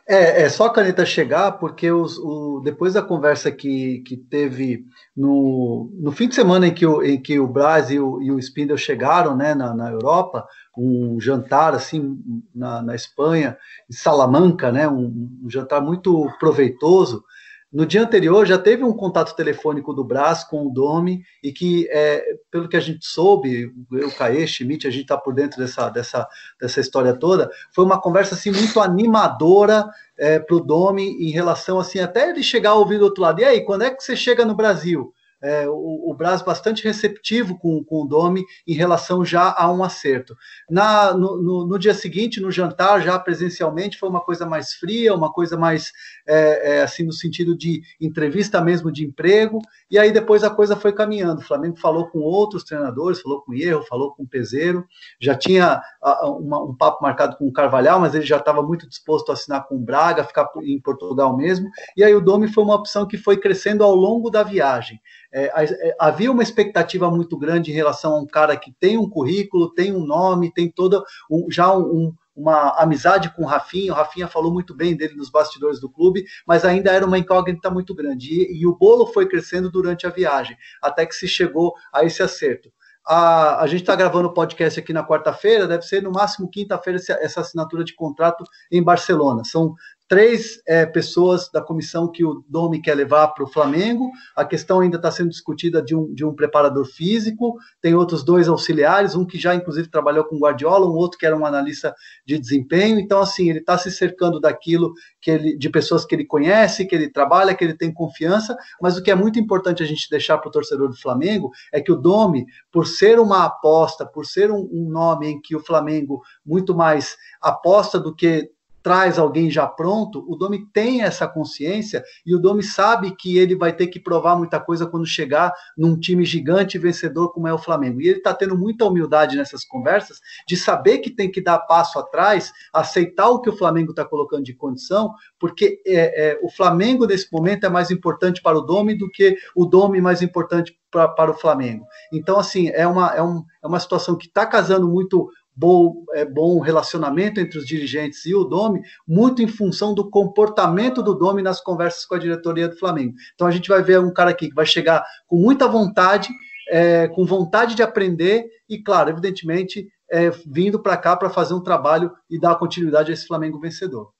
É, 0.08 0.42
é 0.42 0.48
só 0.48 0.66
a 0.66 0.72
caneta 0.72 1.06
chegar, 1.06 1.52
porque 1.52 1.90
os, 1.90 2.18
o, 2.18 2.60
depois 2.64 2.94
da 2.94 3.02
conversa 3.02 3.52
que, 3.52 4.00
que 4.00 4.16
teve 4.16 4.84
no, 5.16 5.90
no 5.94 6.10
fim 6.10 6.28
de 6.28 6.34
semana 6.34 6.66
em 6.66 6.74
que 6.74 6.84
o, 6.84 7.02
em 7.02 7.20
que 7.20 7.38
o 7.38 7.46
Braz 7.46 7.90
e 7.90 8.00
o, 8.00 8.20
e 8.20 8.32
o 8.32 8.38
Spindle 8.38 8.76
chegaram 8.76 9.36
né, 9.36 9.54
na, 9.54 9.72
na 9.72 9.90
Europa, 9.90 10.44
um 10.76 11.20
jantar 11.20 11.74
assim 11.74 12.20
na, 12.52 12.82
na 12.82 12.94
Espanha, 12.96 13.56
em 13.88 13.94
Salamanca, 13.94 14.72
né, 14.72 14.88
um, 14.88 15.38
um 15.44 15.48
jantar 15.48 15.80
muito 15.80 16.28
proveitoso, 16.40 17.24
no 17.72 17.86
dia 17.86 18.02
anterior 18.02 18.44
já 18.46 18.58
teve 18.58 18.84
um 18.84 18.92
contato 18.92 19.34
telefônico 19.34 19.94
do 19.94 20.04
Brás 20.04 20.44
com 20.44 20.66
o 20.66 20.70
Domi 20.70 21.22
e 21.42 21.50
que, 21.50 21.88
é, 21.90 22.22
pelo 22.50 22.68
que 22.68 22.76
a 22.76 22.80
gente 22.80 23.06
soube, 23.06 23.72
eu, 23.92 24.10
Caê, 24.10 24.46
Schmidt, 24.46 24.86
a 24.86 24.90
gente 24.90 25.02
está 25.02 25.16
por 25.16 25.34
dentro 25.34 25.58
dessa, 25.58 25.88
dessa, 25.88 26.28
dessa 26.60 26.80
história 26.80 27.14
toda, 27.14 27.50
foi 27.74 27.84
uma 27.84 28.00
conversa 28.00 28.34
assim 28.34 28.50
muito 28.50 28.78
animadora 28.78 29.88
é, 30.18 30.38
para 30.38 30.56
o 30.56 30.60
Domi 30.60 31.16
em 31.18 31.30
relação 31.30 31.78
assim 31.78 31.98
até 31.98 32.28
ele 32.28 32.42
chegar 32.42 32.70
a 32.70 32.74
ouvir 32.74 32.98
do 32.98 33.04
outro 33.04 33.22
lado. 33.22 33.40
E 33.40 33.44
aí, 33.44 33.64
quando 33.64 33.82
é 33.82 33.90
que 33.90 34.02
você 34.02 34.14
chega 34.14 34.44
no 34.44 34.54
Brasil? 34.54 35.14
É, 35.42 35.68
o, 35.68 36.10
o 36.10 36.14
Braz 36.14 36.40
bastante 36.40 36.84
receptivo 36.84 37.58
com, 37.58 37.82
com 37.82 38.02
o 38.02 38.06
Domi 38.06 38.44
em 38.66 38.74
relação 38.74 39.24
já 39.24 39.52
a 39.56 39.70
um 39.70 39.82
acerto. 39.82 40.36
Na, 40.70 41.12
no, 41.12 41.42
no, 41.42 41.66
no, 41.66 41.78
dia 41.78 41.92
seguinte, 41.92 42.40
no 42.40 42.50
jantar, 42.50 43.02
já 43.02 43.18
presencialmente, 43.18 43.98
foi 43.98 44.08
uma 44.08 44.20
coisa 44.20 44.46
mais 44.46 44.74
fria, 44.74 45.14
uma 45.14 45.32
coisa 45.32 45.56
mais, 45.56 45.90
é, 46.26 46.76
é, 46.76 46.82
assim, 46.82 47.04
no 47.04 47.12
sentido 47.12 47.56
de 47.56 47.82
entrevista 48.00 48.60
mesmo 48.60 48.92
de 48.92 49.04
emprego, 49.04 49.60
e 49.90 49.98
aí 49.98 50.12
depois 50.12 50.44
a 50.44 50.50
coisa 50.50 50.76
foi 50.76 50.92
caminhando. 50.92 51.40
O 51.40 51.44
Flamengo 51.44 51.76
falou 51.76 52.08
com 52.08 52.20
outros 52.20 52.62
treinadores, 52.62 53.20
falou 53.20 53.42
com 53.42 53.52
o 53.52 53.54
Erro, 53.54 53.82
falou 53.82 54.14
com 54.14 54.22
o 54.22 54.28
Peseiro, 54.28 54.86
já 55.20 55.34
tinha 55.34 55.82
a, 56.00 56.30
uma, 56.30 56.62
um 56.62 56.74
papo 56.74 57.02
marcado 57.02 57.36
com 57.36 57.48
o 57.48 57.52
Carvalhal, 57.52 57.98
mas 57.98 58.14
ele 58.14 58.24
já 58.24 58.36
estava 58.36 58.62
muito 58.62 58.88
disposto 58.88 59.30
a 59.30 59.32
assinar 59.32 59.66
com 59.66 59.74
o 59.74 59.80
Braga, 59.80 60.24
ficar 60.24 60.48
em 60.62 60.80
Portugal 60.80 61.36
mesmo, 61.36 61.68
e 61.96 62.04
aí 62.04 62.14
o 62.14 62.20
Domi 62.20 62.46
foi 62.46 62.62
uma 62.62 62.76
opção 62.76 63.06
que 63.06 63.18
foi 63.18 63.36
crescendo 63.36 63.82
ao 63.82 63.94
longo 63.94 64.30
da 64.30 64.42
viagem. 64.42 65.00
É, 65.32 65.50
é, 65.64 65.96
havia 65.98 66.30
uma 66.30 66.42
expectativa 66.42 67.10
muito 67.10 67.38
grande 67.38 67.70
em 67.70 67.74
relação 67.74 68.14
a 68.14 68.20
um 68.20 68.26
cara 68.26 68.56
que 68.56 68.70
tem 68.78 68.98
um 68.98 69.08
currículo, 69.08 69.72
tem 69.72 69.92
um 69.92 70.04
nome, 70.04 70.52
tem 70.52 70.70
toda 70.70 71.02
um, 71.30 71.50
já 71.50 71.74
um, 71.74 72.14
uma 72.36 72.70
amizade 72.78 73.30
com 73.34 73.42
o 73.42 73.46
Rafinha. 73.46 73.92
O 73.92 73.96
Rafinha 73.96 74.28
falou 74.28 74.52
muito 74.52 74.74
bem 74.74 74.94
dele 74.94 75.14
nos 75.14 75.30
bastidores 75.30 75.80
do 75.80 75.88
clube, 75.88 76.24
mas 76.46 76.64
ainda 76.64 76.90
era 76.90 77.06
uma 77.06 77.18
incógnita 77.18 77.70
muito 77.70 77.94
grande. 77.94 78.32
E, 78.32 78.60
e 78.60 78.66
o 78.66 78.76
bolo 78.76 79.06
foi 79.06 79.26
crescendo 79.26 79.70
durante 79.70 80.06
a 80.06 80.10
viagem, 80.10 80.56
até 80.82 81.06
que 81.06 81.14
se 81.14 81.26
chegou 81.26 81.74
a 81.92 82.04
esse 82.04 82.22
acerto. 82.22 82.70
A, 83.04 83.60
a, 83.62 83.66
gente 83.66 83.80
está 83.80 83.96
gravando 83.96 84.28
o 84.28 84.32
podcast 84.32 84.78
aqui 84.78 84.92
na 84.92 85.04
quarta-feira, 85.04 85.66
deve 85.66 85.82
ser 85.82 86.02
no 86.02 86.12
máximo 86.12 86.48
quinta-feira 86.48 87.00
essa 87.20 87.40
assinatura 87.40 87.82
de 87.82 87.94
contrato 87.94 88.44
em 88.70 88.80
Barcelona. 88.80 89.42
São 89.44 89.74
três 90.12 90.60
é, 90.66 90.84
pessoas 90.84 91.48
da 91.50 91.62
comissão 91.62 92.06
que 92.06 92.22
o 92.22 92.44
Domi 92.46 92.82
quer 92.82 92.94
levar 92.94 93.28
para 93.28 93.44
o 93.44 93.46
Flamengo. 93.46 94.10
A 94.36 94.44
questão 94.44 94.80
ainda 94.80 94.98
está 94.98 95.10
sendo 95.10 95.30
discutida 95.30 95.80
de 95.80 95.96
um, 95.96 96.12
de 96.12 96.22
um 96.22 96.34
preparador 96.34 96.84
físico. 96.84 97.56
Tem 97.80 97.94
outros 97.94 98.22
dois 98.22 98.46
auxiliares, 98.46 99.14
um 99.14 99.24
que 99.24 99.38
já 99.38 99.54
inclusive 99.54 99.88
trabalhou 99.88 100.24
com 100.24 100.38
Guardiola, 100.38 100.86
um 100.86 100.92
outro 100.92 101.18
que 101.18 101.24
era 101.24 101.34
um 101.34 101.46
analista 101.46 101.94
de 102.26 102.38
desempenho. 102.38 103.00
Então, 103.00 103.22
assim, 103.22 103.48
ele 103.48 103.60
está 103.60 103.78
se 103.78 103.90
cercando 103.90 104.38
daquilo 104.38 104.92
que 105.18 105.30
ele, 105.30 105.56
de 105.56 105.70
pessoas 105.70 106.04
que 106.04 106.14
ele 106.14 106.26
conhece, 106.26 106.84
que 106.84 106.94
ele 106.94 107.10
trabalha, 107.10 107.54
que 107.54 107.64
ele 107.64 107.72
tem 107.74 107.90
confiança. 107.90 108.54
Mas 108.82 108.98
o 108.98 109.02
que 109.02 109.10
é 109.10 109.14
muito 109.14 109.38
importante 109.38 109.82
a 109.82 109.86
gente 109.86 110.10
deixar 110.10 110.36
para 110.36 110.48
o 110.50 110.52
torcedor 110.52 110.90
do 110.90 111.00
Flamengo 111.00 111.50
é 111.72 111.80
que 111.80 111.90
o 111.90 111.96
Domi, 111.96 112.44
por 112.70 112.86
ser 112.86 113.18
uma 113.18 113.46
aposta, 113.46 114.04
por 114.04 114.26
ser 114.26 114.50
um, 114.50 114.68
um 114.70 114.90
nome 114.90 115.28
em 115.28 115.40
que 115.40 115.56
o 115.56 115.64
Flamengo 115.64 116.20
muito 116.44 116.74
mais 116.74 117.16
aposta 117.40 117.98
do 117.98 118.14
que 118.14 118.50
traz 118.82 119.18
alguém 119.18 119.50
já 119.50 119.66
pronto, 119.66 120.24
o 120.28 120.36
Domi 120.36 120.66
tem 120.72 121.02
essa 121.02 121.28
consciência 121.28 122.02
e 122.26 122.34
o 122.34 122.38
Domi 122.38 122.62
sabe 122.62 123.14
que 123.14 123.38
ele 123.38 123.54
vai 123.54 123.72
ter 123.72 123.86
que 123.86 124.00
provar 124.00 124.36
muita 124.36 124.58
coisa 124.58 124.86
quando 124.86 125.06
chegar 125.06 125.52
num 125.76 125.98
time 125.98 126.24
gigante 126.24 126.78
vencedor 126.78 127.32
como 127.32 127.46
é 127.46 127.52
o 127.52 127.58
Flamengo. 127.58 128.00
E 128.00 128.08
ele 128.08 128.18
está 128.18 128.34
tendo 128.34 128.56
muita 128.58 128.84
humildade 128.84 129.36
nessas 129.36 129.64
conversas 129.64 130.20
de 130.46 130.56
saber 130.56 130.98
que 130.98 131.10
tem 131.10 131.30
que 131.30 131.40
dar 131.40 131.58
passo 131.60 131.98
atrás, 131.98 132.52
aceitar 132.72 133.28
o 133.28 133.40
que 133.40 133.50
o 133.50 133.56
Flamengo 133.56 133.90
está 133.90 134.04
colocando 134.04 134.44
de 134.44 134.54
condição, 134.54 135.14
porque 135.38 135.80
é, 135.86 136.30
é, 136.30 136.38
o 136.42 136.50
Flamengo 136.50 137.06
nesse 137.06 137.32
momento 137.32 137.64
é 137.64 137.68
mais 137.68 137.90
importante 137.90 138.42
para 138.42 138.58
o 138.58 138.62
Domi 138.62 138.96
do 138.96 139.10
que 139.10 139.36
o 139.54 139.64
Domi 139.64 140.00
mais 140.00 140.22
importante 140.22 140.76
para 140.92 141.30
o 141.30 141.34
Flamengo. 141.34 141.86
Então, 142.12 142.38
assim, 142.38 142.68
é 142.68 142.86
uma, 142.86 143.14
é 143.14 143.22
um, 143.22 143.42
é 143.62 143.66
uma 143.66 143.80
situação 143.80 144.16
que 144.16 144.26
está 144.26 144.44
casando 144.44 144.86
muito 144.86 145.30
bom, 145.54 146.04
é, 146.12 146.24
bom 146.24 146.58
relacionamento 146.60 147.40
entre 147.40 147.58
os 147.58 147.66
dirigentes 147.66 148.24
e 148.24 148.34
o 148.34 148.44
Domi, 148.44 148.82
muito 149.06 149.42
em 149.42 149.48
função 149.48 149.94
do 149.94 150.08
comportamento 150.10 151.02
do 151.02 151.14
Domi 151.14 151.42
nas 151.42 151.60
conversas 151.60 152.04
com 152.04 152.14
a 152.14 152.18
diretoria 152.18 152.68
do 152.68 152.76
Flamengo. 152.76 153.14
Então 153.34 153.46
a 153.46 153.50
gente 153.50 153.68
vai 153.68 153.82
ver 153.82 154.00
um 154.00 154.12
cara 154.12 154.30
aqui 154.30 154.48
que 154.48 154.54
vai 154.54 154.66
chegar 154.66 155.04
com 155.26 155.36
muita 155.36 155.68
vontade, 155.68 156.28
é, 156.68 157.08
com 157.08 157.24
vontade 157.24 157.74
de 157.74 157.82
aprender 157.82 158.50
e, 158.68 158.78
claro, 158.78 159.10
evidentemente, 159.10 159.88
é, 160.10 160.30
vindo 160.46 160.78
para 160.78 160.96
cá 160.96 161.16
para 161.16 161.30
fazer 161.30 161.54
um 161.54 161.62
trabalho 161.62 162.12
e 162.30 162.38
dar 162.38 162.56
continuidade 162.56 163.10
a 163.10 163.14
esse 163.14 163.26
Flamengo 163.26 163.58
vencedor. 163.58 164.12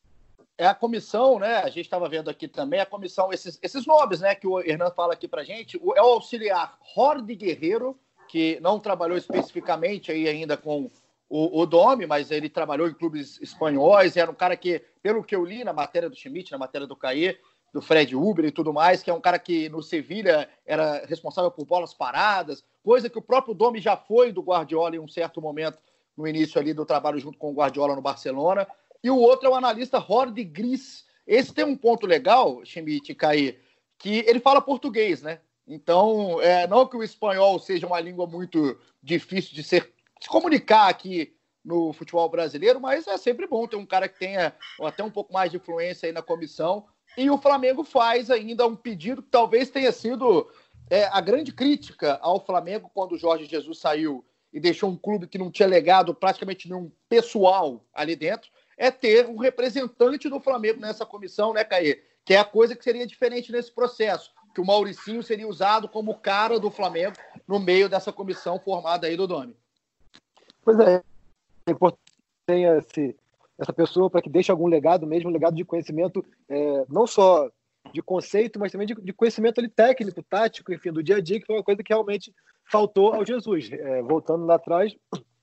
É 0.59 0.67
a 0.67 0.75
comissão, 0.75 1.39
né? 1.39 1.57
A 1.57 1.69
gente 1.69 1.87
estava 1.87 2.09
vendo 2.09 2.31
aqui 2.31 2.47
também 2.47 2.79
a 2.79 2.87
comissão, 2.87 3.33
esses, 3.33 3.59
esses 3.63 3.87
nomes, 3.87 4.21
né? 4.21 4.35
Que 4.35 4.47
o 4.47 4.61
Hernan 4.61 4.91
fala 4.91 5.15
aqui 5.15 5.27
para 5.27 5.43
gente. 5.43 5.79
O, 5.83 5.95
é 5.97 6.03
o 6.03 6.07
auxiliar 6.07 6.79
Horde 6.95 7.35
Guerreiro, 7.35 7.99
que 8.29 8.59
não 8.61 8.79
trabalhou 8.79 9.17
especificamente 9.17 10.13
aí 10.13 10.29
ainda 10.29 10.57
com 10.57 10.91
o, 11.33 11.63
o 11.63 11.67
Domi, 11.67 12.05
mas 12.05 12.31
ele 12.31 12.51
trabalhou 12.51 12.87
em 12.87 12.93
clubes 12.93 13.41
espanhóis, 13.41 14.19
era 14.19 14.31
um 14.31 14.35
cara 14.35 14.55
que, 14.55 14.83
pelo 15.03 15.25
que 15.25 15.35
eu 15.35 15.43
li 15.43 15.65
na 15.65 15.73
matéria 15.73 16.11
do 16.11 16.15
Schmidt, 16.15 16.53
na 16.53 16.59
matéria 16.59 16.87
do 16.87 16.95
Caê, 16.95 17.39
do 17.73 17.81
Fred 17.81 18.15
Uber 18.15 18.45
e 18.45 18.51
tudo 18.51 18.71
mais, 18.71 19.03
que 19.03 19.11
é 19.11 19.15
um 19.15 19.21
cara 19.21 19.39
que 19.39 19.67
no 19.71 19.83
Sevilha 19.83 20.47
era 20.67 21.07
responsável 21.07 21.51
por 21.51 21.65
bolas 21.65 21.95
paradas, 21.95 22.63
coisa 22.85 23.09
que 23.09 23.19
o 23.19 23.23
próprio 23.23 23.55
Domi 23.55 23.81
já 23.81 23.97
foi 23.97 24.31
do 24.31 24.43
Guardiola 24.43 24.95
em 24.95 24.99
um 24.99 25.09
certo 25.09 25.41
momento, 25.41 25.79
no 26.15 26.29
início 26.29 26.61
ali 26.61 26.75
do 26.75 26.85
trabalho 26.85 27.19
junto 27.19 27.39
com 27.39 27.51
o 27.51 27.55
Guardiola 27.55 27.97
no 27.97 28.03
Barcelona. 28.03 28.69
E 29.03 29.11
o 29.11 29.17
outro 29.17 29.49
é 29.49 29.51
o 29.51 29.55
analista 29.55 29.97
Horde 29.99 30.45
Gris. 30.45 31.07
Esse 31.27 31.55
tem 31.55 31.65
um 31.65 31.75
ponto 31.75 32.07
legal, 32.07 32.63
Schmidt 32.63 33.15
Caê, 33.15 33.57
que 33.97 34.19
ele 34.29 34.39
fala 34.39 34.61
português, 34.61 35.23
né? 35.23 35.41
Então, 35.67 36.43
é, 36.43 36.67
não 36.67 36.87
que 36.87 36.97
o 36.97 37.03
espanhol 37.03 37.59
seja 37.59 37.87
uma 37.87 38.01
língua 38.01 38.27
muito 38.27 38.79
difícil 39.03 39.55
de 39.55 39.63
ser 39.63 39.95
se 40.23 40.29
comunicar 40.29 40.89
aqui 40.89 41.35
no 41.65 41.93
futebol 41.93 42.29
brasileiro, 42.29 42.81
mas 42.81 43.07
é 43.07 43.17
sempre 43.17 43.47
bom 43.47 43.67
ter 43.67 43.77
um 43.77 43.87
cara 43.87 44.09
que 44.09 44.19
tenha 44.19 44.55
até 44.81 45.03
um 45.03 45.11
pouco 45.11 45.33
mais 45.33 45.51
de 45.51 45.57
influência 45.57 46.07
aí 46.07 46.13
na 46.13 46.23
comissão. 46.23 46.87
E 47.17 47.29
o 47.31 47.39
Flamengo 47.39 47.85
faz 47.85 48.31
ainda 48.31 48.67
um 48.67 48.77
pedido 48.77 49.23
que 49.23 49.29
talvez 49.29 49.71
tenha 49.71 49.93
sido 49.93 50.49
é, 50.89 51.05
a 51.07 51.21
grande 51.21 51.53
crítica 51.53 52.19
ao 52.23 52.45
Flamengo 52.45 52.91
quando 52.95 53.13
o 53.13 53.19
Jorge 53.19 53.47
Jesus 53.47 53.79
saiu 53.79 54.25
e 54.53 54.61
deixou 54.61 54.91
um 54.91 54.97
clube 54.97 55.27
que 55.27 55.39
não 55.39 55.51
tinha 55.51 55.69
legado 55.69 56.15
praticamente 56.15 56.69
nenhum 56.69 56.91
pessoal 57.09 57.85
ali 57.93 58.15
dentro, 58.15 58.51
é 58.77 58.91
ter 58.91 59.27
um 59.27 59.37
representante 59.37 60.29
do 60.29 60.41
Flamengo 60.41 60.81
nessa 60.81 61.07
comissão, 61.07 61.53
né, 61.53 61.65
Caê? 61.65 62.03
Que 62.25 62.35
é 62.35 62.39
a 62.39 62.45
coisa 62.45 62.77
que 62.77 62.85
seria 62.85 63.07
diferente 63.07 63.51
nesse 63.51 63.73
processo, 63.73 64.31
que 64.55 64.61
o 64.61 64.67
Mauricinho 64.67 65.23
seria 65.23 65.49
usado 65.49 65.89
como 65.89 66.19
cara 66.19 66.61
do 66.61 66.71
Flamengo 66.71 67.17
no 67.49 67.59
meio 67.59 67.89
dessa 67.89 68.13
comissão 68.13 68.59
formada 68.59 69.07
aí 69.07 69.17
do 69.17 69.27
Domi. 69.27 69.57
Pois 70.65 70.79
é, 70.79 71.03
é 71.67 71.71
importante 71.71 72.01
ter 72.47 72.79
esse, 72.79 73.17
essa 73.59 73.73
pessoa 73.73 74.11
para 74.11 74.23
que 74.23 74.31
deixe 74.31 74.51
algum 74.51 74.67
legado 74.67 75.07
mesmo, 75.07 75.29
um 75.29 75.33
legado 75.33 75.55
de 75.55 75.65
conhecimento, 75.65 76.25
é, 76.49 76.85
não 76.89 77.07
só 77.07 77.51
de 77.93 78.01
conceito, 78.03 78.59
mas 78.59 78.73
também 78.73 78.87
de, 78.87 78.95
de, 78.95 79.13
conhecimento 79.13 79.59
ali, 79.59 79.69
técnico, 79.69 80.23
tático, 80.23 80.73
enfim, 80.73 80.93
do 80.93 81.03
dia 81.03 81.17
a 81.17 81.21
dia, 81.21 81.41
que 81.41 81.47
foi 81.47 81.57
uma 81.57 81.65
coisa 81.65 81.83
que 81.83 81.93
realmente 81.93 82.33
faltou 82.65 83.13
ao 83.13 83.27
Jesus. 83.27 83.71
É, 83.73 84.03
voltando 84.03 84.47
lá 84.47 84.55
atrás, 84.55 84.95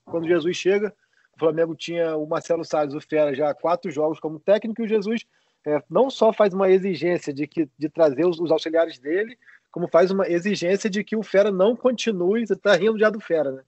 quando 0.04 0.26
Jesus 0.26 0.56
chega, 0.56 0.92
o 1.36 1.38
Flamengo 1.38 1.74
tinha 1.74 2.16
o 2.16 2.26
Marcelo 2.26 2.64
Salles, 2.64 2.94
o 2.94 3.00
Fera, 3.00 3.34
já 3.34 3.54
quatro 3.54 3.90
jogos 3.90 4.18
como 4.18 4.40
técnico, 4.40 4.82
e 4.82 4.84
o 4.84 4.88
Jesus 4.88 5.24
é, 5.66 5.82
não 5.88 6.10
só 6.10 6.32
faz 6.32 6.54
uma 6.54 6.70
exigência 6.70 7.32
de, 7.32 7.46
que, 7.46 7.68
de 7.78 7.88
trazer 7.88 8.26
os, 8.26 8.40
os, 8.40 8.50
auxiliares 8.50 8.98
dele, 8.98 9.38
como 9.70 9.88
faz 9.88 10.10
uma 10.10 10.26
exigência 10.28 10.90
de 10.90 11.04
que 11.04 11.16
o 11.16 11.22
Fera 11.22 11.50
não 11.50 11.76
continue, 11.76 12.46
você 12.46 12.54
está 12.54 12.74
rindo 12.74 12.98
já 12.98 13.10
do 13.10 13.20
Fera, 13.20 13.52
né? 13.52 13.62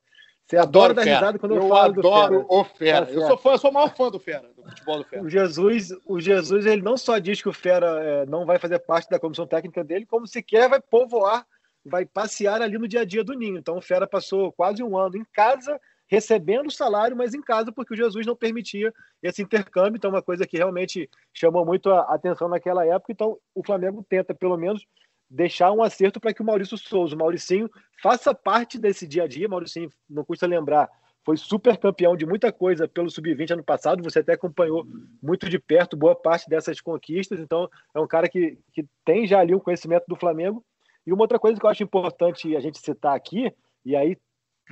Você 0.47 0.57
adora 0.57 0.93
dar 0.93 1.03
risada 1.03 1.39
quando 1.39 1.55
eu, 1.55 1.63
eu 1.63 1.69
falo 1.69 1.93
do 1.95 2.03
Fera. 2.03 2.15
Eu 2.15 2.23
adoro 2.23 2.47
o 2.49 2.65
Fera. 2.65 3.11
Eu 3.11 3.27
sou, 3.27 3.39
fã, 3.39 3.51
eu 3.53 3.59
sou 3.59 3.71
o 3.71 3.75
maior 3.75 3.95
fã 3.95 4.11
do 4.11 4.19
Fera, 4.19 4.51
do 4.55 4.63
futebol 4.63 4.99
do 4.99 5.05
Fera. 5.05 5.23
O 5.23 5.31
Jesus, 5.31 5.91
o 6.05 6.21
Jesus 6.21 6.67
ele 6.67 6.83
não 6.83 6.97
só 6.97 7.19
diz 7.19 7.41
que 7.41 7.49
o 7.49 7.53
Fera 7.53 7.87
é, 8.03 8.27
não 8.27 8.45
vai 8.45 8.59
fazer 8.59 8.79
parte 8.81 9.09
da 9.09 9.19
comissão 9.19 9.47
técnica 9.47 9.83
dele, 9.83 10.05
como 10.05 10.27
sequer 10.27 10.69
vai 10.69 10.81
povoar, 10.81 11.47
vai 11.85 12.05
passear 12.05 12.61
ali 12.61 12.77
no 12.77 12.89
dia 12.89 13.01
a 13.01 13.05
dia 13.05 13.25
do 13.25 13.35
Ninho. 13.35 13.59
Então 13.59 13.79
o 13.79 13.83
Fera 13.83 14.07
passou 14.07 14.53
quase 14.53 14.83
um 14.83 14.99
ano 14.99 15.17
em 15.17 15.25
casa, 15.33 15.81
recebendo 16.13 16.71
salário, 16.71 17.17
mas 17.17 17.33
em 17.33 17.41
casa, 17.41 17.73
porque 17.73 17.95
o 17.95 17.97
Jesus 17.97 18.27
não 18.27 18.37
permitia 18.37 18.93
esse 19.23 19.41
intercâmbio. 19.41 19.97
Então, 19.97 20.11
uma 20.11 20.21
coisa 20.21 20.47
que 20.47 20.59
realmente 20.59 21.09
chamou 21.33 21.65
muito 21.65 21.91
a 21.91 22.01
atenção 22.03 22.51
naquela 22.51 22.85
época. 22.85 23.13
Então, 23.13 23.39
o 23.55 23.65
Flamengo 23.65 24.05
tenta, 24.07 24.35
pelo 24.35 24.59
menos, 24.59 24.85
deixar 25.33 25.73
um 25.73 25.83
acerto 25.83 26.21
para 26.21 26.35
que 26.35 26.43
o 26.43 26.45
Maurício 26.45 26.77
Souza, 26.77 27.15
o 27.15 27.19
Mauricinho, 27.19 27.71
faça 28.03 28.35
parte 28.35 28.79
desse 28.79 29.07
dia 29.07 29.25
a 29.25 29.27
dia. 29.27 29.49
Mauricinho, 29.49 29.89
não 30.09 30.25
custa 30.25 30.47
lembrar, 30.47 30.91
foi 31.25 31.37
super 31.39 31.77
campeão 31.79 32.17
de 32.17 32.27
muita 32.27 32.53
coisa 32.53 32.87
pelo 32.87 33.11
Sub-20 33.11 33.53
ano 33.53 33.65
passado. 33.65 34.03
Você 34.03 34.19
até 34.19 34.35
acompanhou 34.35 34.87
muito 35.23 35.49
de 35.49 35.59
perto 35.59 35.97
boa 35.97 36.15
parte 36.15 36.49
dessas 36.51 36.81
conquistas. 36.81 37.41
Então, 37.41 37.69
é 37.95 38.01
um 38.01 38.07
cara 38.07 38.29
que, 38.29 38.59
que 38.73 38.85
tem 39.05 39.27
já 39.27 39.41
ali 39.41 39.55
um 39.55 39.61
conhecimento 39.61 40.05
do 40.07 40.17
Flamengo. 40.17 40.63
E 41.07 41.13
uma 41.13 41.23
outra 41.23 41.39
coisa 41.39 41.59
que 41.59 41.65
eu 41.65 41.71
acho 41.71 41.83
importante 41.83 42.55
a 42.55 42.61
gente 42.61 42.79
citar 42.79 43.17
aqui, 43.17 43.53
e 43.85 43.97
aí 43.97 44.17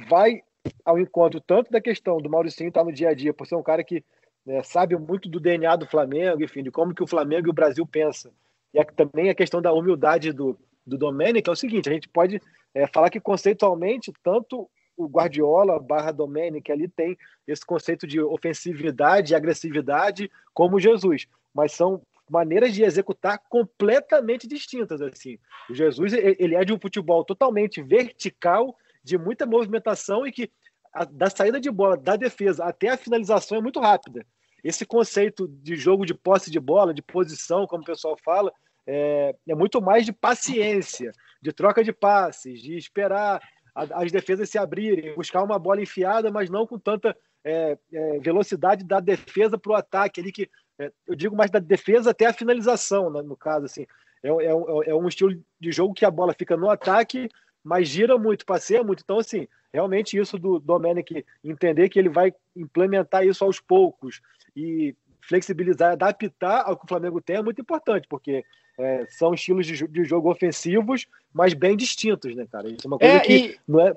vai 0.08 0.42
ao 0.84 0.98
encontro 0.98 1.40
tanto 1.40 1.70
da 1.70 1.80
questão 1.80 2.18
do 2.18 2.28
Mauricinho 2.28 2.68
estar 2.68 2.84
no 2.84 2.92
dia 2.92 3.08
a 3.08 3.14
dia, 3.14 3.32
por 3.32 3.46
ser 3.46 3.56
um 3.56 3.62
cara 3.62 3.82
que 3.82 4.04
né, 4.44 4.62
sabe 4.62 4.96
muito 4.96 5.28
do 5.28 5.40
DNA 5.40 5.74
do 5.76 5.86
Flamengo, 5.86 6.44
enfim, 6.44 6.62
de 6.62 6.70
como 6.70 6.94
que 6.94 7.02
o 7.02 7.06
Flamengo 7.06 7.48
e 7.48 7.50
o 7.50 7.54
Brasil 7.54 7.84
pensam. 7.86 8.30
E 8.72 8.78
é 8.78 8.84
também 8.84 9.30
a 9.30 9.34
questão 9.34 9.60
da 9.60 9.72
humildade 9.72 10.32
do, 10.32 10.58
do 10.86 10.96
Domenic 10.96 11.48
é 11.48 11.52
o 11.52 11.56
seguinte, 11.56 11.88
a 11.88 11.92
gente 11.92 12.08
pode 12.08 12.40
é, 12.74 12.86
falar 12.86 13.10
que 13.10 13.20
conceitualmente, 13.20 14.12
tanto 14.22 14.68
o 14.96 15.06
Guardiola 15.06 15.80
barra 15.80 16.12
Domenic 16.12 16.70
ali 16.70 16.86
tem 16.86 17.16
esse 17.46 17.64
conceito 17.64 18.06
de 18.06 18.20
ofensividade 18.20 19.32
e 19.32 19.36
agressividade 19.36 20.30
como 20.52 20.78
Jesus, 20.78 21.26
mas 21.54 21.72
são 21.72 22.02
maneiras 22.30 22.72
de 22.74 22.84
executar 22.84 23.40
completamente 23.48 24.46
distintas 24.46 25.00
assim. 25.00 25.38
O 25.68 25.74
Jesus 25.74 26.12
ele 26.12 26.54
é 26.54 26.64
de 26.64 26.72
um 26.72 26.78
futebol 26.78 27.24
totalmente 27.24 27.82
vertical, 27.82 28.76
de 29.02 29.18
muita 29.18 29.46
movimentação 29.46 30.26
e 30.26 30.30
que 30.30 30.50
a, 30.92 31.04
da 31.04 31.30
saída 31.30 31.58
de 31.58 31.70
bola 31.70 31.96
da 31.96 32.16
defesa 32.16 32.64
até 32.64 32.88
a 32.88 32.96
finalização 32.96 33.58
é 33.58 33.60
muito 33.60 33.80
rápida. 33.80 34.24
Esse 34.62 34.84
conceito 34.84 35.48
de 35.48 35.76
jogo 35.76 36.04
de 36.04 36.14
posse 36.14 36.50
de 36.50 36.60
bola, 36.60 36.94
de 36.94 37.02
posição, 37.02 37.66
como 37.66 37.82
o 37.82 37.86
pessoal 37.86 38.16
fala, 38.24 38.52
é, 38.86 39.34
é 39.48 39.54
muito 39.54 39.80
mais 39.80 40.04
de 40.04 40.12
paciência, 40.12 41.12
de 41.40 41.52
troca 41.52 41.82
de 41.82 41.92
passes, 41.92 42.60
de 42.60 42.76
esperar 42.76 43.40
as 43.74 44.10
defesas 44.10 44.50
se 44.50 44.58
abrirem, 44.58 45.14
buscar 45.14 45.42
uma 45.42 45.58
bola 45.58 45.80
enfiada, 45.80 46.30
mas 46.30 46.50
não 46.50 46.66
com 46.66 46.78
tanta 46.78 47.16
é, 47.44 47.78
é, 47.92 48.18
velocidade 48.18 48.84
da 48.84 49.00
defesa 49.00 49.56
para 49.56 49.72
o 49.72 49.74
ataque, 49.74 50.20
ali 50.20 50.32
que 50.32 50.50
é, 50.78 50.90
eu 51.06 51.14
digo 51.14 51.36
mais 51.36 51.50
da 51.50 51.58
defesa 51.58 52.10
até 52.10 52.26
a 52.26 52.32
finalização, 52.32 53.10
né, 53.10 53.22
no 53.22 53.36
caso 53.36 53.66
assim. 53.66 53.86
É, 54.22 54.28
é, 54.28 54.90
é, 54.90 54.94
um 54.94 55.08
estilo 55.08 55.40
de 55.58 55.72
jogo 55.72 55.94
que 55.94 56.04
a 56.04 56.10
bola 56.10 56.34
fica 56.34 56.56
no 56.56 56.70
ataque, 56.70 57.28
mas 57.62 57.88
gira 57.88 58.18
muito, 58.18 58.44
passeia 58.44 58.82
muito. 58.82 59.02
Então, 59.02 59.18
assim, 59.18 59.46
realmente 59.72 60.16
isso 60.16 60.38
do 60.38 60.58
Domenic 60.58 61.24
entender 61.44 61.88
que 61.88 61.98
ele 61.98 62.08
vai 62.08 62.34
implementar 62.56 63.26
isso 63.26 63.44
aos 63.44 63.60
poucos 63.60 64.20
e 64.56 64.94
flexibilizar, 65.20 65.92
adaptar 65.92 66.62
ao 66.66 66.76
que 66.76 66.84
o 66.84 66.88
Flamengo 66.88 67.20
tem 67.20 67.36
é 67.36 67.42
muito 67.42 67.60
importante, 67.60 68.06
porque 68.08 68.44
é, 68.78 69.06
são 69.08 69.34
estilos 69.34 69.66
de, 69.66 69.86
de, 69.86 70.04
jogo 70.04 70.30
ofensivos, 70.30 71.06
mas 71.32 71.54
bem 71.54 71.76
distintos, 71.76 72.34
né, 72.34 72.46
cara? 72.50 72.68
Isso 72.68 72.84
é 72.84 72.86
uma 72.86 72.98
coisa 72.98 73.14
é, 73.14 73.20
que 73.20 73.58
não 73.68 73.80
é, 73.80 73.96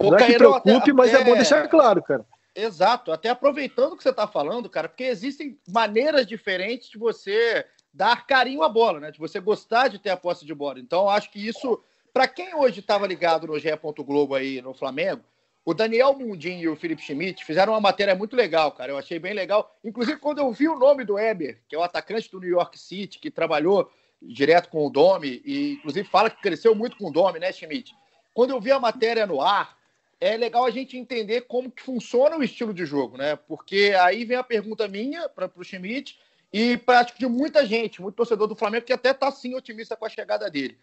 não 0.00 0.16
é 0.16 0.26
que 0.26 0.34
preocupe, 0.34 0.70
até, 0.70 0.92
mas 0.92 1.14
é 1.14 1.24
bom 1.24 1.34
deixar 1.34 1.68
claro, 1.68 2.02
cara. 2.02 2.24
Exato, 2.54 3.10
até 3.10 3.30
aproveitando 3.30 3.94
o 3.94 3.96
que 3.96 4.02
você 4.02 4.10
está 4.10 4.26
falando, 4.26 4.68
cara, 4.68 4.88
porque 4.88 5.04
existem 5.04 5.58
maneiras 5.66 6.26
diferentes 6.26 6.90
de 6.90 6.98
você 6.98 7.64
dar 7.92 8.26
carinho 8.26 8.62
à 8.62 8.68
bola, 8.68 9.00
né? 9.00 9.10
De 9.10 9.18
você 9.18 9.40
gostar 9.40 9.88
de 9.88 9.98
ter 9.98 10.10
a 10.10 10.16
posse 10.16 10.44
de 10.44 10.54
bola. 10.54 10.78
Então, 10.78 11.08
acho 11.08 11.30
que 11.30 11.46
isso, 11.46 11.82
para 12.12 12.28
quem 12.28 12.54
hoje 12.54 12.80
estava 12.80 13.06
ligado 13.06 13.46
no 13.46 13.58
GE. 13.58 13.70
Globo 13.98 14.34
aí 14.34 14.60
no 14.60 14.74
Flamengo, 14.74 15.22
o 15.64 15.72
Daniel 15.72 16.18
Mundim 16.18 16.58
e 16.58 16.68
o 16.68 16.76
Felipe 16.76 17.02
Schmidt 17.02 17.44
fizeram 17.44 17.72
uma 17.72 17.80
matéria 17.80 18.14
muito 18.14 18.34
legal, 18.34 18.72
cara. 18.72 18.92
Eu 18.92 18.98
achei 18.98 19.18
bem 19.18 19.32
legal. 19.32 19.78
Inclusive, 19.84 20.18
quando 20.18 20.38
eu 20.38 20.50
vi 20.52 20.68
o 20.68 20.78
nome 20.78 21.04
do 21.04 21.18
Eber, 21.18 21.60
que 21.68 21.76
é 21.76 21.78
o 21.78 21.82
atacante 21.82 22.30
do 22.30 22.40
New 22.40 22.50
York 22.50 22.78
City, 22.78 23.18
que 23.18 23.30
trabalhou 23.30 23.90
direto 24.20 24.68
com 24.68 24.86
o 24.86 24.90
Domi, 24.90 25.40
e 25.44 25.74
inclusive 25.74 26.08
fala 26.08 26.30
que 26.30 26.40
cresceu 26.40 26.74
muito 26.74 26.96
com 26.96 27.08
o 27.08 27.12
Domi, 27.12 27.38
né, 27.38 27.52
Schmidt? 27.52 27.94
Quando 28.34 28.50
eu 28.50 28.60
vi 28.60 28.72
a 28.72 28.80
matéria 28.80 29.26
no 29.26 29.40
ar, 29.40 29.76
é 30.20 30.36
legal 30.36 30.64
a 30.64 30.70
gente 30.70 30.96
entender 30.96 31.42
como 31.42 31.70
que 31.70 31.82
funciona 31.82 32.36
o 32.36 32.42
estilo 32.42 32.72
de 32.72 32.84
jogo, 32.84 33.16
né? 33.16 33.36
Porque 33.36 33.92
aí 34.00 34.24
vem 34.24 34.36
a 34.36 34.44
pergunta 34.44 34.86
minha 34.88 35.28
para 35.28 35.50
o 35.56 35.64
Schmidt 35.64 36.18
e 36.52 36.76
para 36.76 37.02
de 37.02 37.26
muita 37.26 37.64
gente, 37.66 38.00
muito 38.00 38.16
torcedor 38.16 38.46
do 38.46 38.54
Flamengo, 38.54 38.84
que 38.84 38.92
até 38.92 39.10
está 39.10 39.30
sim 39.30 39.54
otimista 39.54 39.96
com 39.96 40.06
a 40.06 40.08
chegada 40.08 40.50
dele. 40.50 40.78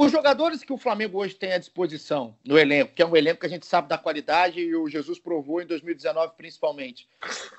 Os 0.00 0.10
jogadores 0.10 0.64
que 0.64 0.72
o 0.72 0.78
Flamengo 0.78 1.18
hoje 1.18 1.34
tem 1.34 1.52
à 1.52 1.58
disposição 1.58 2.34
no 2.42 2.58
elenco, 2.58 2.94
que 2.94 3.02
é 3.02 3.06
um 3.06 3.14
elenco 3.14 3.40
que 3.40 3.44
a 3.44 3.50
gente 3.50 3.66
sabe 3.66 3.86
da 3.86 3.98
qualidade 3.98 4.58
e 4.58 4.74
o 4.74 4.88
Jesus 4.88 5.18
provou 5.18 5.60
em 5.60 5.66
2019 5.66 6.32
principalmente, 6.38 7.06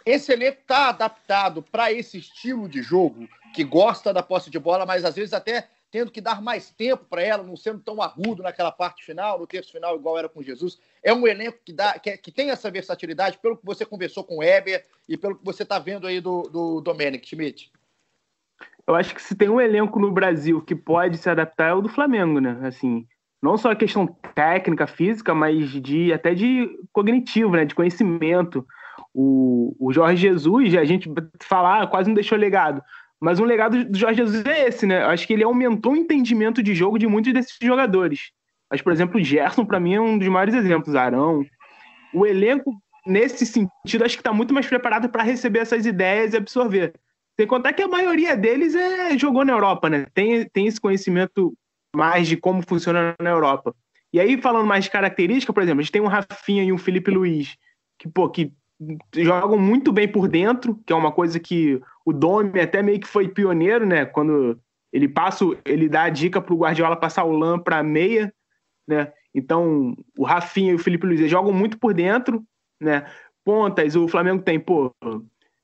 esse 0.04 0.34
elenco 0.34 0.60
está 0.60 0.90
adaptado 0.90 1.62
para 1.62 1.92
esse 1.92 2.18
estilo 2.18 2.68
de 2.68 2.82
jogo, 2.82 3.30
que 3.54 3.64
gosta 3.64 4.12
da 4.12 4.24
posse 4.24 4.50
de 4.50 4.58
bola, 4.58 4.88
mas 4.88 5.06
às 5.06 5.16
vezes 5.16 5.34
até 5.34 5.68
tendo 5.92 6.10
que 6.10 6.20
dar 6.20 6.42
mais 6.42 6.72
tempo 6.72 7.06
para 7.06 7.22
ela, 7.22 7.44
não 7.44 7.56
sendo 7.56 7.80
tão 7.80 8.02
agudo 8.02 8.42
naquela 8.42 8.72
parte 8.72 9.06
final, 9.06 9.38
no 9.38 9.46
terço 9.46 9.72
final, 9.72 9.96
igual 9.96 10.18
era 10.18 10.28
com 10.28 10.42
Jesus. 10.42 10.80
É 11.04 11.14
um 11.14 11.28
elenco 11.28 11.60
que, 11.64 11.72
dá, 11.72 12.00
que, 12.00 12.10
é, 12.10 12.18
que 12.18 12.32
tem 12.32 12.50
essa 12.50 12.72
versatilidade, 12.72 13.38
pelo 13.38 13.56
que 13.56 13.66
você 13.66 13.86
conversou 13.86 14.24
com 14.24 14.38
o 14.38 14.40
Weber 14.40 14.84
e 15.08 15.16
pelo 15.16 15.36
que 15.38 15.46
você 15.46 15.62
está 15.62 15.78
vendo 15.78 16.08
aí 16.08 16.20
do, 16.20 16.42
do 16.44 16.82
Domenic 16.82 17.28
Schmidt. 17.28 17.72
Eu 18.92 18.96
acho 18.96 19.16
que 19.16 19.22
se 19.22 19.36
tem 19.36 19.48
um 19.48 19.62
elenco 19.62 20.00
no 20.00 20.12
Brasil 20.12 20.62
que 20.62 20.76
pode 20.76 21.18
se 21.18 21.30
adaptar 21.30 21.70
é 21.70 21.74
o 21.74 21.82
do 21.82 21.88
Flamengo, 21.88 22.40
né? 22.40 22.60
Assim, 22.64 23.06
não 23.42 23.58
só 23.58 23.72
a 23.72 23.76
questão 23.76 24.06
técnica, 24.36 24.86
física, 24.86 25.34
mas 25.34 25.70
de 25.70 26.12
até 26.12 26.34
de 26.34 26.70
cognitivo, 26.92 27.56
né? 27.56 27.64
De 27.64 27.74
conhecimento. 27.74 28.66
O, 29.14 29.76
o 29.80 29.94
Jorge 29.94 30.22
Jesus, 30.22 30.76
a 30.76 30.84
gente 30.84 31.10
falar, 31.42 31.88
quase 31.88 32.10
não 32.10 32.16
deixou 32.16 32.38
legado. 32.38 32.82
Mas 33.20 33.40
um 33.40 33.46
legado 33.46 33.86
do 33.86 33.98
Jorge 33.98 34.18
Jesus 34.18 34.46
é 34.46 34.68
esse, 34.68 34.86
né? 34.86 35.04
Eu 35.04 35.10
acho 35.10 35.26
que 35.26 35.34
ele 35.34 35.44
aumentou 35.44 35.94
o 35.94 35.98
entendimento 35.98 36.62
de 36.62 36.76
jogo 36.76 37.00
de 37.00 37.08
muitos 37.08 37.32
desses 37.32 37.58
jogadores. 37.62 38.32
Mas, 38.70 38.82
por 38.82 38.92
exemplo, 38.92 39.20
o 39.20 39.24
Gerson, 39.24 39.64
para 39.64 39.80
mim, 39.80 39.94
é 39.94 40.02
um 40.02 40.18
dos 40.18 40.28
maiores 40.28 40.54
exemplos. 40.54 40.96
Arão. 40.96 41.46
O 42.14 42.26
elenco, 42.26 42.74
nesse 43.06 43.46
sentido, 43.46 44.04
acho 44.04 44.16
que 44.16 44.22
está 44.22 44.34
muito 44.34 44.54
mais 44.54 44.66
preparado 44.66 45.08
para 45.08 45.24
receber 45.24 45.60
essas 45.60 45.86
ideias 45.86 46.34
e 46.34 46.38
absorver. 46.38 46.94
Sem 47.42 47.48
contar 47.48 47.74
que 47.74 47.82
a 47.82 47.88
maioria 47.88 48.38
deles 48.38 48.76
é, 48.76 49.18
jogou 49.18 49.44
na 49.44 49.54
Europa, 49.54 49.90
né? 49.90 50.06
Tem, 50.14 50.48
tem 50.50 50.68
esse 50.68 50.80
conhecimento 50.80 51.58
mais 51.96 52.28
de 52.28 52.38
como 52.38 52.62
funciona 52.62 53.16
na 53.20 53.32
Europa. 53.32 53.76
E 54.14 54.20
aí, 54.20 54.40
falando 54.40 54.68
mais 54.68 54.84
de 54.84 54.92
característica, 54.92 55.52
por 55.52 55.64
exemplo, 55.64 55.80
a 55.80 55.82
gente 55.82 55.92
tem 55.92 56.04
um 56.04 56.08
Rafinha 56.08 56.64
e 56.64 56.72
um 56.72 56.78
Felipe 56.78 57.10
Luiz, 57.10 57.58
que, 57.98 58.08
pô, 58.08 58.30
que 58.30 58.54
jogam 59.16 59.58
muito 59.58 59.92
bem 59.92 60.08
por 60.08 60.28
dentro, 60.28 60.80
que 60.86 60.94
é 60.94 60.96
uma 60.96 61.12
coisa 61.12 61.40
que 61.40 61.82
o 62.06 62.14
Domi 62.14 62.60
até 62.60 62.84
meio 62.84 63.00
que 63.00 63.08
foi 63.08 63.28
pioneiro, 63.28 63.88
né? 63.88 64.06
Quando 64.06 64.60
ele 64.94 65.08
passa, 65.08 65.44
ele 65.66 65.90
dá 65.90 66.04
a 66.04 66.10
dica 66.10 66.40
pro 66.40 66.58
Guardiola 66.58 66.96
passar 66.96 67.24
o 67.24 67.36
Lan 67.36 67.58
para 67.58 67.82
meia, 67.82 68.32
né? 68.88 69.12
Então, 69.34 69.96
o 70.16 70.26
Rafinha 70.26 70.74
e 70.74 70.76
o 70.76 70.80
Felipe 70.80 71.08
Luiz 71.08 71.28
jogam 71.28 71.52
muito 71.52 71.80
por 71.80 71.92
dentro, 71.92 72.44
né? 72.80 73.04
Pontas, 73.44 73.96
o 73.96 74.08
Flamengo 74.08 74.44
tem, 74.44 74.60
pô, 74.60 74.94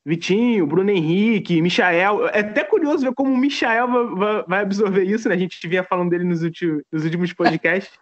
Vitinho, 0.07 0.65
Bruno 0.65 0.89
Henrique, 0.89 1.61
Michael. 1.61 2.29
É 2.29 2.39
até 2.39 2.63
curioso 2.63 3.03
ver 3.03 3.13
como 3.13 3.33
o 3.33 3.37
Michael 3.37 4.15
vai, 4.47 4.61
absorver 4.61 5.03
isso, 5.03 5.27
né? 5.27 5.35
A 5.35 5.37
gente 5.37 5.67
vinha 5.67 5.83
falando 5.83 6.11
dele 6.11 6.23
nos 6.23 6.43
últimos, 6.43 6.81
nos 6.89 7.03
últimos 7.03 7.33
podcasts. 7.33 7.99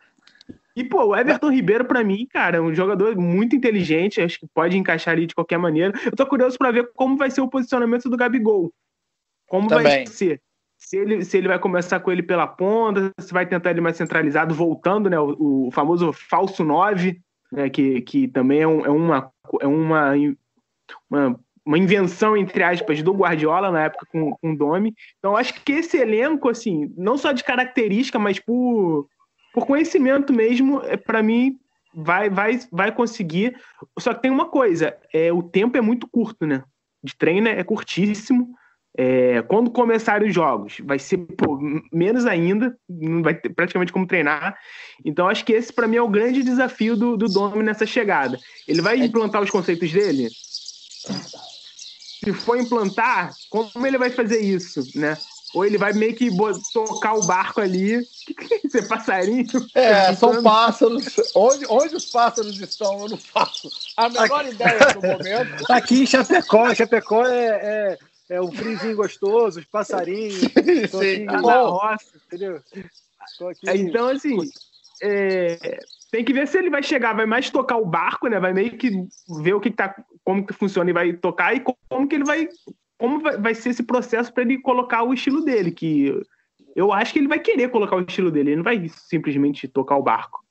E, 0.75 0.83
pô, 0.83 1.03
o 1.03 1.15
Everton 1.15 1.49
Ribeiro, 1.49 1.83
para 1.83 2.03
mim, 2.03 2.27
cara, 2.31 2.57
é 2.57 2.61
um 2.61 2.71
jogador 2.75 3.15
muito 3.17 3.55
inteligente, 3.55 4.21
acho 4.21 4.39
que 4.39 4.45
pode 4.53 4.77
encaixar 4.77 5.15
ali 5.15 5.25
de 5.25 5.33
qualquer 5.33 5.57
maneira. 5.57 5.99
Eu 6.05 6.11
tô 6.11 6.27
curioso 6.27 6.59
para 6.59 6.69
ver 6.69 6.91
como 6.93 7.17
vai 7.17 7.31
ser 7.31 7.41
o 7.41 7.49
posicionamento 7.49 8.07
do 8.07 8.15
Gabigol. 8.17 8.71
Como 9.47 9.67
Também. 9.67 9.83
vai 9.83 10.05
ser. 10.05 10.39
Se 10.77 10.97
ele, 10.97 11.25
se 11.25 11.35
ele 11.39 11.47
vai 11.47 11.57
começar 11.57 11.99
com 12.01 12.11
ele 12.11 12.21
pela 12.21 12.45
ponta, 12.45 13.11
se 13.19 13.33
vai 13.33 13.47
tentar 13.47 13.71
ele 13.71 13.81
mais 13.81 13.97
centralizado, 13.97 14.53
voltando, 14.53 15.09
né? 15.09 15.19
O, 15.19 15.69
o 15.69 15.71
famoso 15.71 16.13
falso 16.13 16.63
9, 16.63 17.19
né? 17.51 17.67
Que, 17.67 18.01
que 18.01 18.27
também 18.27 18.61
é, 18.61 18.67
um, 18.67 18.85
é, 18.85 18.89
uma, 18.89 19.31
é 19.59 19.65
uma, 19.65 20.13
uma 21.09 21.39
uma 21.65 21.77
invenção, 21.79 22.37
entre 22.37 22.63
aspas, 22.63 23.01
do 23.01 23.13
Guardiola 23.13 23.71
na 23.71 23.85
época 23.85 24.05
com, 24.11 24.35
com 24.35 24.51
o 24.51 24.57
Domi. 24.57 24.93
Então, 25.17 25.35
acho 25.35 25.53
que 25.63 25.73
esse 25.73 25.97
elenco, 25.97 26.47
assim, 26.47 26.93
não 26.95 27.17
só 27.17 27.31
de 27.31 27.43
característica, 27.43 28.19
mas 28.19 28.39
por, 28.39 29.07
por 29.53 29.65
conhecimento 29.65 30.31
mesmo, 30.31 30.81
é, 30.83 30.95
para 30.95 31.23
mim, 31.23 31.57
vai, 31.93 32.29
vai, 32.29 32.59
vai 32.71 32.91
conseguir. 32.91 33.57
Só 33.97 34.13
que 34.13 34.21
tem 34.21 34.31
uma 34.31 34.45
coisa: 34.45 34.95
é, 35.11 35.33
o 35.33 35.41
tempo 35.41 35.75
é 35.75 35.81
muito 35.81 36.07
curto, 36.07 36.45
né? 36.45 36.63
De 37.03 37.15
treino 37.15 37.47
é 37.47 37.63
curtíssimo. 37.63 38.53
É, 38.97 39.41
quando 39.41 39.71
começarem 39.71 40.29
os 40.29 40.33
jogos, 40.33 40.77
vai 40.81 40.97
ser 40.97 41.17
pô, 41.17 41.59
menos 41.91 42.25
ainda, 42.25 42.77
não 42.87 43.21
vai 43.21 43.33
ter 43.33 43.49
praticamente 43.49 43.91
como 43.91 44.07
treinar. 44.07 44.57
Então, 45.03 45.27
acho 45.27 45.43
que 45.43 45.51
esse, 45.51 45.73
para 45.73 45.85
mim, 45.85 45.97
é 45.97 46.01
o 46.01 46.07
grande 46.07 46.41
desafio 46.43 46.95
do, 46.95 47.17
do 47.17 47.27
Domi 47.27 47.61
nessa 47.61 47.85
chegada. 47.85 48.37
Ele 48.65 48.81
vai 48.81 48.97
implantar 48.97 49.41
os 49.41 49.49
conceitos 49.49 49.91
dele? 49.91 50.29
Se 52.23 52.33
for 52.33 52.59
implantar, 52.59 53.33
como 53.49 53.85
ele 53.85 53.97
vai 53.97 54.09
fazer 54.09 54.39
isso, 54.39 54.87
né? 54.95 55.17
Ou 55.53 55.65
ele 55.65 55.77
vai 55.77 55.93
meio 55.93 56.13
que 56.13 56.29
tocar 56.73 57.13
o 57.13 57.25
barco 57.25 57.61
ali. 57.61 58.05
Isso 58.63 58.77
é 58.77 58.81
passarinho? 58.81 59.45
É, 59.73 60.13
são 60.13 60.43
pássaros. 60.43 61.05
Onde, 61.33 61.65
onde 61.69 61.95
os 61.95 62.05
pássaros 62.07 62.59
estão, 62.59 62.99
eu 63.01 63.09
não 63.09 63.17
faço 63.17 63.69
a 63.95 64.09
menor 64.09 64.41
aqui, 64.41 64.49
ideia 64.49 64.79
no 64.95 65.01
momento. 65.01 65.65
Aqui 65.71 66.03
em 66.03 66.05
Chapecó, 66.05 66.75
Chapecó 66.75 67.25
é, 67.25 67.47
é, 67.47 67.97
é 68.31 68.41
um 68.41 68.51
frizinho 68.51 68.97
gostoso, 68.97 69.61
os 69.61 69.65
passarinhos. 69.65 70.41
Sim, 70.91 71.25
aqui, 71.25 71.25
na 71.25 71.61
roça, 71.61 72.05
entendeu? 72.27 72.61
Aqui, 73.49 73.79
então, 73.79 74.09
assim. 74.09 74.37
É, 75.01 75.57
tem 76.11 76.23
que 76.23 76.33
ver 76.33 76.47
se 76.47 76.57
ele 76.57 76.69
vai 76.69 76.81
chegar, 76.81 77.13
vai 77.13 77.25
mais 77.25 77.49
tocar 77.49 77.77
o 77.77 77.85
barco, 77.85 78.27
né? 78.27 78.39
Vai 78.39 78.53
meio 78.53 78.77
que 78.77 78.89
ver 79.43 79.53
o 79.53 79.59
que, 79.59 79.71
tá, 79.71 79.95
como 80.23 80.45
que 80.45 80.53
funciona 80.53 80.89
e 80.89 80.93
vai 80.93 81.13
tocar 81.13 81.55
e 81.55 81.59
como 81.59 82.07
que 82.07 82.15
ele 82.15 82.23
vai, 82.23 82.47
como 82.97 83.19
vai, 83.19 83.53
ser 83.53 83.69
esse 83.69 83.83
processo 83.83 84.33
para 84.33 84.43
ele 84.43 84.61
colocar 84.61 85.03
o 85.03 85.13
estilo 85.13 85.43
dele, 85.43 85.71
que 85.71 86.13
eu 86.75 86.91
acho 86.91 87.13
que 87.13 87.19
ele 87.19 87.27
vai 87.27 87.39
querer 87.39 87.69
colocar 87.69 87.95
o 87.95 88.01
estilo 88.01 88.31
dele, 88.31 88.51
ele 88.51 88.57
não 88.57 88.63
vai 88.63 88.87
simplesmente 88.89 89.67
tocar 89.67 89.97
o 89.97 90.03
barco. 90.03 90.43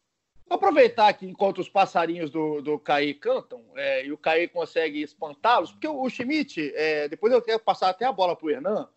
Vou 0.47 0.57
aproveitar 0.57 1.13
que 1.15 1.27
enquanto 1.27 1.59
os 1.59 1.69
passarinhos 1.69 2.31
do, 2.31 2.61
do 2.61 2.79
Caí 2.79 3.15
cantam 3.15 3.65
é, 3.75 4.07
e 4.07 4.13
o 4.13 4.19
Caí 4.19 4.47
consegue 4.47 5.03
espantá-los, 5.03 5.73
porque 5.73 5.89
o, 5.89 6.03
o 6.03 6.11
Schmidt, 6.11 6.73
é, 6.75 7.09
depois 7.09 7.33
eu 7.33 7.41
quero 7.41 7.61
passar 7.61 7.89
até 7.89 8.05
a 8.05 8.13
bola 8.13 8.37
para 8.37 8.47
o 8.47 8.51
Hernan, 8.51 8.89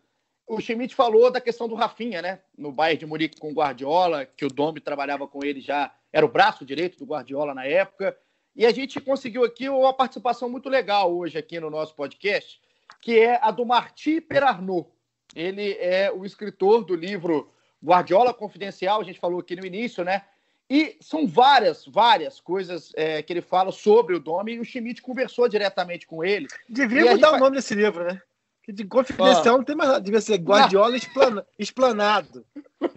o 0.47 0.61
Schmidt 0.61 0.95
falou 0.95 1.29
da 1.29 1.41
questão 1.41 1.67
do 1.67 1.75
Rafinha, 1.75 2.21
né? 2.21 2.39
No 2.57 2.71
Bayern 2.71 2.99
de 2.99 3.05
Munique 3.05 3.39
com 3.39 3.51
o 3.51 3.53
Guardiola, 3.53 4.25
que 4.25 4.45
o 4.45 4.49
Domi 4.49 4.79
trabalhava 4.79 5.27
com 5.27 5.43
ele 5.43 5.59
já, 5.59 5.93
era 6.11 6.25
o 6.25 6.29
braço 6.29 6.65
direito 6.65 6.97
do 6.97 7.05
Guardiola 7.05 7.53
na 7.53 7.65
época. 7.65 8.17
E 8.55 8.65
a 8.65 8.71
gente 8.71 8.99
conseguiu 9.01 9.43
aqui 9.43 9.67
uma 9.67 9.93
participação 9.93 10.49
muito 10.49 10.69
legal 10.69 11.13
hoje 11.15 11.37
aqui 11.37 11.59
no 11.59 11.69
nosso 11.69 11.93
podcast, 11.93 12.61
que 13.01 13.19
é 13.19 13.39
a 13.41 13.51
do 13.51 13.65
Marti 13.65 14.21
Perarnaud. 14.21 14.87
Ele 15.35 15.73
é 15.73 16.11
o 16.11 16.25
escritor 16.25 16.83
do 16.83 16.95
livro 16.95 17.51
Guardiola 17.83 18.33
Confidencial, 18.33 19.01
a 19.01 19.03
gente 19.03 19.19
falou 19.19 19.41
aqui 19.41 19.55
no 19.55 19.65
início, 19.65 20.03
né? 20.03 20.23
E 20.69 20.97
são 20.99 21.27
várias, 21.27 21.85
várias 21.85 22.39
coisas 22.39 22.91
é, 22.95 23.21
que 23.21 23.31
ele 23.31 23.41
fala 23.41 23.71
sobre 23.71 24.15
o 24.15 24.19
Domi 24.19 24.53
e 24.53 24.59
o 24.59 24.65
Schmidt 24.65 25.01
conversou 25.01 25.47
diretamente 25.47 26.07
com 26.07 26.23
ele. 26.23 26.47
Devia 26.67 27.11
mudar 27.11 27.33
o 27.33 27.37
nome 27.37 27.57
desse 27.57 27.75
livro, 27.75 28.03
né? 28.05 28.21
De 28.67 28.83
confidencial 28.83 29.55
ah. 29.55 29.57
não 29.57 29.63
tem 29.63 29.75
mais 29.75 29.89
nada. 29.89 30.01
Devia 30.01 30.21
ser 30.21 30.37
Guardiola 30.37 30.95
explana, 30.95 31.45
explanado. 31.57 32.45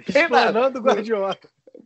Explanando 0.09 0.81
Guardiola. 0.81 1.39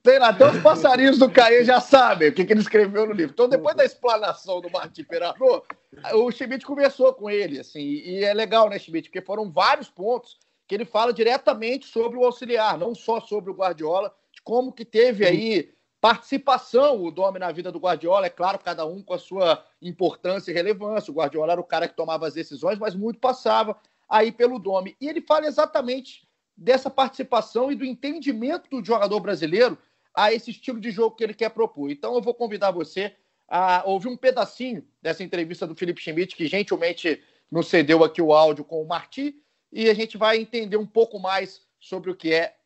Tem 0.03 0.19
lá, 0.19 0.29
até 0.29 0.47
os 0.47 0.61
passarinhos 0.61 1.19
do 1.19 1.31
Caê 1.31 1.65
já 1.65 1.81
sabem 1.81 2.29
o 2.29 2.33
que, 2.35 2.45
que, 2.45 2.53
ele 2.53 2.61
escreveu 2.61 3.07
no 3.07 3.15
livro. 3.15 3.33
Então, 3.33 3.49
depois 3.49 3.75
da 3.75 3.87
explanação 3.87 4.61
do 4.61 4.71
Martin 4.71 5.03
Perador, 5.03 5.65
o 6.13 6.31
Schmidt 6.31 6.67
conversou 6.67 7.15
com 7.15 7.31
ele, 7.31 7.59
assim, 7.59 7.81
e 7.81 8.23
é 8.23 8.35
legal, 8.35 8.69
né, 8.69 8.79
Schmidt? 8.79 9.09
Porque 9.09 9.25
foram 9.25 9.51
vários 9.51 9.89
pontos 9.89 10.39
que 10.67 10.75
ele 10.75 10.85
fala 10.85 11.13
diretamente 11.13 11.87
sobre 11.87 12.19
o 12.19 12.25
auxiliar, 12.25 12.77
não 12.77 12.95
só 12.95 13.19
sobre 13.19 13.51
o 13.51 13.55
Guardiola, 13.55 14.15
de 14.31 14.43
como 14.43 14.73
que 14.73 14.85
teve 14.85 15.27
aí 15.27 15.71
participação 16.05 17.03
o 17.03 17.11
Domi 17.11 17.39
na 17.39 17.51
vida 17.51 17.73
do 17.73 17.79
Guardiola, 17.79 18.27
é 18.27 18.29
claro, 18.29 18.59
cada 18.59 18.85
um 18.85 19.03
com 19.03 19.15
a 19.15 19.19
sua 19.19 19.65
importância 19.81 20.51
e 20.51 20.55
relevância. 20.55 21.11
O 21.11 21.15
Guardiola 21.15 21.53
era 21.53 21.61
o 21.63 21.65
cara 21.65 21.89
que 21.89 21.97
tomava 21.97 22.27
as 22.27 22.35
decisões, 22.35 22.79
mas 22.79 22.95
muito 22.95 23.19
passava 23.19 23.75
aí 24.07 24.31
pelo 24.31 24.59
Domi. 24.59 24.95
E 25.01 25.09
ele 25.09 25.23
fala 25.23 25.47
exatamente 25.47 26.29
dessa 26.55 26.91
participação 26.91 27.73
e 27.73 27.75
do 27.75 27.87
entendimento 27.87 28.69
do 28.69 28.85
jogador 28.85 29.19
brasileiro 29.19 29.79
a 30.13 30.31
esse 30.31 30.51
estilo 30.51 30.79
de 30.79 30.91
jogo 30.91 31.17
que 31.17 31.25
ele 31.25 31.33
quer 31.33 31.49
propor. 31.49 31.91
Então 31.91 32.15
eu 32.15 32.21
vou 32.21 32.35
convidar 32.35 32.71
você 32.71 33.17
a 33.49 33.83
ouvir 33.87 34.09
um 34.09 34.17
pedacinho 34.17 34.87
dessa 35.01 35.25
entrevista 35.25 35.67
do 35.67 35.75
Felipe 35.75 36.03
Schmidt, 36.03 36.37
que 36.37 36.47
gentilmente 36.47 37.23
nos 37.51 37.69
cedeu 37.69 38.05
aqui 38.05 38.21
o 38.21 38.35
áudio 38.35 38.63
com 38.63 38.83
o 38.83 38.87
Marti, 38.87 39.43
e 39.73 39.89
a 39.89 39.95
gente 39.95 40.19
vai 40.19 40.37
entender 40.37 40.77
um 40.77 40.87
pouco 40.87 41.19
mais 41.19 41.63
sobre 41.81 42.11
o 42.11 42.15
que 42.15 42.31
é 42.35 42.57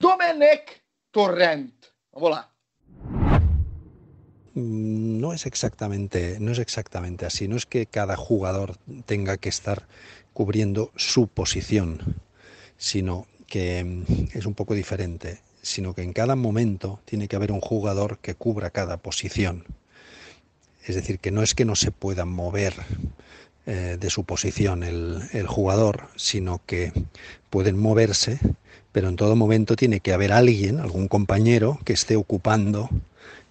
Domenech 0.00 0.80
Torrent. 1.12 1.70
Vamos 2.10 2.30
lá. 2.30 2.53
Mm, 4.54 5.20
no 5.20 5.32
es 5.32 5.46
exactamente, 5.46 6.38
no 6.40 6.52
es 6.52 6.58
exactamente 6.58 7.26
así. 7.26 7.48
No 7.48 7.56
es 7.56 7.66
que 7.66 7.86
cada 7.86 8.16
jugador 8.16 8.76
tenga 9.06 9.36
que 9.36 9.48
estar 9.48 9.86
cubriendo 10.32 10.90
su 10.96 11.28
posición, 11.28 12.20
sino 12.78 13.26
que 13.46 13.84
mm, 13.84 14.36
es 14.36 14.46
un 14.46 14.54
poco 14.54 14.74
diferente, 14.74 15.40
sino 15.62 15.94
que 15.94 16.02
en 16.02 16.12
cada 16.12 16.36
momento 16.36 17.00
tiene 17.04 17.28
que 17.28 17.36
haber 17.36 17.52
un 17.52 17.60
jugador 17.60 18.18
que 18.18 18.34
cubra 18.34 18.70
cada 18.70 18.96
posición. 18.98 19.64
Es 20.86 20.94
decir, 20.94 21.18
que 21.18 21.30
no 21.30 21.42
es 21.42 21.54
que 21.54 21.64
no 21.64 21.76
se 21.76 21.90
pueda 21.90 22.24
mover 22.24 22.74
eh, 23.66 23.96
de 23.98 24.10
su 24.10 24.24
posición 24.24 24.82
el, 24.82 25.22
el 25.32 25.46
jugador, 25.46 26.08
sino 26.16 26.60
que 26.66 26.92
pueden 27.50 27.78
moverse, 27.78 28.38
pero 28.92 29.08
en 29.08 29.16
todo 29.16 29.34
momento 29.34 29.76
tiene 29.76 30.00
que 30.00 30.12
haber 30.12 30.32
alguien, 30.32 30.78
algún 30.78 31.08
compañero, 31.08 31.80
que 31.84 31.94
esté 31.94 32.16
ocupando 32.16 32.90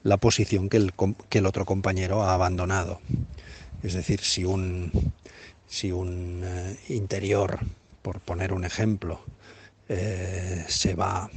la 0.04 0.18
posición 0.18 0.70
que 0.70 0.78
el, 0.78 0.94
que 1.30 1.40
el 1.40 1.46
otro 1.46 1.66
compañero 1.66 2.24
ha 2.24 2.34
abandonado. 2.34 3.00
Es 3.82 3.94
decir, 3.94 4.22
si 4.22 4.46
un, 4.46 4.92
si 5.68 5.92
un 5.92 6.42
eh, 6.44 6.78
interior, 6.90 7.60
por 8.02 8.20
poner 8.20 8.54
un 8.54 8.66
ejemplo, 8.66 9.22
eh, 9.90 10.66
se 10.68 10.96
va 10.96 11.30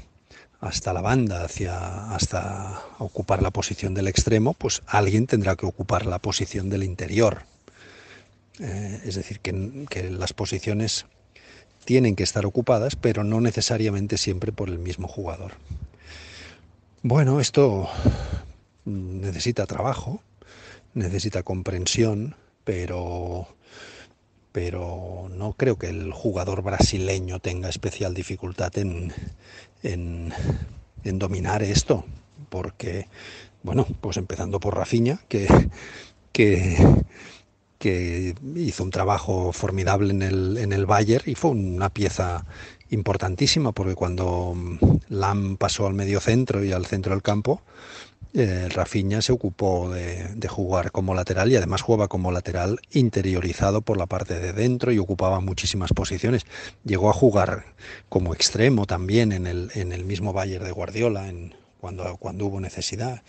hasta 0.60 0.92
la 0.92 1.00
banda, 1.00 1.44
hacia, 1.44 2.12
hasta 2.14 2.82
ocupar 2.98 3.42
la 3.42 3.50
posición 3.50 3.94
del 3.94 4.08
extremo, 4.08 4.54
pues 4.54 4.82
alguien 4.86 5.26
tendrá 5.26 5.56
que 5.56 5.66
ocupar 5.66 6.06
la 6.06 6.18
posición 6.18 6.70
del 6.70 6.82
interior. 6.82 7.42
Eh, 8.58 9.00
es 9.04 9.14
decir, 9.16 9.40
que, 9.40 9.86
que 9.88 10.10
las 10.10 10.32
posiciones 10.32 11.06
tienen 11.84 12.16
que 12.16 12.24
estar 12.24 12.46
ocupadas, 12.46 12.96
pero 12.96 13.22
no 13.22 13.40
necesariamente 13.40 14.16
siempre 14.16 14.50
por 14.50 14.68
el 14.68 14.78
mismo 14.78 15.06
jugador. 15.06 15.52
Bueno, 17.02 17.38
esto 17.38 17.88
necesita 18.86 19.66
trabajo, 19.66 20.22
necesita 20.94 21.42
comprensión, 21.42 22.36
pero, 22.64 23.48
pero 24.52 25.28
no 25.30 25.52
creo 25.52 25.76
que 25.76 25.88
el 25.88 26.12
jugador 26.12 26.62
brasileño 26.62 27.40
tenga 27.40 27.68
especial 27.68 28.14
dificultad 28.14 28.76
en, 28.78 29.12
en, 29.82 30.32
dominar 31.04 31.62
esto, 31.62 32.04
porque, 32.48 33.08
bueno, 33.62 33.86
pues 34.00 34.16
empezando 34.16 34.58
por 34.58 34.76
Rafinha, 34.76 35.20
que, 35.28 35.46
que, 36.32 36.76
que 37.78 38.34
hizo 38.56 38.82
un 38.82 38.90
trabajo 38.90 39.52
formidable 39.52 40.10
en 40.10 40.22
el, 40.22 40.56
en 40.58 40.72
el 40.72 40.86
Bayern 40.86 41.28
y 41.28 41.34
fue 41.34 41.50
una 41.50 41.90
pieza 41.90 42.46
importantísima, 42.90 43.72
porque 43.72 43.94
cuando 43.94 44.54
Lam 45.08 45.56
pasó 45.56 45.86
al 45.86 45.94
medio 45.94 46.20
centro 46.20 46.64
y 46.64 46.72
al 46.72 46.86
centro 46.86 47.12
del 47.12 47.22
campo, 47.22 47.62
eh, 48.38 48.68
Rafinha 48.68 49.22
se 49.22 49.32
ocupó 49.32 49.88
de, 49.88 50.28
de, 50.34 50.46
jugar 50.48 50.90
como 50.90 51.14
lateral 51.14 51.50
y 51.50 51.56
además 51.56 51.80
jugaba 51.80 52.06
como 52.06 52.30
lateral 52.30 52.78
interiorizado 52.92 53.80
por 53.80 53.96
la 53.96 54.04
parte 54.04 54.38
de 54.38 54.52
dentro 54.52 54.92
y 54.92 54.98
ocupaba 54.98 55.40
muchísimas 55.40 55.94
posiciones. 55.94 56.44
Llegó 56.84 57.08
a 57.08 57.14
jugar 57.14 57.64
como 58.10 58.34
extremo 58.34 58.84
también 58.84 59.32
en 59.32 59.46
el, 59.46 59.70
en 59.74 59.92
el 59.92 60.04
mismo 60.04 60.34
Bayern 60.34 60.66
de 60.66 60.72
Guardiola 60.72 61.28
en, 61.28 61.54
cuando, 61.80 62.16
cuando 62.18 62.44
hubo 62.44 62.60
necesidad. 62.60 63.22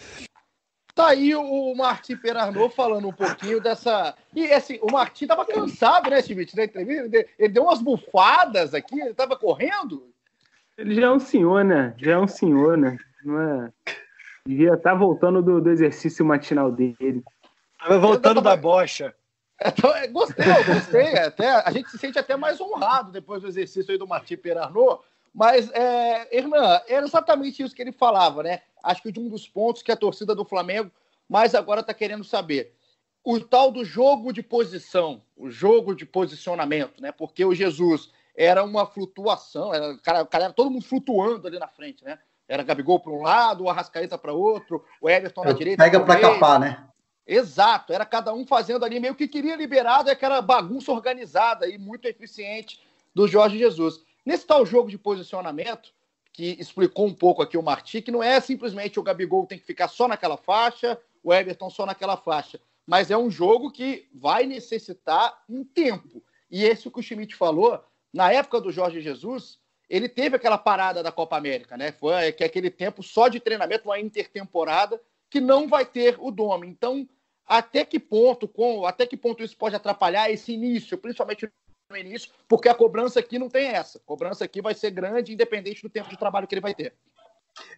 Tá 0.93 1.10
aí 1.10 1.34
o 1.36 1.76
Martim 1.76 2.17
Perarnot 2.17 2.76
falando 2.76 3.08
um 3.08 3.13
pouquinho 3.13 3.62
dessa. 3.62 4.15
E 4.36 4.52
assim, 4.52 4.80
o 4.82 4.91
Martim 4.91 5.26
estava 5.26 5.46
cansado, 5.46 6.10
né, 6.10 6.22
Schmidt, 6.22 6.56
na 6.58 6.63
entrevista. 6.65 7.26
Ele 7.38 7.50
deu 7.50 7.63
umas 7.63 7.82
bufadas 7.82 8.74
aqui, 8.74 9.00
ele 9.00 9.12
estava 9.12 9.38
correndo. 9.38 10.12
Ele 10.76 10.96
já 10.96 11.06
é 11.06 11.12
um 11.12 11.20
senhor, 11.20 11.63
né? 11.63 11.93
Já 11.98 12.13
é 12.13 12.17
um 12.17 12.28
senhor, 12.28 12.78
né? 12.78 12.98
Não 13.24 13.39
é. 13.39 13.72
Devia 14.47 14.75
estar 14.75 14.91
tá 14.91 14.95
voltando 14.95 15.41
do, 15.41 15.60
do, 15.60 15.69
exercício 15.69 16.25
matinal 16.25 16.71
dele. 16.71 17.21
Tava 17.77 17.99
voltando 17.99 18.41
da 18.41 18.55
bocha. 18.55 19.13
É, 19.60 20.07
gostei, 20.07 20.45
gostei. 20.63 21.17
Até, 21.17 21.49
a 21.49 21.69
gente 21.71 21.89
se 21.89 21.97
sente 21.97 22.17
até 22.17 22.38
mais 22.38 22.62
honrado 22.62 23.12
depois 23.12 23.41
do 23.41 23.47
exercício 23.49 23.91
aí 23.91 23.97
do 23.97 24.07
Martim 24.07 24.38
Perarnot. 24.38 25.01
Mas, 25.33 25.69
é, 25.71 26.36
Hernan, 26.36 26.81
era 26.88 27.05
exatamente 27.05 27.62
isso 27.62 27.75
que 27.75 27.81
ele 27.81 27.91
falava, 27.91 28.41
né? 28.41 28.62
Acho 28.81 29.01
que 29.01 29.12
de 29.12 29.19
um 29.19 29.27
dos 29.27 29.49
pontos 29.49 29.81
que 29.81 29.91
a 29.91 29.97
torcida 29.97 30.33
do 30.33 30.45
Flamengo 30.45 30.91
mais 31.27 31.53
agora 31.53 31.81
está 31.81 31.93
querendo 31.93 32.23
saber. 32.23 32.73
O 33.23 33.41
tal 33.41 33.69
do 33.69 33.83
jogo 33.83 34.31
de 34.31 34.41
posição, 34.41 35.21
o 35.36 35.49
jogo 35.49 35.93
de 35.93 36.05
posicionamento, 36.05 37.01
né? 37.01 37.12
Porque 37.12 37.43
o 37.43 37.53
Jesus 37.53 38.10
era 38.33 38.63
uma 38.63 38.86
flutuação, 38.86 39.73
era, 39.73 39.97
cara, 39.97 40.25
cara, 40.25 40.43
era 40.45 40.53
todo 40.53 40.71
mundo 40.71 40.86
flutuando 40.86 41.47
ali 41.47 41.60
na 41.60 41.67
frente, 41.67 42.05
né? 42.05 42.17
Era 42.47 42.63
Gabigol 42.63 42.99
para 42.99 43.12
um 43.12 43.21
lado, 43.21 43.63
o 43.63 43.69
Arrascaeta 43.69 44.17
para 44.17 44.33
outro, 44.33 44.83
o 45.01 45.10
Everton 45.10 45.43
na 45.43 45.51
direita. 45.51 45.83
Pega 45.83 45.99
para 45.99 46.19
capar, 46.19 46.60
né? 46.60 46.88
Exato, 47.25 47.91
era 47.91 48.05
cada 48.05 48.33
um 48.33 48.47
fazendo 48.47 48.86
ali 48.86 48.99
meio 48.99 49.13
que 49.13 49.27
queria 49.27 49.55
liberado, 49.55 50.10
é 50.10 50.13
aquela 50.13 50.41
bagunça 50.41 50.93
organizada 50.93 51.67
e 51.67 51.77
muito 51.77 52.05
eficiente 52.05 52.79
do 53.13 53.27
Jorge 53.27 53.57
Jesus. 53.57 54.01
Nesse 54.25 54.47
tal 54.47 54.65
jogo 54.65 54.89
de 54.89 54.97
posicionamento, 54.97 55.91
que 56.31 56.55
explicou 56.60 57.05
um 57.05 57.13
pouco 57.13 57.41
aqui 57.41 57.57
o 57.57 57.63
Marti, 57.63 58.01
que 58.01 58.12
não 58.12 58.23
é 58.23 58.39
simplesmente 58.39 58.99
o 58.99 59.03
Gabigol 59.03 59.45
tem 59.45 59.57
que 59.57 59.65
ficar 59.65 59.88
só 59.88 60.07
naquela 60.07 60.38
faixa, 60.38 60.97
o 61.23 61.33
Everton 61.33 61.69
só 61.69 61.86
naquela 61.86 62.15
faixa, 62.15 62.62
mas 62.86 63.12
é 63.12 63.17
um 63.17 63.29
jogo 63.29 63.71
que 63.71 64.07
vai 64.13 64.45
necessitar 64.45 65.43
um 65.49 65.65
tempo. 65.65 66.23
E 66.49 66.63
esse 66.63 66.89
que 66.89 66.99
o 66.99 67.03
Schmidt 67.03 67.36
falou, 67.36 67.83
na 68.13 68.31
época 68.31 68.62
do 68.62 68.71
Jorge 68.71 69.01
Jesus, 69.01 69.60
ele 69.89 70.10
teve 70.10 70.36
aquela 70.36 70.58
parada 70.58 71.02
da 71.02 71.12
Copa 71.12 71.38
América, 71.38 71.78
né? 71.78 71.91
Foi 71.91 72.13
é 72.13 72.32
que 72.32 72.43
aquele 72.43 72.69
tempo 72.69 73.02
só 73.02 73.28
de 73.28 73.39
treinamento, 73.39 73.88
uma 73.88 74.00
intertemporada, 74.00 75.02
que 75.30 75.39
não 75.39 75.67
vai 75.67 75.86
ter 75.86 76.17
o 76.19 76.32
Dome. 76.32 76.67
Então, 76.67 77.08
até 77.45 77.86
que 77.86 78.00
ponto, 78.00 78.47
com, 78.47 78.86
até 78.86 79.06
que 79.06 79.15
ponto 79.15 79.43
isso 79.43 79.56
pode 79.56 79.76
atrapalhar 79.76 80.30
esse 80.30 80.54
início, 80.54 80.97
principalmente 80.97 81.50
no 81.89 81.97
início, 81.97 82.32
porque 82.47 82.67
a 82.67 82.76
cobrança 82.76 83.19
aqui 83.19 83.39
não 83.39 83.50
tem 83.50 83.67
essa. 83.67 83.97
A 83.97 84.02
cobrança 84.02 84.43
aqui 84.43 84.62
vai 84.62 84.73
ser 84.73 84.91
grande, 84.91 85.34
independente 85.34 85.82
do 85.82 85.89
tempo 85.89 86.10
de 86.10 86.17
trabalho 86.17 86.47
que 86.47 86.54
ele 86.54 86.62
vai 86.62 86.76
ter. 86.76 86.93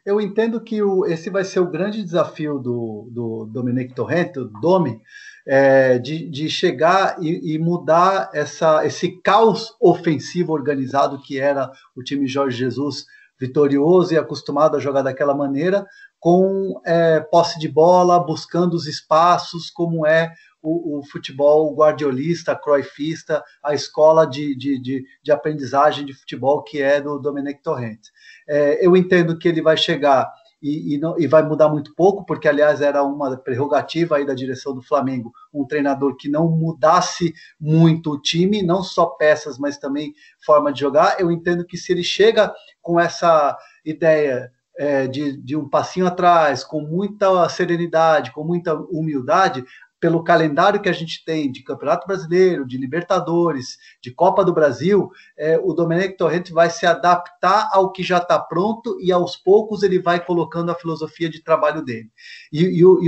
Eu 0.06 0.20
entendo 0.20 0.62
que 0.62 0.82
o, 0.82 1.06
esse 1.06 1.30
vai 1.30 1.44
ser 1.44 1.60
o 1.60 1.70
grande 1.70 2.04
desafio 2.04 2.58
do, 2.58 3.08
do 3.12 3.46
Dominic 3.46 3.94
Torrente, 3.94 4.34
do 4.34 4.50
Domi, 4.60 5.00
é, 5.46 5.98
de, 6.00 6.30
de, 6.30 6.50
chegar 6.50 7.18
e, 7.22 7.54
e, 7.54 7.60
mudar 7.60 8.30
essa, 8.34 8.86
esse 8.86 9.20
caos 9.22 9.76
ofensivo 9.80 10.54
organizado 10.54 11.22
que 11.22 11.40
era 11.40 11.72
o 11.96 12.04
time 12.04 12.28
Jorge 12.28 12.58
Jesus, 12.58 13.06
vitorioso 13.40 14.14
e 14.14 14.18
acostumado 14.18 14.76
a 14.76 14.80
jogar 14.80 15.02
daquela 15.02 15.34
maneira, 15.34 15.86
com 16.20 16.82
é, 16.86 17.20
posse 17.20 17.58
de 17.58 17.68
bola, 17.68 18.20
buscando 18.20 18.74
os 18.74 18.86
espaços, 18.86 19.70
como 19.70 20.06
é 20.06 20.34
o, 20.62 21.00
o 21.00 21.04
futebol 21.04 21.74
guardiolista, 21.76 22.56
croifista, 22.56 23.44
a 23.64 23.74
escola 23.74 24.26
de, 24.26 24.56
de, 24.56 24.80
de, 24.82 25.06
de, 25.24 25.32
aprendizagem 25.32 26.06
de 26.06 26.14
futebol 26.14 26.64
que 26.64 26.82
é 26.82 27.00
do 27.00 27.20
Dominic 27.20 27.62
Torrente. 27.62 28.12
É, 28.48 28.86
eu 28.86 28.96
entendo 28.96 29.38
que 29.38 29.48
ele 29.48 29.62
vai 29.62 29.78
chegar 29.78 30.30
e, 30.62 30.96
e, 30.96 30.98
não, 30.98 31.18
e, 31.18 31.26
vai 31.26 31.42
mudar 31.42 31.70
muito 31.70 31.94
pouco, 31.96 32.26
porque, 32.26 32.48
aliás, 32.48 32.82
era 32.82 33.02
uma 33.02 33.38
prerrogativa 33.38 34.18
aí 34.18 34.26
da 34.26 34.34
direção 34.34 34.74
do 34.74 34.82
Flamengo, 34.82 35.32
um 35.54 35.66
treinador 35.66 36.18
que 36.18 36.28
não 36.28 36.50
mudasse 36.50 37.34
muito 37.60 38.12
o 38.12 38.22
time, 38.22 38.62
não 38.62 38.84
só 38.84 39.06
peças, 39.06 39.58
mas 39.58 39.78
também 39.78 40.14
forma 40.46 40.74
de 40.74 40.82
jogar. 40.82 41.20
Eu 41.20 41.32
entendo 41.32 41.66
que 41.66 41.78
se 41.78 41.94
ele 41.94 42.04
chega 42.04 42.54
com 42.82 43.00
essa 43.00 43.58
ideia 43.86 44.52
é, 44.78 45.08
de, 45.08 45.38
de 45.38 45.56
um 45.56 45.68
passinho 45.68 46.08
atrás, 46.08 46.64
com 46.64 46.82
muita 46.82 47.48
serenidade, 47.48 48.32
com 48.32 48.44
muita 48.44 48.74
humildade, 48.76 49.66
pelo 50.00 50.24
calendário 50.24 50.82
que 50.82 50.90
a 50.90 50.94
gente 50.94 51.24
tem 51.26 51.52
de 51.52 51.62
Campeonato 51.62 52.08
Brasileiro, 52.08 52.66
de 52.66 52.78
Libertadores, 52.78 53.78
de 54.02 54.12
Copa 54.12 54.46
do 54.46 54.54
Brasil, 54.54 55.10
é, 55.38 55.60
o 55.62 55.74
Domenech 55.74 56.16
Torrente 56.16 56.54
vai 56.54 56.70
se 56.70 56.86
adaptar 56.86 57.70
ao 57.74 57.92
que 57.92 58.02
já 58.02 58.18
está 58.18 58.40
pronto 58.40 58.98
e 59.02 59.12
aos 59.12 59.36
poucos 59.36 59.84
ele 59.84 60.00
vai 60.00 60.24
colocando 60.24 60.72
a 60.72 60.76
filosofia 60.76 61.30
de 61.30 61.44
trabalho 61.44 61.84
dele. 61.84 62.10
E, 62.52 62.64
e, 62.64 62.80
e 62.80 62.84
o, 62.84 63.06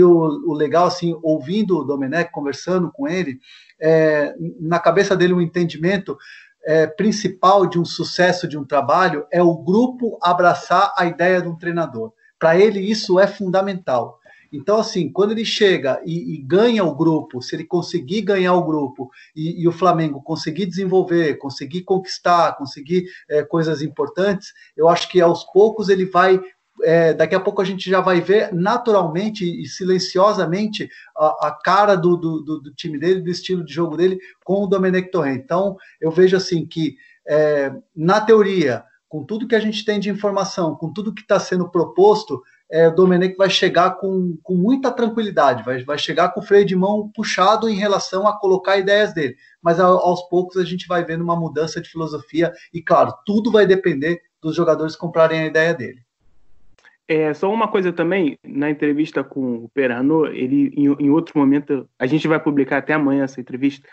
o, 0.47 0.53
legal, 0.53 0.87
assim, 0.87 1.17
ouvindo 1.23 1.77
o 1.77 1.83
Domenech, 1.83 2.31
conversando 2.31 2.91
com 2.91 3.07
ele, 3.07 3.39
é, 3.79 4.35
na 4.59 4.79
cabeça 4.79 5.15
dele 5.15 5.33
um 5.33 5.41
entendimento 5.41 6.17
é, 6.65 6.85
principal 6.85 7.65
de 7.65 7.79
um 7.79 7.85
sucesso 7.85 8.47
de 8.47 8.57
um 8.57 8.65
trabalho 8.65 9.25
é 9.31 9.41
o 9.41 9.57
grupo 9.57 10.19
abraçar 10.21 10.93
a 10.95 11.05
ideia 11.05 11.41
de 11.41 11.47
um 11.47 11.57
treinador. 11.57 12.13
Para 12.37 12.57
ele, 12.57 12.79
isso 12.79 13.19
é 13.19 13.27
fundamental. 13.27 14.19
Então, 14.51 14.77
assim, 14.79 15.09
quando 15.09 15.31
ele 15.31 15.45
chega 15.45 16.01
e, 16.05 16.35
e, 16.35 16.37
ganha 16.41 16.83
o 16.83 16.93
grupo, 16.93 17.41
se 17.41 17.55
ele 17.55 17.63
conseguir 17.63 18.21
ganhar 18.21 18.53
o 18.53 18.63
grupo 18.63 19.09
e, 19.35 19.61
e 19.61 19.67
o 19.67 19.71
Flamengo 19.71 20.21
conseguir 20.21 20.65
desenvolver, 20.65 21.35
conseguir 21.35 21.83
conquistar, 21.83 22.57
conseguir 22.57 23.05
é, 23.29 23.43
coisas 23.43 23.81
importantes, 23.81 24.53
eu 24.75 24.89
acho 24.89 25.09
que 25.09 25.21
aos 25.21 25.43
poucos 25.45 25.87
ele 25.87 26.05
vai 26.05 26.39
é, 26.83 27.13
daqui 27.13 27.35
a 27.35 27.39
pouco 27.39 27.61
a 27.61 27.65
gente 27.65 27.89
já 27.89 28.01
vai 28.01 28.21
ver 28.21 28.53
naturalmente 28.53 29.45
e 29.45 29.67
silenciosamente 29.67 30.89
a, 31.15 31.47
a 31.47 31.51
cara 31.51 31.95
do, 31.95 32.15
do, 32.17 32.59
do, 32.59 32.73
time 32.73 32.97
dele, 32.97 33.21
do 33.21 33.29
estilo 33.29 33.63
de 33.63 33.73
jogo 33.73 33.95
dele 33.95 34.19
com 34.43 34.63
o 34.63 34.67
Domenech 34.67 35.11
Torrent. 35.11 35.41
Então, 35.43 35.77
eu 35.99 36.09
vejo 36.09 36.35
assim 36.35 36.65
que, 36.65 36.95
é, 37.27 37.71
na 37.95 38.21
teoria, 38.21 38.83
com 39.07 39.23
tudo 39.23 39.47
que 39.47 39.55
a 39.55 39.59
gente 39.59 39.83
tem 39.83 39.99
de 39.99 40.09
informação, 40.09 40.75
com 40.75 40.91
tudo 40.91 41.13
que 41.13 41.21
está 41.21 41.39
sendo 41.39 41.69
proposto, 41.69 42.41
é, 42.71 42.87
o 42.87 42.91
Domenech 42.91 43.35
vai 43.35 43.49
chegar 43.49 43.91
com, 43.91 44.37
com 44.41 44.55
muita 44.55 44.89
tranquilidade, 44.91 45.63
vai, 45.63 45.83
vai 45.83 45.97
chegar 45.97 46.29
com 46.29 46.39
o 46.39 46.43
freio 46.43 46.65
de 46.65 46.75
mão 46.75 47.11
puxado 47.13 47.69
em 47.69 47.75
relação 47.75 48.25
a 48.25 48.39
colocar 48.39 48.77
ideias 48.77 49.13
dele. 49.13 49.35
Mas 49.61 49.79
aos 49.79 50.21
poucos 50.29 50.55
a 50.55 50.63
gente 50.63 50.87
vai 50.87 51.03
vendo 51.03 51.21
uma 51.23 51.35
mudança 51.35 51.81
de 51.81 51.89
filosofia 51.89 52.53
e, 52.73 52.81
claro, 52.81 53.13
tudo 53.25 53.51
vai 53.51 53.65
depender 53.65 54.21
dos 54.41 54.55
jogadores 54.55 54.95
comprarem 54.95 55.41
a 55.41 55.45
ideia 55.45 55.73
dele. 55.73 55.99
É, 57.07 57.33
só 57.33 57.51
uma 57.51 57.67
coisa 57.67 57.91
também, 57.91 58.39
na 58.41 58.69
entrevista 58.69 59.21
com 59.21 59.65
o 59.65 59.69
Perano, 59.69 60.25
ele, 60.27 60.71
em, 60.77 60.85
em 61.07 61.09
outro 61.09 61.37
momento, 61.37 61.89
a 61.99 62.05
gente 62.05 62.25
vai 62.25 62.39
publicar 62.39 62.77
até 62.77 62.93
amanhã 62.93 63.25
essa 63.25 63.41
entrevista, 63.41 63.85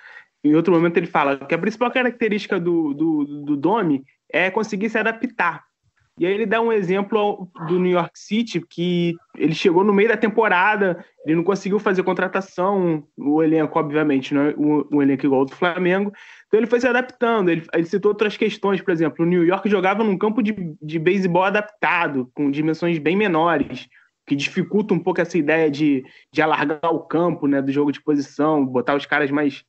em 0.44 0.54
outro 0.54 0.72
momento 0.72 0.98
ele 0.98 1.06
fala 1.06 1.36
que 1.36 1.52
a 1.52 1.58
principal 1.58 1.90
característica 1.90 2.60
do, 2.60 2.94
do, 2.94 3.24
do 3.44 3.56
Domi 3.56 4.04
é 4.32 4.52
conseguir 4.52 4.88
se 4.88 4.98
adaptar. 4.98 5.67
E 6.18 6.26
aí 6.26 6.32
ele 6.32 6.46
dá 6.46 6.60
um 6.60 6.72
exemplo 6.72 7.48
do 7.68 7.78
New 7.78 7.92
York 7.92 8.18
City, 8.18 8.60
que 8.60 9.14
ele 9.36 9.54
chegou 9.54 9.84
no 9.84 9.92
meio 9.92 10.08
da 10.08 10.16
temporada, 10.16 11.04
ele 11.24 11.36
não 11.36 11.44
conseguiu 11.44 11.78
fazer 11.78 12.02
contratação, 12.02 13.04
o 13.16 13.40
elenco, 13.42 13.78
obviamente, 13.78 14.34
não 14.34 14.42
é 14.42 14.54
um, 14.56 15.00
elenco 15.00 15.24
igual 15.24 15.42
ao 15.42 15.46
do 15.46 15.54
Flamengo. 15.54 16.12
Então 16.46 16.58
ele 16.58 16.66
foi 16.66 16.80
se 16.80 16.88
adaptando, 16.88 17.50
ele, 17.50 17.62
ele, 17.72 17.84
citou 17.84 18.10
outras 18.10 18.36
questões, 18.36 18.80
por 18.80 18.90
exemplo, 18.90 19.24
o 19.24 19.28
New 19.28 19.44
York 19.44 19.68
jogava 19.68 20.02
num 20.02 20.18
campo 20.18 20.42
de, 20.42 20.54
de 20.82 20.98
beisebol 20.98 21.44
adaptado, 21.44 22.28
com 22.34 22.50
dimensões 22.50 22.98
bem 22.98 23.16
menores, 23.16 23.88
que 24.26 24.34
dificulta 24.34 24.92
um 24.92 24.98
pouco 24.98 25.20
essa 25.20 25.38
ideia 25.38 25.70
de, 25.70 26.04
de 26.32 26.42
alargar 26.42 26.92
o 26.92 27.00
campo, 27.00 27.46
né, 27.46 27.62
do 27.62 27.70
jogo 27.70 27.92
de 27.92 28.02
posição, 28.02 28.66
botar 28.66 28.96
os 28.96 29.06
caras 29.06 29.30
mais 29.30 29.64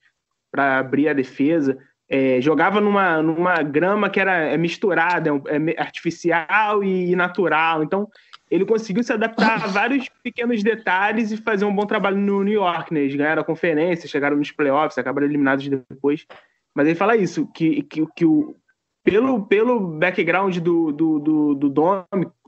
para 0.51 0.79
abrir 0.79 1.07
a 1.07 1.13
defesa 1.13 1.77
é, 2.09 2.41
jogava 2.41 2.81
numa, 2.81 3.21
numa 3.21 3.61
grama 3.61 4.09
que 4.09 4.19
era 4.19 4.33
é 4.33 4.57
misturada, 4.57 5.29
é, 5.47 5.71
é 5.71 5.81
artificial 5.81 6.83
e 6.83 7.15
natural. 7.15 7.83
Então, 7.83 8.09
ele 8.49 8.65
conseguiu 8.65 9.03
se 9.03 9.13
adaptar 9.13 9.63
a 9.63 9.67
vários 9.67 10.09
pequenos 10.23 10.63
detalhes 10.63 11.31
e 11.31 11.37
fazer 11.37 11.65
um 11.65 11.75
bom 11.75 11.85
trabalho 11.85 12.17
no 12.17 12.43
New 12.43 12.53
York. 12.53 12.91
Né? 12.91 13.01
Eles 13.01 13.15
ganharam 13.15 13.43
a 13.43 13.45
conferência, 13.45 14.09
chegaram 14.09 14.37
nos 14.37 14.51
playoffs, 14.51 14.97
acabaram 14.97 15.27
eliminados 15.27 15.67
depois. 15.67 16.25
Mas 16.73 16.87
ele 16.87 16.95
fala 16.95 17.15
isso, 17.15 17.45
que, 17.53 17.83
que, 17.83 18.05
que 18.15 18.25
o, 18.25 18.55
pelo, 19.03 19.45
pelo 19.45 19.79
background 19.79 20.57
do, 20.57 20.91
do, 20.91 21.19
do, 21.19 21.55
do 21.55 21.69
Dom, 21.69 22.03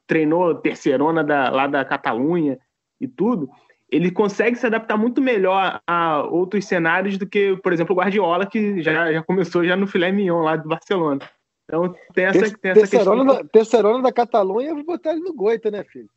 treinou 0.08 0.56
terceirona 0.56 1.24
da, 1.24 1.50
lá 1.50 1.68
da 1.68 1.86
Catalunha 1.86 2.58
e 3.00 3.08
tudo, 3.08 3.50
ele 3.92 4.10
consegue 4.10 4.58
se 4.58 4.66
adaptar 4.66 4.98
muito 4.98 5.22
melhor 5.22 5.82
a 5.86 6.24
outros 6.24 6.66
cenários 6.66 7.18
do 7.18 7.28
que, 7.28 7.58
por 7.58 7.74
exemplo, 7.74 7.94
o 7.94 8.00
Guardiola, 8.00 8.46
que 8.46 8.82
já, 8.82 9.12
já 9.12 9.22
começou 9.22 9.66
já 9.66 9.76
no 9.76 9.86
filé 9.86 10.12
mignon 10.12 10.42
lá 10.42 10.56
do 10.56 10.70
Barcelona. 10.70 11.20
Então 11.66 11.94
tem 12.14 12.26
essa, 12.26 12.40
Ter, 12.40 12.58
tem 12.58 12.72
essa 12.72 12.82
terceirona 12.82 13.26
questão. 13.26 13.44
Da, 13.44 13.50
terceirona 13.50 14.04
da 14.04 14.12
Catalunha, 14.12 14.70
eu 14.70 14.76
vou 14.76 14.86
botar 14.86 15.12
ele 15.12 15.22
no 15.22 15.34
Goita, 15.34 15.70
né, 15.70 15.84
filho? 15.84 16.10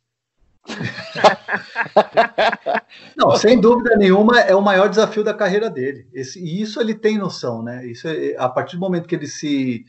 Não, 3.15 3.35
sem 3.35 3.59
dúvida 3.59 3.95
nenhuma, 3.97 4.39
é 4.39 4.55
o 4.55 4.61
maior 4.61 4.89
desafio 4.89 5.23
da 5.23 5.33
carreira 5.33 5.69
dele. 5.69 6.07
Esse, 6.13 6.39
e 6.39 6.61
isso 6.61 6.81
ele 6.81 6.95
tem 6.95 7.17
noção, 7.17 7.61
né? 7.61 7.85
Isso 7.85 8.07
é, 8.07 8.35
a 8.37 8.49
partir 8.49 8.77
do 8.77 8.81
momento 8.81 9.07
que 9.07 9.15
ele 9.15 9.27
se 9.27 9.85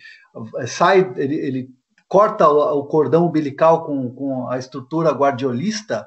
sai, 0.66 1.12
ele, 1.16 1.36
ele 1.36 1.70
corta 2.08 2.48
o, 2.48 2.80
o, 2.80 2.84
cordão 2.84 3.26
umbilical 3.26 3.84
com, 3.84 4.10
com 4.10 4.48
a 4.48 4.58
estrutura 4.58 5.10
guardiolista, 5.10 6.06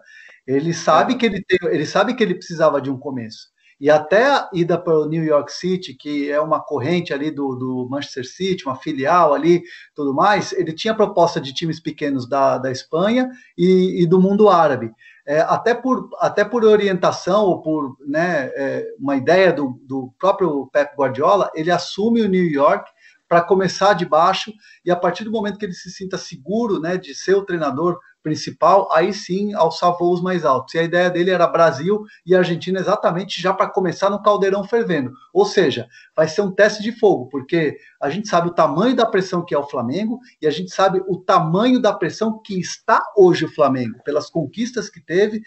ele 0.49 0.73
sabe 0.73 1.13
é. 1.13 1.17
que 1.17 1.25
ele, 1.25 1.43
tem, 1.43 1.59
ele 1.69 1.85
sabe 1.85 2.15
que 2.15 2.23
ele 2.23 2.33
precisava 2.33 2.81
de 2.81 2.89
um 2.89 2.97
começo. 2.97 3.49
E 3.79 3.89
até 3.89 4.25
a 4.25 4.49
ida 4.53 4.77
para 4.77 4.99
o 4.99 5.05
New 5.05 5.23
York 5.23 5.53
City, 5.53 5.93
que 5.93 6.29
é 6.29 6.41
uma 6.41 6.59
corrente 6.59 7.13
ali 7.13 7.31
do, 7.31 7.55
do 7.55 7.87
Manchester 7.89 8.27
City, 8.27 8.65
uma 8.65 8.75
filial 8.75 9.33
ali, 9.33 9.61
tudo 9.95 10.13
mais, 10.13 10.51
ele 10.51 10.73
tinha 10.73 10.93
proposta 10.93 11.39
de 11.39 11.53
times 11.53 11.79
pequenos 11.79 12.27
da, 12.27 12.57
da 12.57 12.69
Espanha 12.71 13.29
e, 13.57 14.01
e 14.01 14.05
do 14.05 14.19
mundo 14.19 14.49
árabe. 14.49 14.91
É, 15.25 15.41
até, 15.41 15.73
por, 15.73 16.09
até 16.19 16.43
por 16.43 16.65
orientação 16.65 17.45
ou 17.45 17.61
por 17.61 17.95
né, 18.05 18.51
é, 18.55 18.85
uma 18.99 19.15
ideia 19.15 19.53
do, 19.53 19.79
do 19.83 20.11
próprio 20.19 20.67
Pep 20.73 20.93
Guardiola, 20.97 21.49
ele 21.53 21.71
assume 21.71 22.21
o 22.21 22.27
New 22.27 22.49
York 22.49 22.89
para 23.29 23.43
começar 23.43 23.93
de 23.93 24.05
baixo 24.05 24.51
e 24.83 24.89
a 24.89 24.95
partir 24.95 25.23
do 25.23 25.31
momento 25.31 25.59
que 25.59 25.65
ele 25.65 25.73
se 25.73 25.91
sinta 25.91 26.17
seguro 26.17 26.79
né, 26.79 26.97
de 26.97 27.13
ser 27.13 27.35
o 27.35 27.45
treinador 27.45 27.99
principal, 28.21 28.89
aí 28.91 29.13
sim 29.13 29.53
alçar 29.53 29.97
voos 29.97 30.21
mais 30.21 30.45
altos. 30.45 30.73
E 30.73 30.79
a 30.79 30.83
ideia 30.83 31.09
dele 31.09 31.31
era 31.31 31.47
Brasil 31.47 32.03
e 32.25 32.35
Argentina 32.35 32.79
exatamente 32.79 33.41
já 33.41 33.53
para 33.53 33.69
começar 33.69 34.09
no 34.09 34.21
caldeirão 34.21 34.63
fervendo. 34.63 35.11
Ou 35.33 35.45
seja, 35.45 35.87
vai 36.15 36.27
ser 36.27 36.41
um 36.41 36.51
teste 36.51 36.83
de 36.83 36.91
fogo, 36.91 37.27
porque 37.29 37.77
a 38.01 38.09
gente 38.09 38.27
sabe 38.27 38.49
o 38.49 38.53
tamanho 38.53 38.95
da 38.95 39.05
pressão 39.05 39.43
que 39.43 39.53
é 39.53 39.57
o 39.57 39.67
Flamengo 39.67 40.19
e 40.41 40.47
a 40.47 40.51
gente 40.51 40.73
sabe 40.73 41.01
o 41.07 41.17
tamanho 41.17 41.81
da 41.81 41.93
pressão 41.93 42.39
que 42.41 42.59
está 42.59 43.03
hoje 43.15 43.45
o 43.45 43.53
Flamengo, 43.53 44.01
pelas 44.03 44.29
conquistas 44.29 44.89
que 44.89 44.99
teve, 45.01 45.41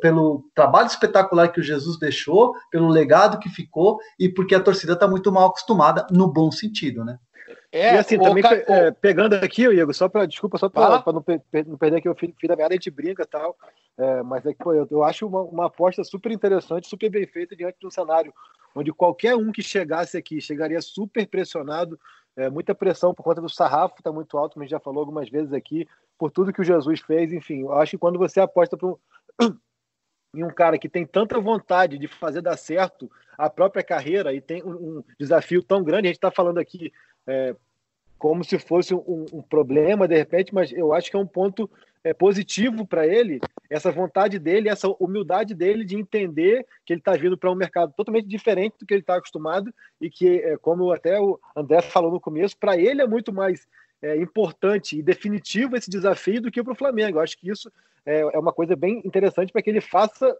pelo 0.00 0.44
trabalho 0.54 0.86
espetacular 0.86 1.48
que 1.48 1.60
o 1.60 1.64
Jesus 1.64 1.98
deixou, 1.98 2.54
pelo 2.70 2.88
legado 2.88 3.38
que 3.38 3.48
ficou 3.48 3.98
e 4.18 4.28
porque 4.28 4.54
a 4.54 4.60
torcida 4.60 4.94
está 4.94 5.08
muito 5.08 5.30
mal 5.32 5.48
acostumada 5.48 6.06
no 6.10 6.32
bom 6.32 6.50
sentido, 6.50 7.04
né? 7.04 7.18
É, 7.70 7.94
e 7.94 7.98
assim, 7.98 8.18
também 8.18 8.42
ca... 8.42 8.54
é, 8.54 8.90
pegando 8.90 9.34
aqui, 9.34 9.64
Igor, 9.64 9.94
só 9.94 10.08
para 10.08 10.26
desculpa, 10.26 10.58
só 10.58 10.68
para 10.68 11.02
não, 11.12 11.22
per 11.22 11.40
não, 11.66 11.76
perder 11.76 11.98
aqui 11.98 12.08
o 12.08 12.14
fim 12.14 12.34
da 12.44 12.56
meada, 12.56 12.74
a 12.74 12.76
gente 12.76 12.90
brinca 12.90 13.22
e 13.22 13.26
tal. 13.26 13.56
É, 13.98 14.22
mas 14.22 14.44
é 14.46 14.52
que, 14.52 14.58
pô, 14.58 14.72
eu, 14.72 14.86
eu 14.90 15.02
acho 15.04 15.26
uma, 15.26 15.42
uma, 15.42 15.66
aposta 15.66 16.02
super 16.02 16.32
interessante, 16.32 16.88
super 16.88 17.10
bem 17.10 17.26
feita 17.26 17.54
diante 17.54 17.78
de 17.78 17.86
um 17.86 17.90
cenário 17.90 18.32
onde 18.74 18.92
qualquer 18.92 19.36
um 19.36 19.52
que 19.52 19.62
chegasse 19.62 20.16
aqui 20.16 20.40
chegaria 20.40 20.80
super 20.80 21.26
pressionado, 21.26 21.98
é, 22.36 22.48
muita 22.48 22.74
pressão 22.74 23.12
por 23.14 23.22
conta 23.22 23.40
do 23.40 23.48
sarrafo, 23.48 23.96
está 23.98 24.10
muito 24.10 24.36
alto, 24.38 24.54
como 24.54 24.62
a 24.62 24.66
gente 24.66 24.70
já 24.70 24.80
falou 24.80 25.00
algumas 25.00 25.28
vezes 25.28 25.52
aqui, 25.52 25.86
por 26.18 26.30
tudo 26.30 26.52
que 26.52 26.60
o 26.60 26.64
Jesus 26.64 27.00
fez, 27.00 27.32
enfim. 27.32 27.62
Eu 27.62 27.72
acho 27.74 27.92
que 27.92 27.98
quando 27.98 28.18
você 28.18 28.40
aposta 28.40 28.76
para 28.76 28.88
um, 28.88 28.96
em 30.34 30.42
um 30.42 30.50
cara 30.50 30.78
que 30.78 30.88
tem 30.88 31.04
tanta 31.04 31.38
vontade 31.38 31.98
de 31.98 32.08
fazer 32.08 32.40
dar 32.40 32.56
certo 32.56 33.10
a 33.36 33.50
própria 33.50 33.82
carreira 33.82 34.32
e 34.32 34.40
tem 34.40 34.62
um, 34.62 34.70
um 34.70 35.04
desafio 35.18 35.62
tão 35.62 35.82
grande, 35.82 36.06
a 36.06 36.10
gente 36.10 36.16
está 36.16 36.30
falando 36.30 36.58
aqui 36.58 36.92
é, 37.26 37.54
como 38.18 38.44
se 38.44 38.58
fosse 38.58 38.94
um, 38.94 39.26
um, 39.32 39.42
problema, 39.42 40.06
de 40.06 40.16
repente, 40.16 40.54
mas 40.54 40.72
eu 40.72 40.92
acho 40.92 41.10
que 41.10 41.16
é 41.16 41.18
um 41.18 41.26
ponto 41.26 41.68
é, 42.04 42.14
positivo 42.14 42.86
para 42.86 43.06
ele 43.06 43.40
essa 43.68 43.90
vontade 43.90 44.38
dele, 44.38 44.68
essa 44.68 44.88
humildade 45.00 45.54
dele 45.54 45.84
de 45.84 45.96
entender 45.96 46.64
que 46.84 46.92
ele 46.92 47.00
está 47.00 47.14
vindo 47.14 47.36
para 47.36 47.50
um 47.50 47.54
mercado 47.54 47.92
totalmente 47.96 48.28
diferente 48.28 48.76
do 48.78 48.86
que 48.86 48.94
ele 48.94 49.00
está 49.00 49.16
acostumado 49.16 49.74
e 50.00 50.08
que, 50.08 50.38
é, 50.38 50.56
como 50.56 50.92
até 50.92 51.20
o 51.20 51.38
André 51.56 51.82
falou 51.82 52.12
no 52.12 52.20
começo, 52.20 52.56
para 52.56 52.76
ele 52.76 53.02
é 53.02 53.06
muito 53.06 53.32
mais 53.32 53.66
é, 54.00 54.16
importante 54.16 54.98
e 54.98 55.02
definitivo 55.02 55.76
esse 55.76 55.90
desafio 55.90 56.40
do 56.40 56.50
que 56.50 56.62
para 56.62 56.72
o 56.72 56.76
Flamengo. 56.76 57.18
Eu 57.18 57.22
acho 57.22 57.36
que 57.36 57.50
isso 57.50 57.72
é, 58.06 58.20
é 58.20 58.38
uma 58.38 58.52
coisa 58.52 58.74
bem 58.76 59.02
interessante 59.04 59.52
para 59.52 59.62
que 59.62 59.70
ele 59.70 59.80
faça 59.80 60.36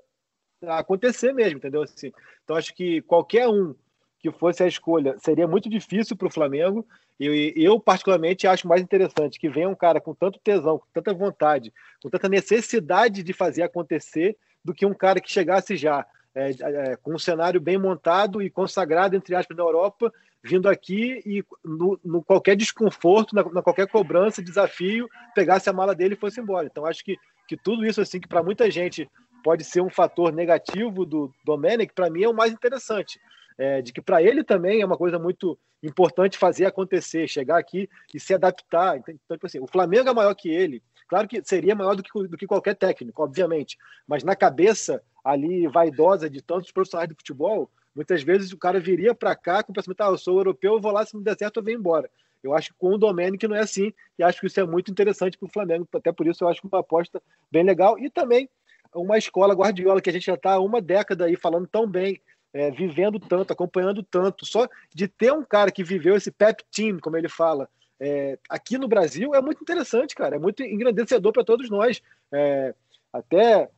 acontecer 0.66 1.32
mesmo, 1.32 1.58
entendeu? 1.58 1.82
Assim, 1.82 2.12
então 2.44 2.56
acho 2.56 2.74
que 2.74 3.02
qualquer 3.02 3.48
um 3.48 3.74
que 4.18 4.30
fosse 4.30 4.62
a 4.62 4.68
escolha 4.68 5.16
seria 5.18 5.48
muito 5.48 5.68
difícil 5.68 6.16
para 6.16 6.28
o 6.28 6.32
Flamengo. 6.32 6.86
E 7.18 7.52
eu, 7.56 7.78
particularmente, 7.78 8.46
acho 8.46 8.68
mais 8.68 8.80
interessante 8.80 9.38
que 9.38 9.48
venha 9.48 9.68
um 9.68 9.74
cara 9.74 10.00
com 10.00 10.14
tanto 10.14 10.38
tesão, 10.38 10.78
com 10.78 10.86
tanta 10.92 11.12
vontade, 11.12 11.72
com 12.00 12.08
tanta 12.08 12.28
necessidade 12.28 13.22
de 13.22 13.32
fazer 13.32 13.62
acontecer, 13.62 14.36
do 14.64 14.72
que 14.72 14.86
um 14.86 14.94
cara 14.94 15.20
que 15.20 15.30
chegasse 15.30 15.76
já 15.76 16.06
é, 16.34 16.50
é, 16.50 16.96
com 16.96 17.14
um 17.14 17.18
cenário 17.18 17.60
bem 17.60 17.76
montado 17.76 18.40
e 18.40 18.48
consagrado, 18.48 19.16
entre 19.16 19.34
aspas, 19.34 19.56
na 19.56 19.62
Europa, 19.62 20.12
vindo 20.42 20.68
aqui 20.68 21.20
e 21.26 21.44
no, 21.64 21.98
no 22.04 22.22
qualquer 22.22 22.56
desconforto, 22.56 23.34
na, 23.34 23.44
na, 23.44 23.62
qualquer 23.62 23.86
cobrança, 23.86 24.42
desafio, 24.42 25.08
pegasse 25.34 25.68
a 25.68 25.72
mala 25.72 25.94
dele 25.94 26.14
e 26.14 26.18
fosse 26.18 26.40
embora. 26.40 26.66
Então, 26.66 26.86
acho 26.86 27.04
que, 27.04 27.16
que 27.52 27.56
tudo 27.62 27.84
isso, 27.84 28.00
assim, 28.00 28.18
que 28.18 28.28
para 28.28 28.42
muita 28.42 28.70
gente 28.70 29.06
pode 29.44 29.62
ser 29.62 29.82
um 29.82 29.90
fator 29.90 30.32
negativo 30.32 31.04
do 31.04 31.30
Domenech, 31.44 31.92
para 31.92 32.08
mim 32.08 32.22
é 32.22 32.28
o 32.28 32.34
mais 32.34 32.50
interessante 32.50 33.20
é, 33.58 33.82
de 33.82 33.92
que 33.92 34.00
para 34.00 34.22
ele 34.22 34.42
também 34.42 34.80
é 34.80 34.86
uma 34.86 34.96
coisa 34.96 35.18
muito 35.18 35.58
importante 35.82 36.38
fazer 36.38 36.64
acontecer, 36.64 37.28
chegar 37.28 37.58
aqui 37.58 37.90
e 38.14 38.18
se 38.18 38.32
adaptar. 38.32 38.96
Então, 38.96 39.14
tipo 39.36 39.46
assim, 39.46 39.60
o 39.60 39.66
Flamengo 39.66 40.08
é 40.08 40.14
maior 40.14 40.34
que 40.34 40.48
ele. 40.48 40.82
Claro 41.06 41.28
que 41.28 41.42
seria 41.44 41.74
maior 41.74 41.94
do 41.94 42.02
que, 42.02 42.10
do 42.26 42.36
que 42.38 42.46
qualquer 42.46 42.74
técnico, 42.74 43.22
obviamente. 43.22 43.76
Mas 44.06 44.24
na 44.24 44.34
cabeça 44.34 45.02
ali 45.22 45.66
vaidosa 45.66 46.30
de 46.30 46.40
tantos 46.40 46.72
profissionais 46.72 47.08
de 47.08 47.14
futebol, 47.14 47.70
muitas 47.94 48.22
vezes 48.22 48.50
o 48.52 48.56
cara 48.56 48.80
viria 48.80 49.14
para 49.14 49.36
cá 49.36 49.62
com 49.62 49.72
o 49.72 49.74
pensamento: 49.74 50.00
ah, 50.00 50.06
eu 50.06 50.16
sou 50.18 50.38
europeu, 50.38 50.74
eu 50.74 50.80
vou 50.80 50.92
lá, 50.92 51.04
se 51.04 51.12
não 51.12 51.22
der 51.22 51.36
certo, 51.36 51.58
eu 51.58 51.62
venho 51.62 51.78
embora. 51.78 52.08
Eu 52.42 52.54
acho 52.54 52.70
que 52.70 52.78
com 52.78 52.94
o 52.94 52.98
Domenic 52.98 53.46
não 53.46 53.56
é 53.56 53.60
assim, 53.60 53.92
e 54.18 54.22
acho 54.22 54.40
que 54.40 54.46
isso 54.46 54.58
é 54.58 54.64
muito 54.64 54.90
interessante 54.90 55.38
para 55.38 55.46
o 55.46 55.52
Flamengo. 55.52 55.86
Até 55.92 56.12
por 56.12 56.26
isso 56.26 56.44
eu 56.44 56.48
acho 56.48 56.60
uma 56.66 56.80
aposta 56.80 57.22
bem 57.50 57.62
legal. 57.62 57.98
E 57.98 58.10
também 58.10 58.48
uma 58.94 59.16
escola 59.16 59.54
Guardiola 59.54 60.00
que 60.00 60.10
a 60.10 60.12
gente 60.12 60.26
já 60.26 60.34
está 60.34 60.54
há 60.54 60.60
uma 60.60 60.80
década 60.80 61.24
aí 61.24 61.36
falando 61.36 61.66
tão 61.66 61.86
bem 61.86 62.20
é, 62.52 62.70
vivendo 62.70 63.18
tanto, 63.18 63.52
acompanhando 63.52 64.02
tanto. 64.02 64.44
Só 64.44 64.68
de 64.94 65.08
ter 65.08 65.32
um 65.32 65.44
cara 65.44 65.70
que 65.70 65.82
viveu 65.82 66.16
esse 66.16 66.30
pep 66.30 66.62
team, 66.70 66.98
como 66.98 67.16
ele 67.16 67.28
fala, 67.28 67.68
é, 67.98 68.38
aqui 68.48 68.76
no 68.76 68.88
Brasil 68.88 69.34
é 69.34 69.40
muito 69.40 69.62
interessante, 69.62 70.14
cara. 70.14 70.36
É 70.36 70.38
muito 70.38 70.62
engrandecedor 70.62 71.32
para 71.32 71.44
todos 71.44 71.70
nós. 71.70 72.02
É, 72.32 72.74
até 73.12 73.70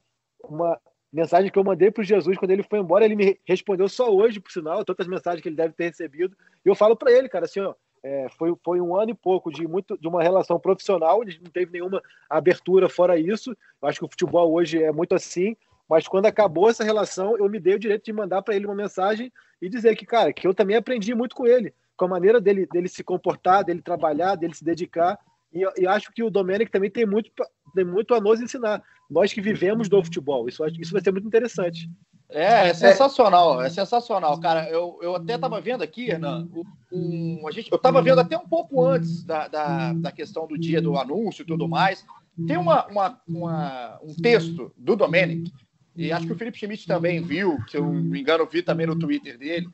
uma 0.43 0.81
mensagem 1.13 1.51
que 1.51 1.59
eu 1.59 1.65
mandei 1.65 1.91
para 1.91 2.03
Jesus 2.03 2.37
quando 2.37 2.51
ele 2.51 2.65
foi 2.65 2.81
embora, 2.81 3.05
ele 3.05 3.15
me 3.15 3.39
respondeu 3.45 3.89
só 3.89 4.13
hoje, 4.13 4.41
por 4.41 4.51
sinal, 4.51 4.85
tantas 4.85 5.07
mensagens 5.07 5.41
que 5.41 5.49
ele 5.49 5.57
deve 5.57 5.75
ter 5.75 5.85
recebido. 5.85 6.37
E 6.65 6.69
eu 6.69 6.75
falo 6.75 6.97
para 6.97 7.13
ele, 7.13 7.29
cara, 7.29 7.45
assim, 7.45 7.61
ó, 7.61 7.75
é, 8.05 8.29
foi, 8.37 8.55
foi 8.63 8.83
um 8.83 8.95
ano 8.95 9.13
e 9.13 9.15
pouco 9.15 9.51
de, 9.51 9.67
muito, 9.67 9.97
de 9.97 10.07
uma 10.07 10.23
relação 10.23 10.61
profissional, 10.61 11.23
não 11.25 11.51
teve 11.51 11.73
nenhuma 11.73 12.03
abertura 12.29 12.87
fora 12.87 13.19
isso. 13.19 13.57
Eu 13.81 13.89
acho 13.89 13.99
que 13.99 14.05
o 14.05 14.11
futebol 14.11 14.53
hoje 14.53 14.83
é 14.83 14.93
muito 14.93 15.15
assim. 15.15 15.57
Mas 15.89 16.07
quando 16.07 16.27
acabou 16.27 16.69
essa 16.69 16.85
relação, 16.85 17.37
eu 17.39 17.49
me 17.49 17.59
dei 17.59 17.75
o 17.75 17.79
direito 17.79 18.05
de 18.05 18.13
mandar 18.13 18.43
para 18.43 18.55
ele 18.55 18.67
uma 18.67 18.75
mensagem 18.75 19.33
e 19.61 19.71
dizer 19.71 19.97
que, 19.97 20.05
cara, 20.05 20.35
que 20.35 20.47
eu 20.47 20.53
também 20.53 20.77
aprendi 20.77 21.15
muito 21.15 21.35
com 21.35 21.47
ele, 21.47 21.73
com 21.97 22.05
a 22.05 22.09
maneira 22.09 22.39
dele, 22.41 22.67
dele 22.67 22.89
se 22.89 23.03
comportar, 23.03 23.65
dele 23.65 23.81
trabalhar, 23.81 24.35
dele 24.35 24.55
se 24.55 24.65
dedicar. 24.65 25.19
E, 25.51 25.63
e 25.79 25.87
acho 25.87 26.13
que 26.13 26.23
o 26.23 26.31
Domenic 26.31 26.71
também 26.71 26.91
tem 26.91 27.07
muito, 27.07 27.31
tem 27.75 27.87
muito 27.87 28.15
a 28.15 28.21
nos 28.21 28.39
ensinar. 28.39 28.83
Nós 29.09 29.33
que 29.33 29.41
vivemos 29.41 29.89
do 29.89 30.05
futebol. 30.05 30.47
Isso, 30.47 30.63
isso 30.79 30.93
vai 30.93 31.03
ser 31.03 31.11
muito 31.11 31.27
interessante. 31.27 31.89
É, 32.35 32.69
é 32.69 32.75
sensacional, 32.75 33.63
é 33.63 33.71
sensacional, 33.71 34.39
cara. 34.41 34.69
Eu, 34.69 34.99
eu 35.01 35.15
até 35.15 35.37
estava 35.37 35.61
vendo 35.61 35.83
aqui, 35.83 36.07
Renan, 36.07 36.49
um, 36.93 37.47
a 37.47 37.51
gente, 37.53 37.71
eu 37.71 37.77
estava 37.77 38.03
vendo 38.03 38.21
até 38.21 38.37
um 38.37 38.49
pouco 38.49 38.85
antes 38.85 39.23
da, 39.23 39.47
da, 39.47 39.93
da, 39.93 40.13
questão 40.13 40.47
do 40.47 40.59
dia 40.59 40.83
do 40.83 40.99
anúncio 40.99 41.43
e 41.43 41.47
tudo 41.47 41.69
mais. 41.69 42.05
Tem 42.47 42.57
uma, 42.57 42.87
uma, 42.87 43.21
uma 43.29 44.01
um 44.03 44.15
texto 44.17 44.73
do 44.77 44.97
Domenic 44.97 45.53
e 45.97 46.13
acho 46.13 46.27
que 46.27 46.33
o 46.33 46.37
Felipe 46.37 46.59
Schmidt 46.59 46.87
também 46.87 47.23
viu, 47.23 47.57
se 47.69 47.77
eu 47.77 47.85
não 47.85 47.93
me 47.93 48.21
engano, 48.21 48.47
vi 48.47 48.63
também 48.63 48.87
no 48.87 48.99
Twitter 48.99 49.39
dele, 49.39 49.69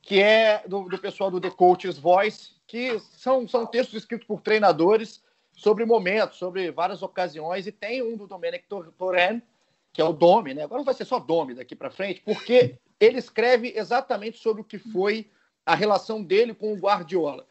que 0.00 0.20
é 0.20 0.64
do, 0.66 0.88
do 0.88 0.98
pessoal 0.98 1.30
do 1.30 1.40
The 1.40 1.50
Coach's 1.50 1.98
Voice, 1.98 2.50
que 2.66 2.98
são, 2.98 3.46
são 3.46 3.64
textos 3.64 3.98
escritos 3.98 4.26
por 4.26 4.40
treinadores 4.40 5.22
sobre 5.54 5.84
momentos, 5.84 6.38
sobre 6.38 6.72
várias 6.72 7.02
ocasiões, 7.02 7.66
e 7.66 7.72
tem 7.72 8.02
um 8.02 8.16
do 8.16 8.26
Domenic 8.26 8.64
Toren, 8.98 9.40
que 9.92 10.00
é 10.00 10.04
o 10.04 10.12
Domi, 10.12 10.54
né? 10.54 10.62
Agora 10.62 10.78
não 10.78 10.84
vai 10.84 10.94
ser 10.94 11.04
só 11.04 11.18
Domi 11.18 11.54
daqui 11.54 11.76
para 11.76 11.90
frente, 11.90 12.22
porque 12.24 12.78
ele 12.98 13.18
escreve 13.18 13.72
exatamente 13.76 14.38
sobre 14.38 14.62
o 14.62 14.64
que 14.64 14.78
foi 14.78 15.30
a 15.66 15.74
relação 15.74 16.22
dele 16.22 16.54
com 16.54 16.72
o 16.72 16.76
Guardiola. 16.76 17.46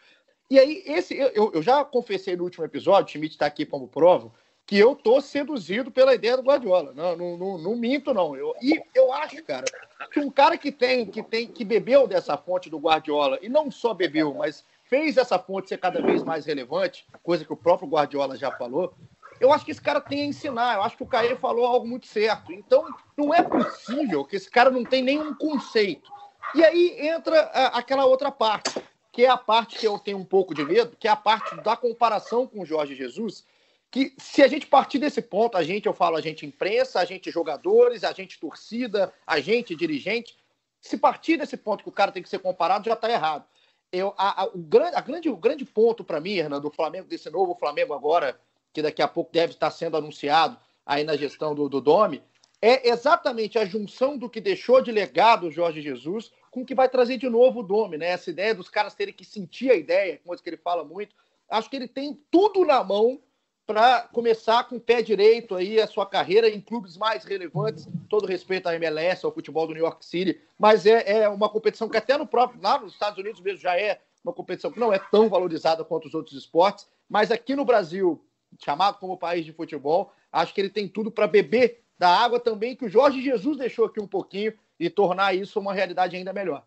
E 0.50 0.60
aí, 0.60 0.84
esse 0.86 1.16
eu, 1.16 1.52
eu 1.54 1.62
já 1.62 1.86
confessei 1.86 2.36
no 2.36 2.44
último 2.44 2.66
episódio, 2.66 3.06
o 3.06 3.10
Schmidt 3.10 3.36
está 3.36 3.46
aqui 3.46 3.66
como 3.66 3.88
prova, 3.88 4.32
que 4.66 4.78
eu 4.78 4.96
tô 4.96 5.22
seduzido 5.22 5.92
pela 5.92 6.14
ideia 6.14 6.36
do 6.36 6.44
Guardiola. 6.44 6.94
Não, 6.94 7.16
não, 7.16 7.38
não, 7.38 7.58
não, 7.58 7.76
minto, 7.76 8.14
não. 8.14 8.36
Eu, 8.36 8.54
e 8.62 8.82
eu 8.94 9.14
acho, 9.14 9.42
cara, 9.44 9.66
que 10.12 10.20
um 10.20 10.30
cara 10.30 10.58
que 10.58 10.72
tem, 10.72 11.06
que 11.06 11.24
tem, 11.24 11.48
que 11.48 11.64
bebeu 11.64 12.08
dessa 12.08 12.38
fonte 12.38 12.70
do 12.70 12.80
Guardiola, 12.80 13.40
e 13.42 13.50
não 13.50 13.72
só 13.72 13.94
bebeu, 13.94 14.34
mas 14.34 14.66
fez 14.84 15.16
essa 15.16 15.40
fonte 15.40 15.70
ser 15.70 15.78
cada 15.78 16.02
vez 16.02 16.22
mais 16.24 16.46
relevante, 16.46 17.06
coisa 17.24 17.46
que 17.46 17.54
o 17.54 17.58
próprio 17.58 17.88
Guardiola 17.88 18.36
já 18.36 18.52
falou, 18.52 18.94
eu 19.42 19.52
acho 19.52 19.66
que 19.66 19.72
esse 19.72 19.82
cara 19.82 20.00
tem 20.00 20.22
a 20.22 20.26
ensinar. 20.26 20.76
Eu 20.76 20.84
acho 20.84 20.96
que 20.96 21.02
o 21.02 21.08
Caê 21.08 21.36
falou 21.36 21.66
algo 21.66 21.88
muito 21.88 22.06
certo. 22.06 22.54
Então, 22.54 22.88
não 23.18 23.34
é 23.34 23.42
possível 23.42 24.24
que 24.24 24.36
esse 24.36 24.50
cara 24.50 24.70
não 24.70 24.84
tenha 24.84 25.04
nenhum 25.04 25.34
conceito. 25.34 26.12
E 26.54 26.64
aí 26.64 26.96
entra 27.08 27.42
a, 27.46 27.80
aquela 27.80 28.06
outra 28.06 28.32
parte, 28.32 28.80
que 29.12 29.26
é 29.26 29.30
a 29.30 29.38
parte 29.38 29.80
que 29.80 29.88
eu 29.88 29.98
tenho 29.98 30.20
um 30.20 30.24
pouco 30.24 30.54
de 30.54 30.64
medo, 30.64 30.96
que 30.96 31.08
é 31.08 31.12
a 31.12 31.16
parte 31.16 31.56
da 31.62 31.76
comparação 31.76 32.46
com 32.46 32.62
o 32.62 32.66
Jorge 32.66 32.94
Jesus, 32.94 33.44
que 33.90 34.14
se 34.16 34.44
a 34.44 34.48
gente 34.48 34.68
partir 34.68 35.00
desse 35.00 35.24
ponto, 35.24 35.58
a 35.58 35.64
gente, 35.64 35.88
eu 35.88 35.94
falo, 35.94 36.18
a 36.18 36.22
gente 36.22 36.46
imprensa, 36.46 37.00
a 37.00 37.06
gente 37.06 37.32
jogadores, 37.32 38.04
a 38.04 38.14
gente 38.14 38.40
torcida, 38.40 39.12
a 39.26 39.40
gente 39.40 39.76
dirigente, 39.76 40.38
se 40.80 40.98
partir 40.98 41.38
desse 41.38 41.58
ponto 41.58 41.84
que 41.84 41.90
o 41.90 41.94
cara 41.94 42.12
tem 42.12 42.22
que 42.22 42.30
ser 42.30 42.40
comparado, 42.40 42.86
já 42.86 42.94
está 42.94 43.10
errado. 43.10 43.44
Eu, 43.92 44.14
a, 44.18 44.44
a, 44.44 44.46
o, 44.46 44.58
grande, 44.60 44.96
a 44.96 45.02
grande, 45.02 45.30
o 45.30 45.36
grande 45.36 45.66
ponto 45.66 46.04
para 46.04 46.22
mim, 46.22 46.34
Hernando, 46.34 46.70
do 46.70 46.72
Flamengo, 46.72 47.08
desse 47.08 47.30
novo 47.30 47.56
Flamengo 47.56 47.94
agora, 47.94 48.40
que 48.74 48.82
daqui 48.82 49.02
a 49.02 49.08
pouco 49.08 49.32
deve 49.32 49.54
estar 49.54 49.72
sendo 49.72 49.98
anunciado 49.98 50.58
aí 50.86 51.04
na 51.04 51.16
gestão 51.16 51.54
do, 51.54 51.68
do 51.70 51.82
Domi, 51.82 52.24
é 52.62 52.90
exatamente 52.90 53.58
a 53.58 53.66
junção 53.66 54.18
do 54.18 54.30
que 54.30 54.40
deixou 54.40 54.82
de 54.82 54.92
legado 54.92 55.48
o 55.48 55.52
Jorge 55.52 55.82
Jesus 55.82 56.32
com 56.52 56.62
o 56.62 56.66
que 56.66 56.76
vai 56.76 56.88
trazer 56.88 57.18
de 57.18 57.30
novo 57.30 57.62
o 57.62 57.64
Domi, 57.64 57.98
né? 57.98 58.08
Essa 58.08 58.30
ideia 58.30 58.54
dos 58.54 58.70
caras 58.70 58.94
terem 58.94 59.14
que 59.14 59.26
sentir 59.26 59.72
a 59.72 59.76
ideia, 59.76 60.20
coisa 60.24 60.44
que 60.44 60.50
ele 60.50 60.58
fala 60.58 60.84
muito. 60.84 61.16
Acho 61.50 61.70
que 61.70 61.76
ele 61.76 61.88
tem 61.88 62.20
tudo 62.30 62.64
na 62.66 62.84
mão 62.84 63.20
para 63.66 64.02
começar 64.02 64.66
com 64.66 64.76
o 64.76 64.82
pé 64.82 65.02
direito 65.02 65.56
aí 65.56 65.80
a 65.80 65.88
sua 65.88 66.06
carreira 66.06 66.50
em 66.50 66.60
clubes 66.60 66.98
mais 66.98 67.24
relevantes, 67.24 67.88
todo 68.10 68.28
respeito 68.28 68.68
à 68.68 68.76
MLS, 68.76 69.26
ao 69.26 69.32
futebol 69.32 69.66
do 69.66 69.74
New 69.74 69.84
York 69.84 70.06
City, 70.06 70.40
mas 70.60 70.86
é, 70.86 71.22
é 71.22 71.30
uma 71.30 71.48
competição 71.48 71.88
que 71.88 71.98
até 71.98 72.18
no 72.18 72.28
próprio, 72.28 72.62
lá 72.62 72.80
nos 72.80 72.94
Estados 72.94 73.18
Unidos 73.18 73.40
mesmo 73.40 73.60
já 73.60 73.80
é 73.80 74.02
uma 74.24 74.34
competição 74.34 74.72
que 74.72 74.80
não 74.80 74.92
é 74.92 75.00
tão 75.00 75.30
valorizada 75.30 75.86
quanto 75.86 76.08
os 76.08 76.14
outros 76.14 76.38
esportes, 76.38 76.88
mas 77.08 77.32
aqui 77.32 77.56
no 77.56 77.64
Brasil, 77.64 78.22
chamado 78.60 78.98
como 79.00 79.18
país 79.18 79.46
de 79.46 79.54
futebol, 79.54 80.12
acho 80.32 80.54
que 80.54 80.62
ele 80.62 80.70
tem 80.70 80.88
tudo 80.88 81.12
para 81.12 81.28
beber 81.28 81.82
da 81.98 82.10
água 82.10 82.40
também 82.40 82.76
que 82.76 82.86
o 82.86 82.90
Jorge 82.90 83.22
Jesus 83.22 83.58
deixou 83.58 83.86
aqui 83.86 84.00
um 84.00 84.08
pouquinho 84.08 84.54
e 84.80 84.90
tornar 84.90 85.36
isso 85.36 85.60
uma 85.60 85.74
realidade 85.74 86.16
ainda 86.16 86.34
melhor. 86.34 86.64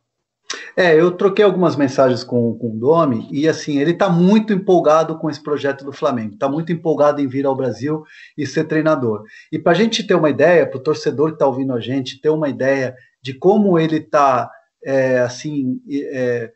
É, 0.77 0.99
eu 0.99 1.13
troquei 1.13 1.45
algumas 1.45 1.77
mensagens 1.77 2.25
com, 2.25 2.57
com 2.59 2.69
o 2.69 2.79
Domi 2.79 3.29
e 3.31 3.49
assim, 3.49 3.79
ele 3.79 3.93
está 3.93 4.09
muito 4.09 4.53
empolgado 4.53 5.19
com 5.19 5.31
esse 5.31 5.43
projeto 5.43 5.85
do 5.85 5.93
Flamengo, 5.93 6.35
está 6.35 6.49
muito 6.49 6.73
empolgado 6.73 7.21
em 7.21 7.27
vir 7.27 7.47
ao 7.47 7.57
Brasil 7.57 8.05
e 8.37 8.47
ser 8.47 8.65
treinador. 8.65 9.25
E 9.53 9.59
para 9.59 9.73
a 9.73 9.75
gente 9.75 10.07
ter 10.07 10.15
uma 10.15 10.31
ideia, 10.31 10.67
para 10.67 10.79
o 10.79 10.83
torcedor 10.83 11.29
que 11.29 11.35
está 11.35 11.47
ouvindo 11.47 11.73
a 11.73 11.81
gente, 11.81 12.21
ter 12.21 12.29
uma 12.29 12.49
ideia 12.49 12.95
de 13.23 13.35
como 13.35 13.79
ele 13.79 13.97
está 13.97 14.51
é, 14.85 15.21
assim 15.21 15.81
é, 15.91 16.53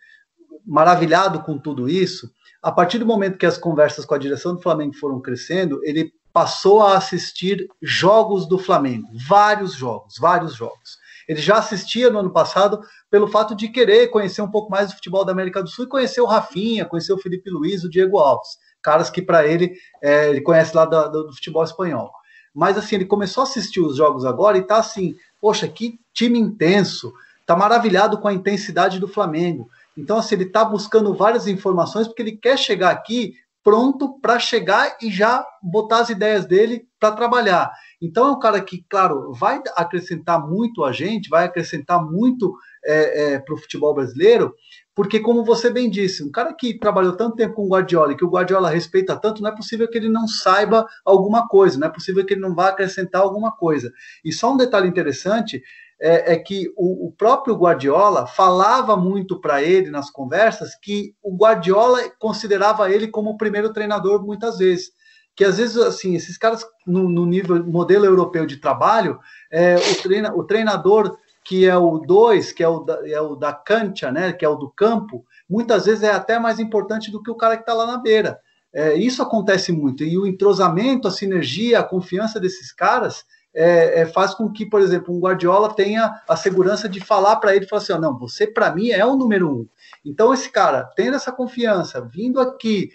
maravilhado 0.68 1.40
com 1.40 1.58
tudo 1.58 1.88
isso, 1.88 2.30
a 2.62 2.70
partir 2.70 2.98
do 2.98 3.06
momento 3.06 3.38
que 3.38 3.46
as 3.46 3.56
conversas 3.56 4.04
com 4.04 4.14
a 4.14 4.18
direção 4.18 4.54
do 4.54 4.60
Flamengo 4.60 4.94
foram 4.94 5.20
crescendo, 5.20 5.80
ele 5.82 6.12
passou 6.32 6.82
a 6.82 6.96
assistir 6.96 7.66
jogos 7.80 8.46
do 8.46 8.58
Flamengo, 8.58 9.08
vários 9.26 9.74
jogos, 9.74 10.16
vários 10.20 10.54
jogos. 10.54 10.98
Ele 11.26 11.40
já 11.40 11.56
assistia 11.56 12.10
no 12.10 12.20
ano 12.20 12.30
passado 12.30 12.80
pelo 13.10 13.28
fato 13.28 13.54
de 13.54 13.68
querer 13.68 14.08
conhecer 14.08 14.40
um 14.40 14.50
pouco 14.50 14.70
mais 14.70 14.88
do 14.88 14.94
futebol 14.94 15.24
da 15.24 15.32
América 15.32 15.62
do 15.62 15.68
Sul 15.68 15.84
e 15.84 15.88
conhecer 15.88 16.20
o 16.20 16.26
Rafinha, 16.26 16.84
conhecer 16.84 17.12
o 17.12 17.18
Felipe 17.18 17.50
Luiz, 17.50 17.84
o 17.84 17.90
Diego 17.90 18.18
Alves, 18.18 18.58
caras 18.82 19.10
que 19.10 19.20
para 19.20 19.46
ele 19.46 19.74
é, 20.02 20.30
ele 20.30 20.40
conhece 20.40 20.74
lá 20.76 20.84
do, 20.84 21.24
do, 21.26 21.34
futebol 21.34 21.62
espanhol. 21.64 22.10
Mas 22.54 22.78
assim, 22.78 22.96
ele 22.96 23.04
começou 23.04 23.42
a 23.42 23.44
assistir 23.44 23.80
os 23.80 23.96
jogos 23.96 24.24
agora 24.24 24.56
e 24.56 24.62
tá 24.62 24.78
assim, 24.78 25.14
poxa, 25.40 25.68
que 25.68 25.98
time 26.14 26.38
intenso, 26.38 27.12
tá 27.46 27.54
maravilhado 27.56 28.18
com 28.18 28.28
a 28.28 28.32
intensidade 28.32 28.98
do 28.98 29.08
Flamengo. 29.08 29.68
Então, 29.98 30.18
assim, 30.18 30.36
ele 30.36 30.44
está 30.44 30.64
buscando 30.64 31.14
várias 31.14 31.46
informações 31.46 32.06
porque 32.06 32.22
ele 32.22 32.36
quer 32.36 32.56
chegar 32.56 32.90
aqui 32.90 33.34
pronto 33.62 34.18
para 34.20 34.38
chegar 34.38 34.96
e 35.02 35.10
já 35.10 35.44
botar 35.62 35.98
as 35.98 36.08
ideias 36.08 36.46
dele 36.46 36.86
para 36.98 37.14
trabalhar. 37.14 37.70
Então 38.00 38.28
é 38.28 38.30
um 38.30 38.38
cara 38.38 38.60
que, 38.60 38.84
claro, 38.88 39.32
vai 39.32 39.60
acrescentar 39.76 40.40
muito 40.40 40.84
a 40.84 40.92
gente, 40.92 41.28
vai 41.28 41.44
acrescentar 41.44 42.02
muito 42.02 42.54
é, 42.84 43.34
é, 43.34 43.38
para 43.38 43.54
o 43.54 43.58
futebol 43.58 43.92
brasileiro, 43.92 44.54
porque, 44.94 45.20
como 45.20 45.44
você 45.44 45.70
bem 45.70 45.90
disse, 45.90 46.24
um 46.24 46.30
cara 46.30 46.52
que 46.54 46.78
trabalhou 46.78 47.16
tanto 47.16 47.36
tempo 47.36 47.54
com 47.54 47.66
o 47.66 47.68
Guardiola 47.68 48.12
e 48.12 48.16
que 48.16 48.24
o 48.24 48.30
Guardiola 48.30 48.70
respeita 48.70 49.14
tanto, 49.16 49.42
não 49.42 49.50
é 49.50 49.54
possível 49.54 49.88
que 49.88 49.98
ele 49.98 50.08
não 50.08 50.26
saiba 50.26 50.86
alguma 51.04 51.46
coisa, 51.46 51.78
não 51.78 51.88
é 51.88 51.90
possível 51.90 52.24
que 52.24 52.34
ele 52.34 52.40
não 52.40 52.54
vá 52.54 52.68
acrescentar 52.68 53.22
alguma 53.22 53.52
coisa. 53.52 53.92
E 54.24 54.32
só 54.32 54.52
um 54.52 54.56
detalhe 54.56 54.88
interessante 54.88 55.62
é, 56.00 56.34
é 56.34 56.36
que 56.38 56.72
o, 56.76 57.08
o, 57.08 57.12
próprio 57.12 57.56
Guardiola 57.56 58.26
falava 58.26 58.96
muito 58.96 59.40
para 59.40 59.62
ele 59.62 59.90
nas 59.90 60.10
conversas 60.10 60.74
que 60.74 61.14
o 61.22 61.36
Guardiola 61.36 62.00
considerava 62.18 62.90
ele 62.90 63.08
como 63.08 63.30
o 63.30 63.36
primeiro 63.36 63.72
treinador 63.72 64.24
muitas 64.24 64.58
vezes. 64.58 64.92
Que 65.34 65.44
às 65.44 65.58
vezes, 65.58 65.76
assim, 65.76 66.14
esses 66.14 66.36
caras 66.36 66.64
no, 66.86 67.08
no 67.08 67.26
nível 67.26 67.64
modelo 67.64 68.04
europeu 68.04 68.46
de 68.46 68.58
trabalho, 68.58 69.18
é, 69.50 69.76
o, 69.76 70.02
treina, 70.02 70.34
o 70.34 70.44
treinador 70.44 71.16
que 71.44 71.66
é 71.66 71.76
o 71.76 71.98
2, 71.98 72.52
que 72.52 72.62
é 72.62 72.68
o, 72.68 72.80
da, 72.80 73.08
é 73.08 73.20
o 73.20 73.34
da 73.34 73.52
cancha, 73.52 74.12
né, 74.12 74.32
que 74.32 74.44
é 74.44 74.48
o 74.48 74.56
do 74.56 74.68
campo, 74.70 75.24
muitas 75.48 75.86
vezes 75.86 76.02
é 76.02 76.10
até 76.10 76.38
mais 76.38 76.58
importante 76.58 77.10
do 77.10 77.22
que 77.22 77.30
o 77.30 77.36
cara 77.36 77.56
que 77.56 77.62
está 77.62 77.72
lá 77.72 77.86
na 77.86 77.96
beira. 77.96 78.38
É, 78.72 78.94
isso 78.94 79.22
acontece 79.22 79.72
muito. 79.72 80.04
E 80.04 80.18
o 80.18 80.26
entrosamento, 80.26 81.08
a 81.08 81.10
sinergia, 81.10 81.78
a 81.78 81.84
confiança 81.84 82.38
desses 82.38 82.70
caras 82.70 83.24
é, 83.58 84.02
é, 84.02 84.06
faz 84.06 84.34
com 84.34 84.48
que, 84.48 84.64
por 84.64 84.80
exemplo, 84.80 85.12
um 85.12 85.18
Guardiola 85.18 85.74
tenha 85.74 86.22
a 86.28 86.36
segurança 86.36 86.88
de 86.88 87.00
falar 87.00 87.36
para 87.36 87.56
ele, 87.56 87.66
falar 87.66 87.82
assim, 87.82 87.92
oh, 87.92 87.98
não, 87.98 88.16
você 88.16 88.46
para 88.46 88.72
mim 88.72 88.90
é 88.90 89.04
o 89.04 89.16
número 89.16 89.50
um. 89.50 89.66
Então 90.04 90.32
esse 90.32 90.48
cara, 90.48 90.84
tendo 90.94 91.16
essa 91.16 91.32
confiança, 91.32 92.00
vindo 92.00 92.40
aqui 92.40 92.90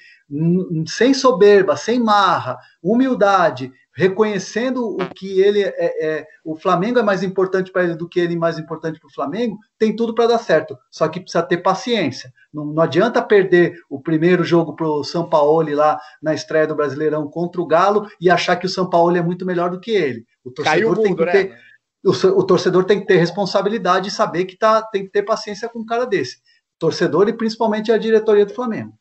sem 0.87 1.13
soberba, 1.13 1.75
sem 1.75 1.99
marra, 1.99 2.57
humildade, 2.81 3.71
reconhecendo 3.95 4.97
o 4.97 5.09
que 5.13 5.39
ele 5.39 5.61
é, 5.61 5.73
é 5.77 6.27
o 6.43 6.55
Flamengo 6.55 6.97
é 6.97 7.03
mais 7.03 7.21
importante 7.21 7.71
para 7.71 7.83
ele 7.83 7.95
do 7.95 8.09
que 8.09 8.19
ele 8.19 8.33
é 8.33 8.37
mais 8.37 8.57
importante 8.57 8.99
para 8.99 9.07
o 9.07 9.13
Flamengo, 9.13 9.57
tem 9.77 9.95
tudo 9.95 10.15
para 10.15 10.27
dar 10.27 10.39
certo. 10.39 10.77
Só 10.89 11.07
que 11.07 11.19
precisa 11.19 11.43
ter 11.43 11.57
paciência. 11.57 12.33
Não, 12.51 12.65
não 12.65 12.81
adianta 12.81 13.21
perder 13.21 13.75
o 13.89 14.01
primeiro 14.01 14.43
jogo 14.43 14.75
para 14.75 14.87
o 14.87 15.03
São 15.03 15.29
Paulo 15.29 15.73
lá 15.75 15.99
na 16.21 16.33
estreia 16.33 16.65
do 16.65 16.75
Brasileirão 16.75 17.27
contra 17.27 17.61
o 17.61 17.67
Galo 17.67 18.07
e 18.19 18.29
achar 18.29 18.55
que 18.55 18.65
o 18.65 18.69
São 18.69 18.89
Paulo 18.89 19.15
é 19.15 19.21
muito 19.21 19.45
melhor 19.45 19.69
do 19.69 19.79
que 19.79 19.91
ele. 19.91 20.25
O 20.43 20.51
torcedor 20.51 20.95
mundo, 20.95 21.03
tem 21.03 21.15
que 21.15 21.25
né? 21.25 21.31
ter 21.31 21.55
o, 22.03 22.11
o, 22.11 22.43
torcedor 22.43 22.83
tem 22.83 22.99
que 22.99 23.05
ter 23.05 23.15
responsabilidade 23.15 24.09
e 24.09 24.11
saber 24.11 24.43
que 24.43 24.57
tá, 24.57 24.81
tem 24.81 25.05
que 25.05 25.11
ter 25.11 25.23
paciência 25.23 25.69
com 25.69 25.79
um 25.79 25.85
cara 25.85 26.05
desse. 26.05 26.37
Torcedor 26.77 27.29
e 27.29 27.33
principalmente 27.33 27.91
a 27.91 27.97
diretoria 27.97 28.45
do 28.45 28.53
Flamengo. 28.53 28.93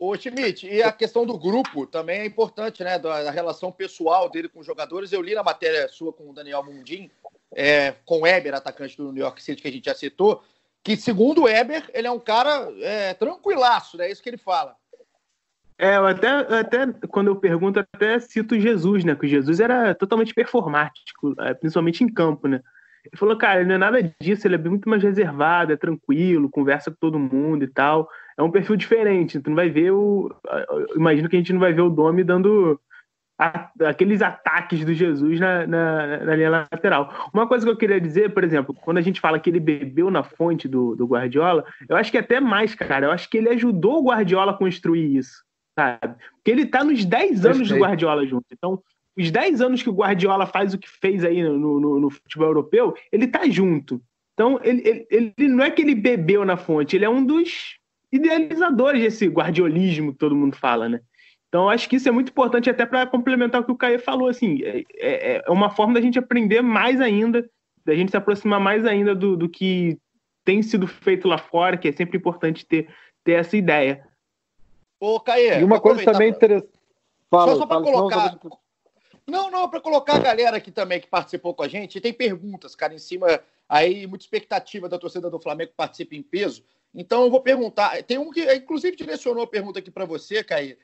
Ô, 0.00 0.16
Schmidt, 0.16 0.66
e 0.66 0.82
a 0.82 0.90
questão 0.90 1.26
do 1.26 1.38
grupo 1.38 1.84
também 1.86 2.20
é 2.20 2.24
importante, 2.24 2.82
né? 2.82 2.98
Da, 2.98 3.30
relação 3.30 3.70
pessoal 3.70 4.30
dele 4.30 4.48
com 4.48 4.60
os 4.60 4.66
jogadores. 4.66 5.12
Eu 5.12 5.20
li 5.20 5.34
na 5.34 5.42
matéria 5.42 5.86
sua 5.88 6.10
com 6.10 6.30
o 6.30 6.32
Daniel 6.32 6.64
Mundim, 6.64 7.10
é, 7.54 7.92
com 8.06 8.16
o 8.16 8.22
Weber, 8.22 8.54
atacante 8.54 8.96
do 8.96 9.12
New 9.12 9.22
York 9.22 9.42
City, 9.42 9.60
que 9.60 9.68
a 9.68 9.70
gente 9.70 9.84
já 9.84 9.94
citou, 9.94 10.42
que 10.82 10.96
segundo 10.96 11.42
o 11.42 11.44
Weber, 11.44 11.90
ele 11.92 12.06
é 12.06 12.10
um 12.10 12.18
cara 12.18 12.72
é, 12.80 13.12
tranquilaço, 13.12 13.98
né? 13.98 14.06
É 14.06 14.10
isso 14.10 14.22
que 14.22 14.30
ele 14.30 14.38
fala. 14.38 14.74
É, 15.76 15.96
eu 15.96 16.06
até, 16.06 16.28
até 16.28 16.86
quando 17.06 17.26
eu 17.26 17.36
pergunto, 17.36 17.78
até 17.80 18.18
cito 18.20 18.58
Jesus, 18.58 19.04
né? 19.04 19.14
Que 19.14 19.28
Jesus 19.28 19.60
era 19.60 19.94
totalmente 19.94 20.32
performático, 20.32 21.34
é, 21.40 21.52
principalmente 21.52 22.02
em 22.02 22.08
campo, 22.08 22.48
né? 22.48 22.62
Ele 23.04 23.18
falou, 23.18 23.36
cara, 23.36 23.60
ele 23.60 23.68
não 23.68 23.74
é 23.74 23.78
nada 23.78 24.14
disso, 24.18 24.46
ele 24.46 24.54
é 24.54 24.58
muito 24.58 24.88
mais 24.88 25.02
reservado, 25.02 25.74
é 25.74 25.76
tranquilo, 25.76 26.48
conversa 26.48 26.90
com 26.90 26.96
todo 26.98 27.18
mundo 27.18 27.64
e 27.64 27.68
tal 27.68 28.08
é 28.40 28.42
um 28.42 28.50
perfil 28.50 28.76
diferente. 28.76 29.38
Tu 29.38 29.50
não 29.50 29.56
vai 29.56 29.68
ver 29.68 29.92
o. 29.92 30.34
Imagino 30.96 31.28
que 31.28 31.36
a 31.36 31.38
gente 31.38 31.52
não 31.52 31.60
vai 31.60 31.72
ver 31.72 31.82
o 31.82 31.90
Domi 31.90 32.24
dando 32.24 32.80
a, 33.38 33.70
aqueles 33.86 34.22
ataques 34.22 34.84
do 34.84 34.94
Jesus 34.94 35.38
na, 35.38 35.66
na, 35.66 36.24
na, 36.24 36.36
linha 36.36 36.50
lateral. 36.50 37.30
Uma 37.32 37.46
coisa 37.46 37.64
que 37.64 37.70
eu 37.70 37.76
queria 37.76 38.00
dizer, 38.00 38.32
por 38.32 38.42
exemplo, 38.42 38.74
quando 38.74 38.96
a 38.96 39.02
gente 39.02 39.20
fala 39.20 39.38
que 39.38 39.50
ele 39.50 39.60
bebeu 39.60 40.10
na 40.10 40.22
fonte 40.22 40.66
do, 40.66 40.96
do 40.96 41.06
Guardiola, 41.06 41.64
eu 41.88 41.96
acho 41.96 42.10
que 42.10 42.16
é 42.16 42.20
até 42.20 42.40
mais, 42.40 42.74
cara. 42.74 43.06
Eu 43.06 43.12
acho 43.12 43.28
que 43.28 43.36
ele 43.36 43.50
ajudou 43.50 43.98
o 43.98 44.08
Guardiola 44.08 44.52
a 44.52 44.56
construir 44.56 45.16
isso, 45.16 45.44
sabe? 45.78 46.14
Porque 46.36 46.50
ele 46.50 46.66
tá 46.66 46.82
nos 46.82 47.04
10 47.04 47.44
anos 47.44 47.68
do 47.68 47.76
Guardiola 47.76 48.26
junto. 48.26 48.46
Então, 48.50 48.82
os 49.16 49.30
10 49.30 49.60
anos 49.60 49.82
que 49.82 49.90
o 49.90 49.94
Guardiola 49.94 50.46
faz 50.46 50.72
o 50.72 50.78
que 50.78 50.88
fez 50.88 51.24
aí 51.24 51.42
no, 51.42 51.78
no, 51.78 52.00
no 52.00 52.10
futebol 52.10 52.48
europeu, 52.48 52.94
ele 53.12 53.26
tá 53.26 53.46
junto. 53.48 54.00
Então, 54.32 54.58
ele, 54.62 55.06
ele, 55.10 55.34
ele 55.38 55.48
não 55.48 55.62
é 55.62 55.70
que 55.70 55.82
ele 55.82 55.94
bebeu 55.94 56.46
na 56.46 56.56
fonte, 56.56 56.96
ele 56.96 57.04
é 57.04 57.10
um 57.10 57.22
dos 57.24 57.79
idealizadores 58.12 59.02
desse 59.02 59.26
guardiolismo 59.26 60.12
que 60.12 60.18
todo 60.18 60.36
mundo 60.36 60.56
fala, 60.56 60.88
né? 60.88 61.00
Então, 61.48 61.68
acho 61.68 61.88
que 61.88 61.96
isso 61.96 62.08
é 62.08 62.12
muito 62.12 62.30
importante 62.30 62.70
até 62.70 62.86
para 62.86 63.06
complementar 63.06 63.60
o 63.60 63.64
que 63.64 63.72
o 63.72 63.76
Caio 63.76 63.98
falou, 63.98 64.28
assim, 64.28 64.62
é, 64.62 64.84
é, 64.98 65.36
é, 65.36 65.50
uma 65.50 65.68
forma 65.68 65.94
da 65.94 66.00
gente 66.00 66.18
aprender 66.18 66.62
mais 66.62 67.00
ainda, 67.00 67.48
da 67.84 67.94
gente 67.94 68.12
se 68.12 68.16
aproximar 68.16 68.60
mais 68.60 68.86
ainda 68.86 69.16
do, 69.16 69.36
do 69.36 69.48
que 69.48 69.98
tem 70.44 70.62
sido 70.62 70.86
feito 70.86 71.26
lá 71.26 71.38
fora, 71.38 71.76
que 71.76 71.88
é 71.88 71.92
sempre 71.92 72.16
importante 72.18 72.64
ter, 72.64 72.88
ter 73.24 73.32
essa 73.32 73.56
ideia. 73.56 74.06
Ô, 75.00 75.18
Caê, 75.18 75.60
e 75.60 75.64
uma 75.64 75.80
coisa 75.80 76.04
também 76.04 76.30
interessante. 76.30 76.70
Só, 77.32 77.56
só 77.56 77.66
para 77.66 77.80
colocar. 77.80 78.38
Não, 79.26 79.50
não, 79.50 79.68
para 79.68 79.80
colocar 79.80 80.16
a 80.16 80.20
galera 80.20 80.56
aqui 80.56 80.70
também 80.70 81.00
que 81.00 81.06
participou 81.06 81.54
com 81.54 81.62
a 81.62 81.68
gente, 81.68 82.00
tem 82.00 82.12
perguntas, 82.12 82.74
cara, 82.74 82.94
em 82.94 82.98
cima 82.98 83.40
aí, 83.68 84.06
muita 84.06 84.24
expectativa 84.24 84.88
da 84.88 84.98
torcida 84.98 85.30
do 85.30 85.40
Flamengo 85.40 85.70
que 85.70 85.76
participe 85.76 86.16
em 86.16 86.22
peso. 86.22 86.64
Então 86.94 87.24
eu 87.24 87.30
vou 87.30 87.40
perguntar. 87.40 88.02
Tem 88.02 88.18
um 88.18 88.30
que, 88.30 88.52
inclusive, 88.54 88.96
direcionou 88.96 89.44
a 89.44 89.46
pergunta 89.46 89.78
aqui 89.78 89.90
para 89.90 90.04
você, 90.04 90.42
Caí. 90.42 90.76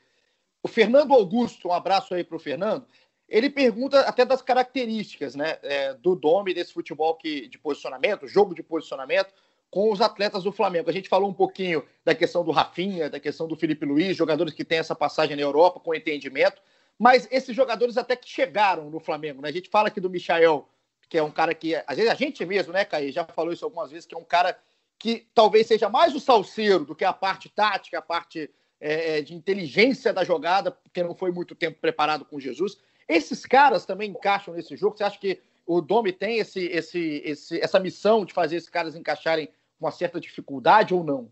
O 0.63 0.67
Fernando 0.67 1.13
Augusto, 1.13 1.67
um 1.67 1.73
abraço 1.73 2.13
aí 2.13 2.23
para 2.23 2.35
o 2.35 2.39
Fernando. 2.39 2.85
Ele 3.27 3.49
pergunta 3.49 3.99
até 4.01 4.23
das 4.23 4.41
características 4.41 5.35
né, 5.35 5.57
é, 5.61 5.93
do 5.93 6.15
Dome 6.15 6.53
desse 6.53 6.73
futebol 6.73 7.15
que, 7.15 7.47
de 7.47 7.59
posicionamento, 7.59 8.27
jogo 8.27 8.55
de 8.55 8.63
posicionamento, 8.63 9.33
com 9.69 9.91
os 9.91 9.99
atletas 9.99 10.43
do 10.43 10.51
Flamengo. 10.51 10.89
A 10.89 10.93
gente 10.93 11.09
falou 11.09 11.29
um 11.29 11.33
pouquinho 11.33 11.83
da 12.05 12.15
questão 12.15 12.43
do 12.43 12.51
Rafinha, 12.51 13.09
da 13.09 13.19
questão 13.19 13.47
do 13.47 13.55
Felipe 13.55 13.85
Luiz, 13.85 14.15
jogadores 14.15 14.53
que 14.53 14.63
têm 14.63 14.77
essa 14.77 14.95
passagem 14.95 15.35
na 15.35 15.41
Europa 15.41 15.79
com 15.79 15.93
entendimento, 15.93 16.61
mas 16.97 17.27
esses 17.29 17.55
jogadores 17.55 17.97
até 17.97 18.15
que 18.15 18.29
chegaram 18.29 18.89
no 18.89 18.99
Flamengo. 18.99 19.41
Né? 19.41 19.49
A 19.49 19.51
gente 19.51 19.69
fala 19.69 19.89
aqui 19.89 19.99
do 19.99 20.09
Michael, 20.09 20.67
que 21.09 21.17
é 21.17 21.23
um 21.23 21.31
cara 21.31 21.53
que, 21.53 21.75
às 21.85 21.97
vezes 21.97 22.11
a 22.11 22.15
gente 22.15 22.45
mesmo, 22.45 22.71
né, 22.71 22.85
Caí, 22.85 23.11
já 23.11 23.25
falou 23.25 23.51
isso 23.51 23.65
algumas 23.65 23.91
vezes, 23.91 24.05
que 24.05 24.15
é 24.15 24.17
um 24.17 24.23
cara 24.23 24.57
que 24.99 25.27
talvez 25.33 25.67
seja 25.67 25.89
mais 25.89 26.15
o 26.15 26.19
salseiro 26.19 26.85
do 26.85 26.95
que 26.95 27.05
a 27.05 27.13
parte 27.13 27.49
tática, 27.49 27.99
a 27.99 28.01
parte 28.01 28.49
é, 28.79 29.17
é, 29.17 29.21
de 29.21 29.33
inteligência 29.33 30.13
da 30.13 30.23
jogada, 30.23 30.71
porque 30.71 31.03
não 31.03 31.15
foi 31.15 31.31
muito 31.31 31.55
tempo 31.55 31.79
preparado 31.79 32.25
com 32.25 32.39
Jesus. 32.39 32.77
Esses 33.07 33.45
caras 33.45 33.85
também 33.85 34.11
encaixam 34.11 34.53
nesse 34.53 34.75
jogo. 34.75 34.97
Você 34.97 35.03
acha 35.03 35.19
que 35.19 35.39
o 35.65 35.81
Domi 35.81 36.11
tem 36.11 36.39
esse, 36.39 36.65
esse, 36.65 37.21
esse, 37.23 37.59
essa 37.59 37.79
missão 37.79 38.25
de 38.25 38.33
fazer 38.33 38.57
esses 38.57 38.69
caras 38.69 38.95
encaixarem 38.95 39.47
com 39.47 39.85
uma 39.85 39.91
certa 39.91 40.19
dificuldade 40.19 40.93
ou 40.93 41.03
não? 41.03 41.29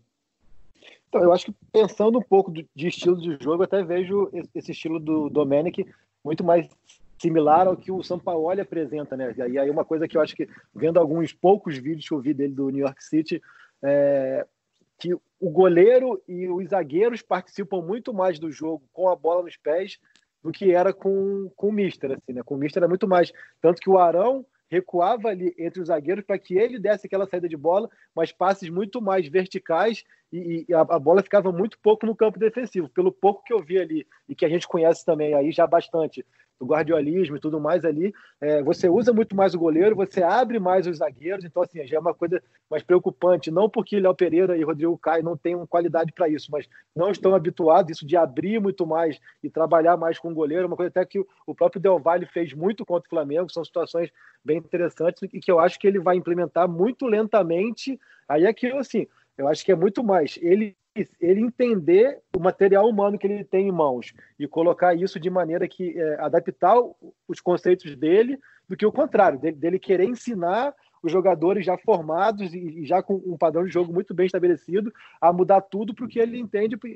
Então, 1.08 1.22
eu 1.22 1.32
acho 1.32 1.46
que 1.46 1.54
pensando 1.72 2.18
um 2.18 2.22
pouco 2.22 2.52
de 2.52 2.68
estilo 2.76 3.20
de 3.20 3.42
jogo, 3.42 3.62
até 3.62 3.82
vejo 3.82 4.30
esse 4.54 4.72
estilo 4.72 4.98
do 4.98 5.28
Domenic 5.30 5.86
muito 6.24 6.42
mais 6.42 6.68
similar 7.18 7.66
ao 7.66 7.76
que 7.76 7.90
o 7.90 8.02
Sampaoli 8.02 8.60
apresenta, 8.60 9.16
né? 9.16 9.34
E 9.48 9.58
aí 9.58 9.70
uma 9.70 9.84
coisa 9.84 10.06
que 10.06 10.16
eu 10.16 10.20
acho 10.20 10.34
que, 10.34 10.48
vendo 10.74 10.98
alguns 10.98 11.32
poucos 11.32 11.76
vídeos 11.76 12.08
que 12.08 12.14
eu 12.14 12.20
vi 12.20 12.34
dele 12.34 12.54
do 12.54 12.70
New 12.70 12.84
York 12.84 13.02
City, 13.02 13.42
é, 13.82 14.46
que 14.98 15.14
o 15.14 15.50
goleiro 15.50 16.22
e 16.26 16.48
os 16.48 16.68
zagueiros 16.70 17.22
participam 17.22 17.82
muito 17.82 18.12
mais 18.12 18.38
do 18.38 18.50
jogo 18.50 18.84
com 18.92 19.08
a 19.08 19.16
bola 19.16 19.42
nos 19.42 19.56
pés 19.56 19.98
do 20.42 20.52
que 20.52 20.72
era 20.72 20.92
com, 20.92 21.50
com 21.56 21.68
o 21.68 21.72
Mister, 21.72 22.12
assim, 22.12 22.32
né? 22.32 22.42
Com 22.44 22.54
o 22.54 22.58
Mister 22.58 22.82
era 22.82 22.88
muito 22.88 23.08
mais. 23.08 23.32
Tanto 23.60 23.80
que 23.80 23.90
o 23.90 23.98
Arão 23.98 24.44
recuava 24.68 25.28
ali 25.28 25.54
entre 25.58 25.80
os 25.80 25.88
zagueiros 25.88 26.24
para 26.24 26.38
que 26.38 26.56
ele 26.56 26.78
desse 26.78 27.06
aquela 27.06 27.26
saída 27.26 27.48
de 27.48 27.56
bola, 27.56 27.88
mas 28.14 28.32
passes 28.32 28.68
muito 28.68 29.00
mais 29.00 29.28
verticais 29.28 30.04
e, 30.32 30.66
e 30.68 30.74
a, 30.74 30.80
a, 30.80 30.98
bola 30.98 31.22
ficava 31.22 31.52
muito 31.52 31.78
pouco 31.78 32.04
no 32.04 32.16
campo 32.16 32.38
defensivo. 32.38 32.88
Pelo 32.88 33.12
pouco 33.12 33.44
que 33.44 33.52
eu 33.52 33.62
vi 33.62 33.78
ali 33.78 34.06
e 34.28 34.34
que 34.34 34.44
a 34.44 34.48
gente 34.48 34.66
conhece 34.66 35.04
também 35.04 35.34
aí 35.34 35.52
já 35.52 35.66
bastante 35.66 36.24
do 36.58 36.66
guardiolismo 36.66 37.36
e 37.36 37.40
tudo 37.40 37.60
mais 37.60 37.84
ali, 37.84 38.14
é, 38.40 38.62
você 38.62 38.88
usa 38.88 39.12
muito 39.12 39.36
mais 39.36 39.54
o 39.54 39.58
goleiro, 39.58 39.94
você 39.94 40.22
abre 40.22 40.58
mais 40.58 40.86
os 40.86 40.98
zagueiros, 40.98 41.44
então 41.44 41.62
assim, 41.62 41.86
já 41.86 41.96
é 41.96 42.00
uma 42.00 42.14
coisa 42.14 42.42
mais 42.70 42.82
preocupante, 42.82 43.50
não 43.50 43.68
porque 43.68 44.00
Léo 44.00 44.14
Pereira 44.14 44.56
e 44.56 44.64
Rodrigo 44.64 44.96
Caio 44.96 45.22
não 45.22 45.36
tenham 45.36 45.66
qualidade 45.66 46.12
para 46.12 46.28
isso, 46.28 46.50
mas 46.50 46.66
não 46.94 47.10
estão 47.10 47.34
habituados 47.34 47.90
isso 47.90 48.06
de 48.06 48.16
abrir 48.16 48.60
muito 48.60 48.86
mais 48.86 49.20
e 49.42 49.50
trabalhar 49.50 49.96
mais 49.96 50.18
com 50.18 50.30
o 50.30 50.34
goleiro, 50.34 50.66
uma 50.66 50.76
coisa 50.76 50.88
até 50.88 51.04
que 51.04 51.24
o 51.46 51.54
próprio 51.54 51.80
Del 51.80 51.98
Valle 51.98 52.26
fez 52.26 52.52
muito 52.52 52.84
contra 52.84 53.06
o 53.06 53.10
Flamengo, 53.10 53.52
são 53.52 53.64
situações 53.64 54.10
bem 54.44 54.58
interessantes 54.58 55.22
e 55.22 55.40
que 55.40 55.50
eu 55.50 55.60
acho 55.60 55.78
que 55.78 55.86
ele 55.86 55.98
vai 55.98 56.16
implementar 56.16 56.68
muito 56.68 57.06
lentamente, 57.06 58.00
aí 58.28 58.44
é 58.44 58.48
aquilo 58.48 58.78
assim, 58.78 59.06
eu 59.36 59.46
acho 59.46 59.64
que 59.64 59.72
é 59.72 59.76
muito 59.76 60.02
mais 60.02 60.38
ele 60.40 60.74
ele 61.20 61.40
entender 61.40 62.20
o 62.36 62.40
material 62.40 62.88
humano 62.88 63.18
que 63.18 63.26
ele 63.26 63.44
tem 63.44 63.68
em 63.68 63.72
mãos 63.72 64.12
e 64.38 64.46
colocar 64.46 64.94
isso 64.94 65.18
de 65.18 65.28
maneira 65.30 65.66
que 65.66 65.98
é, 65.98 66.20
adaptar 66.20 66.76
os 67.28 67.40
conceitos 67.40 67.96
dele 67.96 68.38
do 68.68 68.76
que 68.76 68.86
o 68.86 68.92
contrário, 68.92 69.38
dele, 69.38 69.56
dele, 69.56 69.78
querer 69.78 70.04
ensinar 70.04 70.74
os 71.02 71.12
jogadores 71.12 71.64
já 71.64 71.76
formados 71.78 72.52
e, 72.52 72.84
já 72.84 73.02
com 73.02 73.14
um 73.24 73.36
padrão 73.36 73.64
de 73.64 73.70
jogo 73.70 73.92
muito 73.92 74.12
bem 74.12 74.26
estabelecido 74.26 74.92
a 75.20 75.32
mudar 75.32 75.60
tudo 75.60 75.94
para 75.94 76.04
o 76.04 76.08
que 76.08 76.18
ele 76.18 76.38
entende, 76.38 76.76
para 76.76 76.90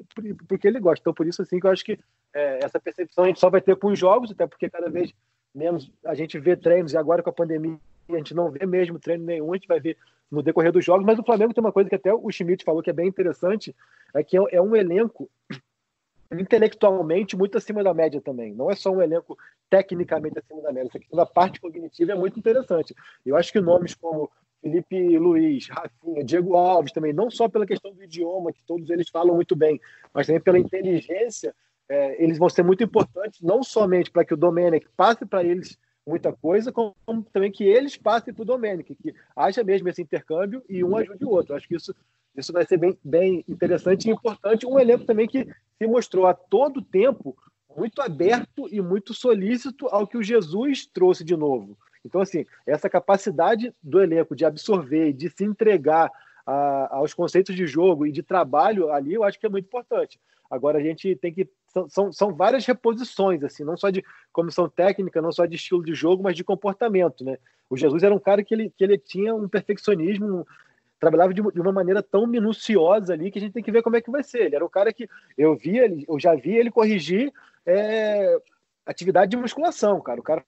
o 0.55 0.59
que 0.59 0.67
ele 0.67 0.81
gosta. 0.81 1.03
Então, 1.03 1.15
por 1.15 1.27
isso, 1.27 1.43
assim, 1.43 1.61
que 1.61 1.67
eu 1.67 1.71
acho 1.71 1.85
que 1.85 1.99
é, 2.35 2.65
essa 2.65 2.81
percepção 2.81 3.25
a 3.25 3.27
gente 3.29 3.41
só 3.41 3.49
vai 3.49 3.61
ter 3.61 3.77
com 3.77 3.89
os 3.89 3.99
jogos, 3.99 4.31
até 4.31 4.47
porque 4.47 4.69
cada 4.69 4.91
vez 4.91 5.15
menos 5.55 5.91
a 6.05 6.15
gente 6.15 6.39
vê 6.39 6.57
treinos, 6.57 6.93
e 6.93 6.97
agora 6.97 7.23
com 7.23 7.31
a 7.31 7.33
pandemia 7.33 7.79
a 8.09 8.17
gente 8.17 8.35
não 8.35 8.51
vê 8.51 8.67
mesmo 8.67 8.99
treino 8.99 9.25
nenhum, 9.25 9.53
a 9.53 9.57
gente 9.57 9.69
vai 9.69 9.81
ver 9.81 9.97
no 10.31 10.43
decorrer 10.43 10.73
dos 10.73 10.85
jogos, 10.85 11.05
mas 11.05 11.19
o 11.19 11.25
Flamengo 11.25 11.53
tem 11.53 11.63
uma 11.63 11.73
coisa 11.73 11.89
que 11.89 11.97
até 11.97 12.13
o 12.13 12.31
Schmidt 12.31 12.65
falou 12.65 12.83
que 12.83 12.91
é 12.91 12.93
bem 12.93 13.09
interessante, 13.09 13.75
é 14.15 14.23
que 14.23 14.37
é, 14.37 14.41
é 14.53 14.63
um 14.63 14.77
elenco 14.77 15.29
intelectualmente 16.33 17.37
muito 17.37 17.59
acima 17.59 17.83
da 17.83 17.93
média 17.93 18.21
também. 18.21 18.55
Não 18.55 18.71
é 18.71 18.77
só 18.77 18.91
um 18.91 19.03
elenco 19.03 19.37
tecnicamente 19.69 20.39
acima 20.39 20.63
da 20.63 20.73
média. 20.73 20.91
Essa 21.13 21.27
parte 21.27 21.61
cognitiva 21.61 22.13
é 22.13 22.15
muito 22.15 22.39
interessante. 22.39 22.95
Eu 23.27 23.37
acho 23.37 23.51
que 23.51 23.61
nomes 23.61 23.95
como 23.95 24.31
Felipe 24.63 25.19
Luiz, 25.19 25.69
Rafinha, 25.69 26.23
Diego 26.23 26.55
Alves 26.55 26.93
também, 26.93 27.13
não 27.13 27.31
só 27.31 27.49
pela 27.49 27.67
questão 27.67 27.93
do 27.93 28.03
idioma, 28.03 28.53
que 28.53 28.63
todos 28.65 28.91
eles 28.91 29.09
falam 29.09 29.35
muito 29.35 29.57
bem, 29.57 29.81
mas 30.13 30.27
também 30.27 30.41
pela 30.41 30.59
inteligência, 30.59 31.55
é, 31.91 32.23
eles 32.23 32.39
vão 32.39 32.49
ser 32.49 32.63
muito 32.63 32.85
importantes, 32.85 33.43
não 33.43 33.65
somente 33.65 34.13
para 34.13 34.25
que 34.25 34.33
o 34.33 34.37
Domenech 34.37 34.87
passe 34.97 35.27
para 35.27 35.43
eles 35.43 35.77
muita 36.07 36.33
coisa, 36.33 36.71
como 36.71 36.95
também 37.33 37.51
que 37.51 37.65
eles 37.65 37.97
passem 37.97 38.33
para 38.33 38.43
o 38.43 38.47
Domenech, 38.47 38.95
que 38.95 39.13
haja 39.35 39.65
mesmo 39.65 39.89
esse 39.89 40.01
intercâmbio 40.01 40.63
e 40.69 40.85
um 40.85 40.97
ajude 40.97 41.25
o 41.25 41.31
outro. 41.31 41.55
Acho 41.55 41.67
que 41.67 41.75
isso, 41.75 41.93
isso 42.37 42.53
vai 42.53 42.65
ser 42.65 42.77
bem, 42.77 42.97
bem 43.03 43.45
interessante 43.49 44.07
e 44.07 44.13
importante. 44.13 44.65
Um 44.65 44.79
elenco 44.79 45.05
também 45.05 45.27
que 45.27 45.45
se 45.79 45.87
mostrou 45.89 46.29
a 46.29 46.33
todo 46.33 46.81
tempo 46.81 47.37
muito 47.77 48.01
aberto 48.01 48.69
e 48.71 48.81
muito 48.81 49.13
solícito 49.13 49.89
ao 49.89 50.07
que 50.07 50.17
o 50.17 50.23
Jesus 50.23 50.87
trouxe 50.87 51.25
de 51.25 51.37
novo. 51.37 51.77
Então, 52.05 52.21
assim, 52.21 52.47
essa 52.65 52.89
capacidade 52.89 53.75
do 53.83 54.01
elenco 54.01 54.37
de 54.37 54.45
absorver, 54.45 55.13
de 55.13 55.29
se 55.29 55.45
entregar 55.45 56.11
a, 56.47 56.97
aos 56.97 57.13
conceitos 57.13 57.55
de 57.55 57.67
jogo 57.67 58.07
e 58.07 58.13
de 58.13 58.23
trabalho 58.23 58.93
ali, 58.93 59.15
eu 59.15 59.25
acho 59.25 59.41
que 59.41 59.47
é 59.47 59.51
muito 59.51 59.67
importante. 59.67 60.21
Agora 60.49 60.79
a 60.79 60.83
gente 60.83 61.15
tem 61.17 61.33
que 61.33 61.49
são, 61.89 62.13
são, 62.13 62.35
várias 62.35 62.67
reposições, 62.67 63.43
assim, 63.45 63.63
não 63.65 63.77
só 63.77 63.91
de 63.91 64.05
comissão 64.33 64.69
técnica, 64.69 65.23
não 65.23 65.31
só 65.31 65.47
de 65.47 65.57
estilo 65.57 65.85
de 65.85 65.95
jogo, 65.95 66.23
mas 66.23 66.37
de 66.37 66.43
comportamento, 66.43 67.25
né? 67.25 67.39
O 67.69 67.77
Jesus 67.77 68.03
era 68.03 68.15
um 68.15 68.19
cara 68.19 68.43
que 68.43 68.53
ele, 68.53 68.73
que 68.77 68.83
ele 68.83 68.99
tinha 68.99 69.35
um 69.35 69.49
perfeccionismo, 69.49 70.47
trabalhava 70.99 71.33
de, 71.33 71.41
de 71.41 71.61
uma 71.61 71.73
maneira 71.73 72.03
tão 72.03 72.27
minuciosa 72.27 73.13
ali 73.13 73.31
que 73.31 73.39
a 73.39 73.41
gente 73.41 73.53
tem 73.53 73.63
que 73.63 73.71
ver 73.71 73.83
como 73.83 73.97
é 73.97 74.01
que 74.01 74.11
vai 74.11 74.25
ser. 74.25 74.47
Ele 74.47 74.57
era 74.57 74.65
um 74.65 74.69
cara 74.69 74.93
que 74.93 75.09
eu 75.39 75.57
via, 75.57 75.87
eu 76.09 76.19
já 76.19 76.35
vi 76.35 76.57
ele 76.57 76.71
corrigir 76.71 77.33
é, 77.65 78.37
atividade 78.85 79.31
de 79.31 79.37
musculação, 79.37 80.01
cara. 80.01 80.19
O 80.19 80.25
cara 80.25 80.45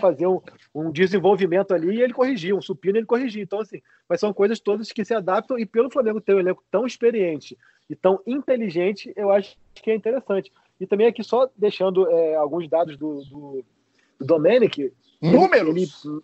fazia 0.00 0.28
um, 0.28 0.40
um, 0.74 0.90
desenvolvimento 0.90 1.74
ali 1.74 1.96
e 1.96 2.02
ele 2.02 2.14
corrigia, 2.14 2.56
um 2.56 2.62
supino 2.62 2.96
ele 2.96 3.06
corrigia. 3.06 3.42
Então, 3.42 3.60
assim, 3.60 3.82
mas 4.08 4.20
são 4.20 4.32
coisas 4.32 4.58
todas 4.58 4.90
que 4.90 5.04
se 5.04 5.14
adaptam 5.14 5.58
e 5.58 5.66
pelo 5.66 5.90
Flamengo 5.90 6.20
ter 6.20 6.34
um 6.34 6.40
elenco 6.40 6.64
tão 6.70 6.86
experiente 6.86 7.56
e 7.88 7.94
tão 7.94 8.20
inteligente, 8.26 9.12
eu 9.16 9.30
acho 9.30 9.56
que 9.74 9.90
é 9.90 9.94
interessante. 9.94 10.52
E 10.80 10.86
também 10.86 11.06
aqui 11.06 11.22
só 11.22 11.48
deixando 11.56 12.10
é, 12.10 12.34
alguns 12.34 12.68
dados 12.68 12.96
do, 12.96 13.22
do, 13.24 13.64
do 14.18 14.26
Domenic. 14.26 14.92
Números! 15.20 16.04
Ele, 16.04 16.22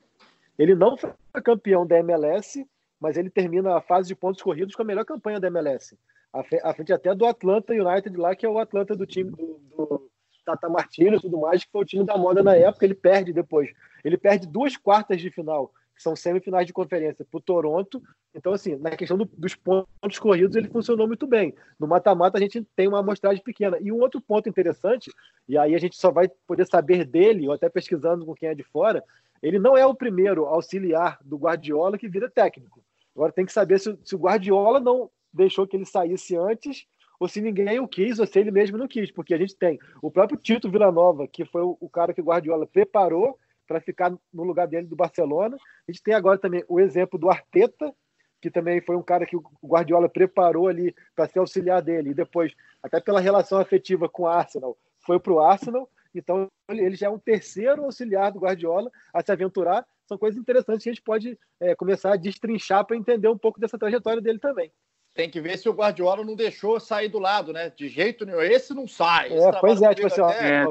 ele 0.59 0.75
não 0.75 0.97
foi 0.97 1.13
campeão 1.43 1.87
da 1.87 1.99
MLS, 1.99 2.67
mas 3.01 3.17
ele 3.17 3.31
termina 3.31 3.77
a 3.77 3.81
fase 3.81 4.09
de 4.09 4.15
pontos 4.15 4.43
corridos 4.43 4.75
com 4.75 4.83
a 4.83 4.85
melhor 4.85 5.05
campanha 5.05 5.41
da 5.41 5.49
MLS. 5.49 5.97
A 6.33 6.73
frente 6.73 6.93
até 6.93 7.15
do 7.15 7.27
Atlanta 7.27 7.75
United 7.75 8.17
lá, 8.17 8.35
que 8.35 8.47
é 8.47 8.49
o 8.49 8.59
Atlanta 8.59 8.97
do 8.97 9.07
time 9.07 9.31
do, 9.31 9.61
do 9.77 10.11
Tata 10.45 10.69
Martino 10.69 11.17
e 11.17 11.21
tudo 11.21 11.41
mais, 11.41 11.65
que 11.65 11.71
foi 11.71 11.83
o 11.83 11.87
time 11.87 12.05
da 12.05 12.17
moda 12.17 12.43
na 12.43 12.57
época, 12.57 12.85
ele 12.85 12.95
perde 12.95 13.33
depois. 13.33 13.71
Ele 14.03 14.17
perde 14.17 14.47
duas 14.47 14.77
quartas 14.77 15.21
de 15.21 15.31
final, 15.31 15.73
são 16.03 16.17
semifinais 16.17 16.67
de 16.67 16.73
conferência, 16.73 17.25
para 17.25 17.39
o 17.39 17.41
Toronto. 17.41 18.03
Então, 18.35 18.53
assim, 18.53 18.77
na 18.77 18.91
questão 18.91 19.17
do, 19.17 19.25
dos 19.25 19.55
pontos 19.55 20.19
corridos, 20.19 20.57
ele 20.57 20.69
funcionou 20.69 21.07
muito 21.07 21.27
bem. 21.27 21.55
No 21.79 21.87
mata-mata, 21.87 22.39
a 22.39 22.41
gente 22.41 22.67
tem 22.77 22.89
uma 22.89 22.99
amostragem 22.99 23.43
pequena. 23.43 23.79
E 23.81 23.93
um 23.93 24.01
outro 24.01 24.21
ponto 24.21 24.49
interessante, 24.49 25.11
e 25.49 25.57
aí 25.57 25.75
a 25.75 25.79
gente 25.79 25.97
só 25.97 26.11
vai 26.11 26.29
poder 26.47 26.67
saber 26.67 27.05
dele, 27.05 27.47
ou 27.47 27.55
até 27.55 27.69
pesquisando 27.69 28.27
com 28.27 28.35
quem 28.35 28.49
é 28.49 28.55
de 28.55 28.63
fora, 28.63 29.03
ele 29.43 29.59
não 29.59 29.77
é 29.77 29.87
o 29.87 29.95
primeiro 29.95 30.45
auxiliar 30.47 31.19
do 31.25 31.37
Guardiola 31.37 31.99
que 31.99 32.09
vira 32.09 32.31
técnico. 32.31 32.83
Agora 33.15 33.33
tem 33.33 33.45
que 33.45 33.53
saber 33.53 33.79
se, 33.79 33.99
se 34.05 34.15
o 34.15 34.19
Guardiola 34.19 34.81
não 34.81 35.11
deixou 35.33 35.67
que 35.67 35.77
ele 35.77 35.85
saísse 35.85 36.37
antes 36.37 36.87
ou 37.23 37.29
se 37.29 37.41
ninguém 37.41 37.79
o 37.79 37.87
quis, 37.87 38.19
ou 38.19 38.27
se 38.27 38.37
ele 38.41 38.51
mesmo 38.51 38.77
não 38.77 38.89
quis, 38.89 39.13
porque 39.13 39.33
a 39.33 39.39
gente 39.39 39.55
tem 39.55 39.79
o 40.03 40.11
próprio 40.11 40.37
Tito 40.37 40.69
Villanova, 40.69 41.29
que 41.29 41.45
foi 41.45 41.63
o, 41.63 41.89
cara 41.89 42.13
que 42.13 42.21
o 42.21 42.25
Guardiola 42.25 42.67
preparou 42.67 43.39
para 43.73 43.81
ficar 43.81 44.13
no 44.33 44.43
lugar 44.43 44.69
dele 44.69 44.87
do 44.87 44.95
Barcelona. 44.95 45.57
A 45.89 45.91
gente 45.91 46.03
tem 46.03 46.13
agora 46.13 46.37
também 46.37 46.63
o 46.69 46.79
exemplo 46.79 47.19
do 47.19 47.31
Arteta, 47.31 47.95
que 48.39 48.51
também 48.51 48.83
foi 48.83 48.97
um 48.97 49.03
cara 49.03 49.25
que 49.25 49.35
o 49.35 49.43
Guardiola 49.65 50.11
preparou 50.11 50.69
ali 50.69 50.95
para 51.17 51.27
ser 51.27 51.39
auxiliar 51.39 51.81
dele, 51.81 52.11
e 52.11 52.15
depois, 52.15 52.55
até 52.83 53.01
pela 53.01 53.21
relação 53.21 53.59
afetiva 53.59 54.09
com 54.09 54.25
o 54.25 54.27
Arsenal, 54.27 54.77
foi 55.01 55.19
para 55.19 55.33
o 55.33 55.41
Arsenal. 55.41 55.89
Então, 56.15 56.49
ele 56.69 56.95
já 56.95 57.07
é 57.07 57.11
um 57.11 57.19
terceiro 57.19 57.85
auxiliar 57.85 58.31
do 58.31 58.41
Guardiola 58.41 58.91
a 59.15 59.23
se 59.23 59.33
aventurar. 59.33 59.87
São 60.07 60.19
coisas 60.19 60.39
interessantes 60.39 60.83
que 60.83 60.91
a 60.91 60.93
gente 60.93 61.03
pode 61.03 61.39
é, 61.59 61.75
começar 61.75 62.13
a 62.13 62.17
destrinchar 62.17 62.85
para 62.85 62.97
entender 62.97 63.29
um 63.29 63.39
pouco 63.39 63.59
dessa 63.59 63.79
trajetória 63.79 64.21
dele 64.21 64.39
também 64.39 64.71
tem 65.15 65.29
que 65.29 65.41
ver 65.41 65.59
se 65.59 65.69
o 65.69 65.75
Guardiola 65.75 66.25
não 66.25 66.35
deixou 66.35 66.81
sair 66.81 67.09
do 67.09 67.19
lado, 67.19 67.53
né? 67.53 67.71
De 67.71 67.89
jeito 67.89 68.25
nenhum. 68.25 68.41
Esse 68.41 68.73
não 68.73 68.89
sai. 68.89 69.33
É, 69.33 69.53
pois 69.61 69.83
é, 69.83 69.95
tipo 69.95 70.07
assim, 70.07 70.23
até, 70.23 70.63
é, 70.63 70.65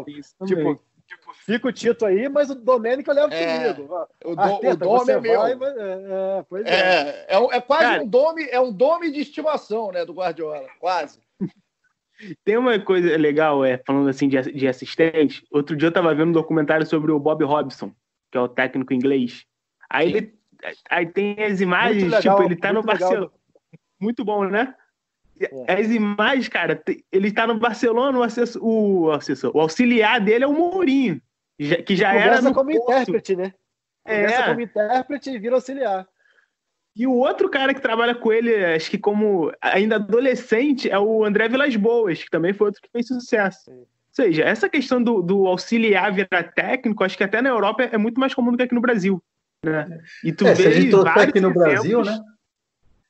tipo, 0.47 0.81
tipo, 1.11 1.33
fica 1.33 1.67
o 1.67 1.71
Tito 1.71 2.05
aí, 2.05 2.29
mas 2.29 2.49
o 2.49 2.55
Domênico 2.55 3.11
leva 3.11 3.33
é, 3.33 3.73
comigo. 3.73 4.07
O, 4.23 4.35
do, 4.35 4.41
Arteta, 4.41 4.85
o 4.87 4.97
Dome 4.97 5.11
é 5.11 5.19
meu. 5.19 5.39
Vai, 5.39 5.55
mas, 5.55 5.77
é, 5.77 5.81
é, 5.81 6.45
pois 6.47 6.65
é. 6.65 6.69
É, 6.69 7.25
é, 7.27 7.57
é 7.57 7.61
quase 7.61 7.83
Cara, 7.83 8.03
um 8.03 8.07
Dome, 8.07 8.47
é 8.49 8.59
um 8.59 8.71
Dome 8.71 9.11
de 9.11 9.19
estimação, 9.19 9.91
né, 9.91 10.05
do 10.05 10.13
Guardiola, 10.13 10.67
quase. 10.79 11.19
Tem 12.45 12.55
uma 12.55 12.79
coisa 12.79 13.17
legal, 13.17 13.65
é, 13.65 13.81
falando 13.85 14.07
assim 14.07 14.27
de, 14.27 14.39
de 14.39 14.67
assistente. 14.67 15.43
Outro 15.51 15.75
dia 15.75 15.87
eu 15.87 15.93
tava 15.93 16.13
vendo 16.13 16.29
um 16.29 16.33
documentário 16.33 16.85
sobre 16.85 17.11
o 17.11 17.19
Bob 17.19 17.43
Robson, 17.43 17.91
que 18.31 18.37
é 18.37 18.41
o 18.41 18.47
técnico 18.47 18.93
inglês. 18.93 19.45
Aí 19.89 20.11
Sim. 20.11 20.17
ele 20.17 20.41
aí 20.91 21.07
tem 21.07 21.43
as 21.43 21.59
imagens, 21.59 22.03
legal, 22.03 22.21
tipo, 22.21 22.43
ele 22.43 22.55
tá 22.55 22.71
no 22.71 22.83
Barcelona 22.83 23.31
muito 24.01 24.25
bom, 24.25 24.43
né? 24.45 24.73
É. 25.67 25.73
As 25.73 25.87
imagens, 25.89 26.47
cara, 26.47 26.81
ele 27.11 27.31
tá 27.31 27.47
no 27.47 27.57
Barcelona, 27.57 28.17
o, 28.17 28.23
assessor, 28.23 28.63
o, 28.63 29.11
assessor, 29.11 29.51
o 29.55 29.59
auxiliar 29.59 30.19
dele 30.19 30.43
é 30.43 30.47
o 30.47 30.53
Mourinho, 30.53 31.21
que 31.85 31.95
já 31.95 32.13
era 32.13 32.41
no 32.41 32.53
como 32.53 32.71
Porto. 32.71 32.91
intérprete, 32.91 33.35
né? 33.35 33.53
Começa 34.03 34.35
é. 34.35 34.47
como 34.47 34.61
intérprete 34.61 35.29
e 35.29 35.39
vira 35.39 35.55
auxiliar. 35.55 36.07
E 36.95 37.07
o 37.07 37.13
outro 37.13 37.49
cara 37.49 37.73
que 37.73 37.81
trabalha 37.81 38.13
com 38.13 38.31
ele, 38.33 38.53
acho 38.65 38.89
que 38.89 38.97
como 38.97 39.51
ainda 39.61 39.95
adolescente, 39.95 40.89
é 40.89 40.99
o 40.99 41.23
André 41.23 41.47
Vilas 41.47 41.75
Boas, 41.75 42.23
que 42.23 42.29
também 42.29 42.53
foi 42.53 42.67
outro 42.67 42.81
que 42.81 42.89
fez 42.91 43.07
sucesso. 43.07 43.71
Sim. 43.71 43.79
Ou 44.11 44.15
seja, 44.25 44.43
essa 44.43 44.67
questão 44.67 45.01
do, 45.01 45.21
do, 45.21 45.47
auxiliar 45.47 46.11
virar 46.11 46.51
técnico, 46.53 47.01
acho 47.03 47.17
que 47.17 47.23
até 47.23 47.41
na 47.41 47.47
Europa 47.47 47.83
é 47.83 47.97
muito 47.97 48.19
mais 48.19 48.33
comum 48.33 48.51
do 48.51 48.57
que 48.57 48.63
aqui 48.63 48.75
no 48.75 48.81
Brasil. 48.81 49.23
Né? 49.65 49.87
E 50.21 50.33
tu 50.33 50.45
é, 50.45 50.53
vê 50.53 50.63
se 50.63 50.67
a 50.67 50.71
gente 50.71 50.89
trouxer 50.89 51.29
aqui 51.29 51.39
no 51.39 51.53
Brasil, 51.53 52.03
né? 52.03 52.19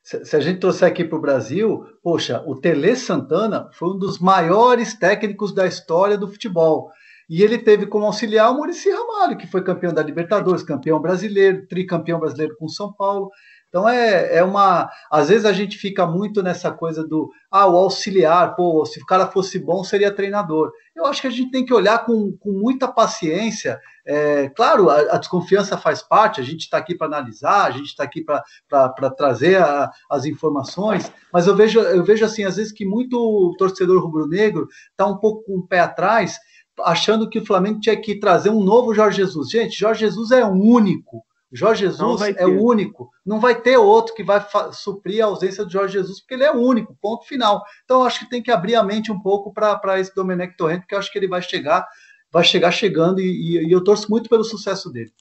Se 0.04 0.36
a 0.36 0.40
gente 0.40 0.60
trouxer 0.60 0.88
aqui 0.88 1.06
para 1.06 1.18
o 1.18 1.22
Brasil, 1.22 1.86
poxa, 2.02 2.44
o 2.48 2.56
Tele 2.56 2.96
Santana 2.96 3.70
foi 3.74 3.90
um 3.90 4.00
dos 4.00 4.18
maiores 4.18 4.96
técnicos 4.98 5.54
da 5.54 5.68
história 5.68 6.18
do 6.18 6.28
futebol. 6.28 6.90
E 7.30 7.44
ele 7.44 7.58
teve 7.58 7.86
como 7.86 8.06
auxiliar 8.06 8.52
o 8.52 8.56
Murici 8.56 8.90
Ramalho, 8.90 9.38
que 9.38 9.48
foi 9.48 9.64
campeão 9.64 9.94
da 9.94 10.04
Libertadores, 10.04 10.64
campeão 10.64 11.00
brasileiro, 11.00 11.66
tricampeão 11.68 12.20
brasileiro 12.20 12.58
com 12.58 12.68
São 12.68 12.92
Paulo. 12.92 13.30
Então 13.70 13.88
é, 13.88 14.36
é 14.36 14.44
uma. 14.44 14.90
Às 15.10 15.30
vezes 15.30 15.46
a 15.46 15.54
gente 15.54 15.78
fica 15.78 16.06
muito 16.06 16.44
nessa 16.44 16.72
coisa 16.72 17.08
do 17.08 17.30
ah, 17.50 17.68
o 17.68 17.78
auxiliar, 17.78 18.54
pô, 18.54 18.86
se 18.86 19.02
o 19.02 19.06
cara 19.06 19.28
fosse 19.28 19.58
bom, 19.60 19.82
seria 19.82 20.14
treinador. 20.14 20.72
Eu 20.94 21.06
acho 21.06 21.22
que 21.22 21.28
a 21.28 21.32
gente 21.32 21.52
tem 21.52 21.64
que 21.64 21.74
olhar 21.74 22.06
com, 22.06 22.36
com 22.38 22.52
muita 22.52 22.86
paciência. 22.86 23.80
É, 24.06 24.50
claro, 24.50 24.90
a, 24.90 25.00
a, 25.14 25.18
desconfiança 25.18 25.78
faz 25.78 26.02
parte, 26.02 26.42
a 26.42 26.44
gente 26.44 26.62
está 26.62 26.78
aqui 26.78 26.96
para 26.96 27.08
analisar, 27.08 27.66
a 27.66 27.72
gente 27.72 27.88
está 27.88 28.04
aqui 28.04 28.24
para 28.24 29.10
trazer 29.12 29.62
a, 29.62 29.92
as 30.10 30.26
informações, 30.26 31.12
mas 31.32 31.48
eu 31.48 31.56
vejo, 31.56 31.80
eu 31.80 32.04
vejo 32.04 32.26
assim, 32.26 32.44
às 32.44 32.56
vezes 32.56 32.72
que 32.72 32.86
muito 32.86 33.56
torcedor 33.58 34.02
rubro-negro 34.02 34.68
está 34.90 35.06
um 35.06 35.18
pouco 35.18 35.44
com 35.44 35.60
o 35.60 35.68
pé 35.68 35.80
atrás, 35.80 36.38
achando 36.80 37.30
que 37.30 37.40
o 37.40 37.46
Flamengo 37.46 37.80
tinha 37.80 38.00
que 38.00 38.20
trazer 38.20 38.50
um 38.50 38.64
novo 38.64 38.94
Jorge 38.94 39.18
Jesus. 39.18 39.50
Gente, 39.50 39.78
Jorge 39.78 40.02
Jesus 40.02 40.32
é 40.32 40.44
único. 40.44 41.24
Jorge 41.54 41.86
Jesus 41.86 42.22
é 42.38 42.46
o 42.46 42.64
único. 42.64 43.12
Não 43.26 43.40
vai 43.40 43.60
ter 43.60 43.76
outro 43.76 44.16
que 44.16 44.24
vai 44.24 44.44
suprir 44.72 45.22
a 45.22 45.28
ausência 45.28 45.66
do 45.66 45.72
Jorge 45.72 45.94
Jesus, 45.94 46.22
porque 46.22 46.36
ele 46.36 46.46
é 46.46 46.52
o 46.52 46.62
único, 46.62 46.98
ponto 47.02 47.26
final. 47.26 47.62
Então, 47.84 48.04
acho 48.04 48.20
que 48.20 48.30
tem 48.30 48.42
que 48.42 48.52
abrir 48.52 48.76
a 48.76 48.84
mente 48.84 49.12
um 49.12 49.20
pouco 49.20 49.54
para 49.54 50.00
esse 50.00 50.16
Domenech 50.16 50.56
Torrent, 50.56 50.80
porque 50.80 50.96
eu 50.96 51.00
acho 51.00 51.12
que 51.12 51.20
ele 51.20 51.28
vai 51.28 51.42
chegar, 51.42 51.86
vai 52.32 52.44
chegar 52.44 52.72
chegando 52.72 53.20
e, 53.20 53.26
e, 53.26 53.68
e 53.68 53.72
eu 53.72 53.84
torço 53.84 54.10
muito 54.10 54.30
pelo 54.30 54.44
sucesso 54.44 54.90
dele. 54.92 55.12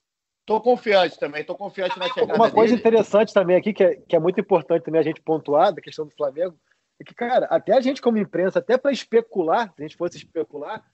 Estou 0.40 0.60
confiante 0.60 1.18
também, 1.18 1.42
estou 1.42 1.56
confiante 1.56 1.98
na 1.98 2.08
chegada 2.08 2.34
Uma 2.34 2.50
coisa 2.50 2.74
dele. 2.74 2.80
interessante 2.80 3.32
também 3.32 3.56
aqui, 3.56 3.72
que 3.72 3.84
é, 3.84 3.96
que 3.96 4.16
é 4.16 4.18
muito 4.18 4.40
importante 4.40 4.82
também 4.82 5.00
a 5.00 5.04
gente 5.04 5.20
pontuar, 5.20 5.72
da 5.72 5.80
questão 5.80 6.06
do 6.06 6.14
Flamengo, 6.14 6.56
é 7.00 7.04
que, 7.04 7.14
cara, 7.14 7.46
até 7.46 7.72
a 7.72 7.80
gente 7.80 8.02
como 8.02 8.18
imprensa, 8.18 8.58
até 8.58 8.76
para 8.76 8.92
especular, 8.92 9.72
se 9.74 9.80
a 9.80 9.82
gente 9.82 9.96
fosse 9.96 10.16
especular, 10.16 10.84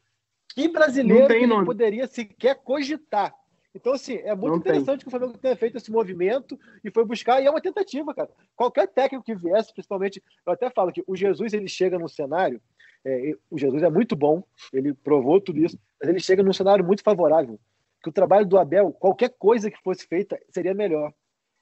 que 0.54 0.68
brasileiro 0.68 1.26
que 1.26 1.64
poderia 1.64 2.06
sequer 2.06 2.54
cogitar 2.56 3.34
Então, 3.74 3.92
assim, 3.92 4.16
é 4.16 4.34
muito 4.34 4.52
não 4.52 4.56
interessante 4.56 4.98
tem. 4.98 4.98
que 5.00 5.08
o 5.08 5.10
Flamengo 5.10 5.38
tenha 5.38 5.56
feito 5.56 5.76
esse 5.76 5.90
movimento 5.90 6.58
e 6.84 6.90
foi 6.90 7.04
buscar, 7.04 7.42
e 7.42 7.46
é 7.46 7.50
uma 7.50 7.60
tentativa, 7.60 8.14
cara. 8.14 8.30
Qualquer 8.54 8.88
técnico 8.88 9.24
que 9.24 9.34
viesse, 9.34 9.72
principalmente, 9.72 10.22
eu 10.46 10.52
até 10.52 10.70
falo 10.70 10.92
que 10.92 11.02
o 11.06 11.16
Jesus, 11.16 11.52
ele 11.52 11.68
chega 11.68 11.98
num 11.98 12.08
cenário, 12.08 12.60
é, 13.06 13.34
o 13.48 13.56
Jesus 13.56 13.84
é 13.84 13.88
muito 13.88 14.16
bom, 14.16 14.42
ele 14.72 14.92
provou 14.92 15.40
tudo 15.40 15.64
isso, 15.64 15.78
mas 16.00 16.10
ele 16.10 16.18
chega 16.18 16.42
num 16.42 16.52
cenário 16.52 16.84
muito 16.84 17.04
favorável, 17.04 17.58
que 18.02 18.08
o 18.08 18.12
trabalho 18.12 18.44
do 18.44 18.58
Abel, 18.58 18.90
qualquer 18.92 19.30
coisa 19.38 19.70
que 19.70 19.80
fosse 19.80 20.04
feita, 20.06 20.36
seria 20.50 20.74
melhor. 20.74 21.14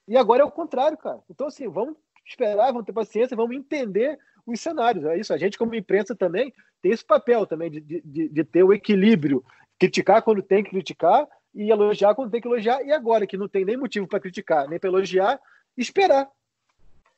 E 0.08 0.16
agora 0.16 0.42
é 0.42 0.44
o 0.44 0.50
contrário, 0.50 0.96
cara. 0.96 1.20
Então, 1.28 1.46
assim, 1.46 1.68
vamos 1.68 1.96
esperar, 2.26 2.72
vamos 2.72 2.86
ter 2.86 2.92
paciência, 2.92 3.36
vamos 3.36 3.54
entender 3.54 4.18
os 4.46 4.60
cenários. 4.60 5.04
É 5.04 5.18
isso. 5.18 5.32
A 5.34 5.38
gente, 5.38 5.58
como 5.58 5.74
imprensa, 5.74 6.14
também 6.14 6.52
tem 6.80 6.92
esse 6.92 7.04
papel 7.04 7.46
também 7.46 7.70
de, 7.70 7.80
de, 7.80 8.28
de 8.28 8.44
ter 8.44 8.62
o 8.62 8.72
equilíbrio. 8.72 9.44
Criticar 9.78 10.22
quando 10.22 10.42
tem 10.42 10.62
que 10.62 10.70
criticar 10.70 11.26
e 11.54 11.70
elogiar 11.70 12.14
quando 12.14 12.30
tem 12.30 12.40
que 12.40 12.48
elogiar. 12.48 12.82
E 12.82 12.92
agora, 12.92 13.26
que 13.26 13.36
não 13.36 13.48
tem 13.48 13.64
nem 13.64 13.76
motivo 13.76 14.06
para 14.06 14.20
criticar, 14.20 14.68
nem 14.68 14.78
para 14.78 14.88
elogiar, 14.88 15.40
esperar. 15.76 16.28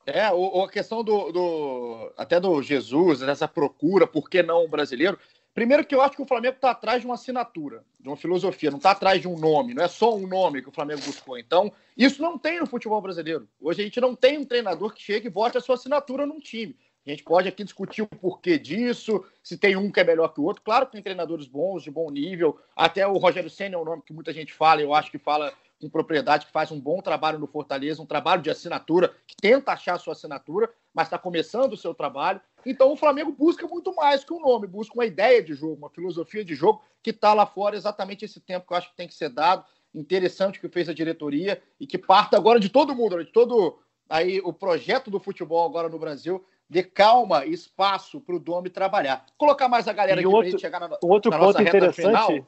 É, 0.07 0.26
a 0.26 0.68
questão 0.70 1.02
do, 1.02 1.32
do, 1.32 2.12
até 2.16 2.38
do 2.38 2.62
Jesus, 2.62 3.18
dessa 3.18 3.48
procura, 3.48 4.07
por 4.07 4.30
que 4.30 4.40
não 4.40 4.64
o 4.64 4.68
brasileiro? 4.68 5.18
Primeiro 5.52 5.84
que 5.84 5.94
eu 5.94 6.00
acho 6.00 6.14
que 6.14 6.22
o 6.22 6.26
Flamengo 6.26 6.54
está 6.54 6.70
atrás 6.70 7.00
de 7.00 7.07
uma 7.07 7.14
assinatura, 7.14 7.82
de 7.98 8.09
uma 8.09 8.16
filosofia, 8.16 8.70
não 8.70 8.76
está 8.76 8.92
atrás 8.92 9.20
de 9.20 9.26
um 9.26 9.36
nome, 9.36 9.74
não 9.74 9.82
é 9.82 9.88
só 9.88 10.14
um 10.14 10.26
nome 10.26 10.62
que 10.62 10.68
o 10.68 10.72
Flamengo 10.72 11.00
buscou. 11.00 11.36
Então, 11.36 11.72
isso 11.96 12.22
não 12.22 12.38
tem 12.38 12.61
no 12.61 12.66
futebol 12.66 13.00
brasileiro. 13.00 13.48
Hoje 13.61 13.80
a 13.80 13.84
gente 13.84 14.00
não 14.00 14.14
tem 14.14 14.38
um 14.38 14.44
treinador 14.44 14.92
que 14.92 15.02
chega 15.02 15.26
e 15.26 15.30
bote 15.30 15.59
a 15.59 15.61
sua 15.61 15.74
assinatura 15.74 16.24
num 16.24 16.38
time. 16.38 16.76
A 17.07 17.11
gente 17.11 17.24
pode 17.24 17.48
aqui 17.48 17.64
discutir 17.64 18.02
o 18.02 18.07
porquê 18.07 18.59
disso, 18.59 19.24
se 19.42 19.57
tem 19.57 19.76
um 19.76 19.90
que 19.90 19.98
é 19.98 20.04
melhor 20.04 20.28
que 20.28 20.40
o 20.40 20.44
outro. 20.44 20.62
Claro 20.62 20.86
que 20.86 20.92
tem 20.92 21.02
treinadores 21.02 21.46
bons, 21.46 21.82
de 21.82 21.90
bom 21.90 22.11
nível. 22.11 22.59
Até 22.76 23.07
o 23.07 23.16
Rogério 23.16 23.48
Senna 23.48 23.76
é 23.76 23.78
um 23.78 23.84
nome 23.84 24.02
que 24.02 24.12
muita 24.12 24.32
gente 24.32 24.52
fala, 24.52 24.82
eu 24.82 24.92
acho 24.92 25.11
que 25.11 25.18
fala 25.18 25.52
com 25.81 25.89
propriedade, 25.89 26.47
que 26.47 26.53
faz 26.53 26.70
um 26.70 26.81
bom 26.81 27.01
trabalho 27.01 27.39
no 27.39 27.47
Fortaleza, 27.47 28.03
um 28.03 28.07
trabalho 28.07 28.43
de 28.43 28.51
assinatura, 28.51 29.14
que 29.27 29.37
tenta 29.37 29.72
achar 29.72 29.95
a 29.95 29.99
sua 29.99 30.12
assinatura, 30.12 30.70
mas 30.95 31.07
está 31.07 31.18
começando 31.18 31.74
o 31.74 31.77
seu 31.77 31.95
trabalho. 31.95 32.41
Então 32.64 32.93
o 32.93 32.97
Flamengo 32.97 33.33
busca 33.33 33.66
muito 33.66 33.95
mais 33.95 34.24
que 34.24 34.33
um 34.33 34.41
nome, 34.41 34.66
busca 34.66 34.95
uma 34.95 35.05
ideia 35.05 35.43
de 35.43 35.55
jogo, 35.55 35.74
uma 35.74 35.91
filosofia 35.91 36.45
de 36.45 36.55
jogo 36.55 36.83
que 37.03 37.11
está 37.11 37.35
lá 37.35 37.47
fora 37.47 37.77
exatamente 37.77 38.24
esse 38.24 38.41
tempo 38.41 38.66
que 38.66 38.72
eu 38.72 38.77
acho 38.77 38.91
que 38.91 38.97
tem 38.97 39.09
que 39.09 39.14
ser 39.14 39.29
dado. 39.29 39.64
Interessante 39.95 40.61
que 40.61 40.68
fez 40.68 40.89
a 40.89 40.95
diretoria 40.95 41.62
e 41.79 41.87
que 41.87 41.99
parta 41.99 42.37
agora 42.37 42.59
de 42.59 42.68
todo 42.68 42.95
mundo, 42.95 43.22
de 43.22 43.31
todo 43.31 43.79
aí 44.09 44.41
o 44.41 44.53
projeto 44.53 45.11
do 45.11 45.20
futebol 45.20 45.66
agora 45.66 45.89
no 45.89 45.99
Brasil 45.99 46.45
dê 46.68 46.83
calma 46.83 47.47
e 47.47 47.53
espaço 47.53 48.20
para 48.20 48.35
o 48.35 48.41
Domi 48.41 48.70
trabalhar. 48.70 49.24
Colocar 49.39 49.68
mais 49.68 49.87
a 49.87 49.93
galera 49.93 50.20
e 50.20 50.24
aqui 50.24 50.33
para 50.33 50.51
gente 50.51 50.61
chegar 50.61 50.81
na, 50.81 50.99
outro 51.03 51.31
na 51.31 51.39
ponto 51.39 51.62
interessante. 51.62 52.27
Final. 52.27 52.47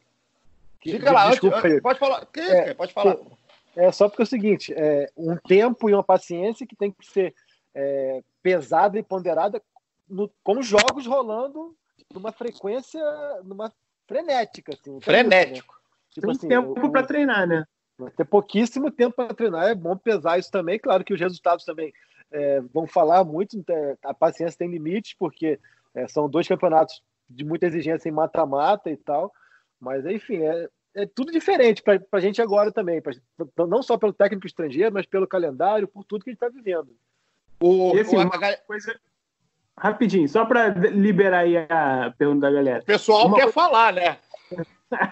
Fica 0.81 1.13
lá, 1.13 1.31
desculpa, 1.31 1.59
antes, 1.59 1.81
pode 1.81 1.99
falar. 1.99 2.27
Que, 2.27 2.41
é, 2.41 2.75
pode 2.75 2.93
falar. 2.93 3.17
É 3.77 3.91
só 3.93 4.09
porque 4.09 4.23
é 4.23 4.25
o 4.25 4.27
seguinte: 4.27 4.73
é 4.75 5.11
um 5.17 5.37
tempo 5.37 5.89
e 5.89 5.95
uma 5.95 6.05
paciência 6.05 6.67
que 6.67 6.77
tem 6.77 6.91
que 6.91 7.07
ser 7.07 7.35
é, 7.75 8.23
pesada 8.43 8.99
e 8.99 9.03
ponderada, 9.03 9.63
no, 10.09 10.31
com 10.43 10.63
jogos 10.63 11.07
rolando 11.07 11.77
numa 12.13 12.33
frequência, 12.33 13.01
numa 13.45 13.73
frenética. 14.07 14.73
Assim, 14.73 15.01
Frenético. 15.01 15.75
Né? 15.75 15.79
Tipo 16.11 16.27
tem 16.27 16.37
assim, 16.37 16.49
tempo 16.49 16.91
para 16.91 17.07
treinar, 17.07 17.47
né? 17.47 17.65
Ter 18.17 18.25
pouquíssimo 18.25 18.91
tempo 18.91 19.17
para 19.17 19.35
treinar, 19.35 19.69
é 19.69 19.75
bom 19.75 19.97
pesar 19.97 20.39
isso 20.39 20.51
também. 20.51 20.79
Claro 20.79 21.05
que 21.05 21.13
os 21.13 21.21
resultados 21.21 21.65
também 21.65 21.93
é, 22.31 22.61
vão 22.73 22.87
falar 22.87 23.25
muito, 23.25 23.63
é, 23.69 23.97
a 24.03 24.15
paciência 24.15 24.59
tem 24.59 24.71
limites, 24.71 25.15
porque 25.19 25.59
é, 25.95 26.07
são 26.09 26.29
dois 26.29 26.47
campeonatos 26.47 27.03
de 27.29 27.45
muita 27.45 27.67
exigência 27.67 28.09
em 28.09 28.13
mata-mata 28.13 28.91
e 28.91 28.97
tal, 28.97 29.33
mas 29.81 30.05
enfim, 30.07 30.43
é, 30.43 30.69
é 30.95 31.07
tudo 31.07 31.33
diferente 31.33 31.83
para 31.83 32.01
a 32.13 32.21
gente 32.21 32.43
agora 32.43 32.73
também, 32.73 33.01
pra, 33.01 33.13
não 33.67 33.83
só 33.83 33.97
pelo 33.97 34.13
técnico 34.13 34.47
estrangeiro, 34.47 34.93
mas 34.93 35.07
pelo 35.07 35.27
calendário, 35.27 35.89
por 35.89 36.05
tudo 36.05 36.25
que 36.25 36.31
a 36.31 36.33
gente 36.33 36.43
está 36.43 36.49
vivendo. 36.49 36.89
O, 37.61 37.97
e, 37.97 38.01
assim, 38.01 38.17
o, 38.17 38.21
uma 38.21 38.57
coisa... 38.67 38.99
Rapidinho, 39.77 40.29
só 40.29 40.45
para 40.45 40.69
liberar 40.71 41.41
aí 41.41 41.57
a 41.57 42.13
pergunta 42.19 42.41
da 42.41 42.51
galera. 42.51 42.83
O 42.83 42.87
pessoal 42.87 43.27
uma... 43.27 43.37
quer 43.37 43.53
falar, 43.53 43.93
né? 43.93 44.19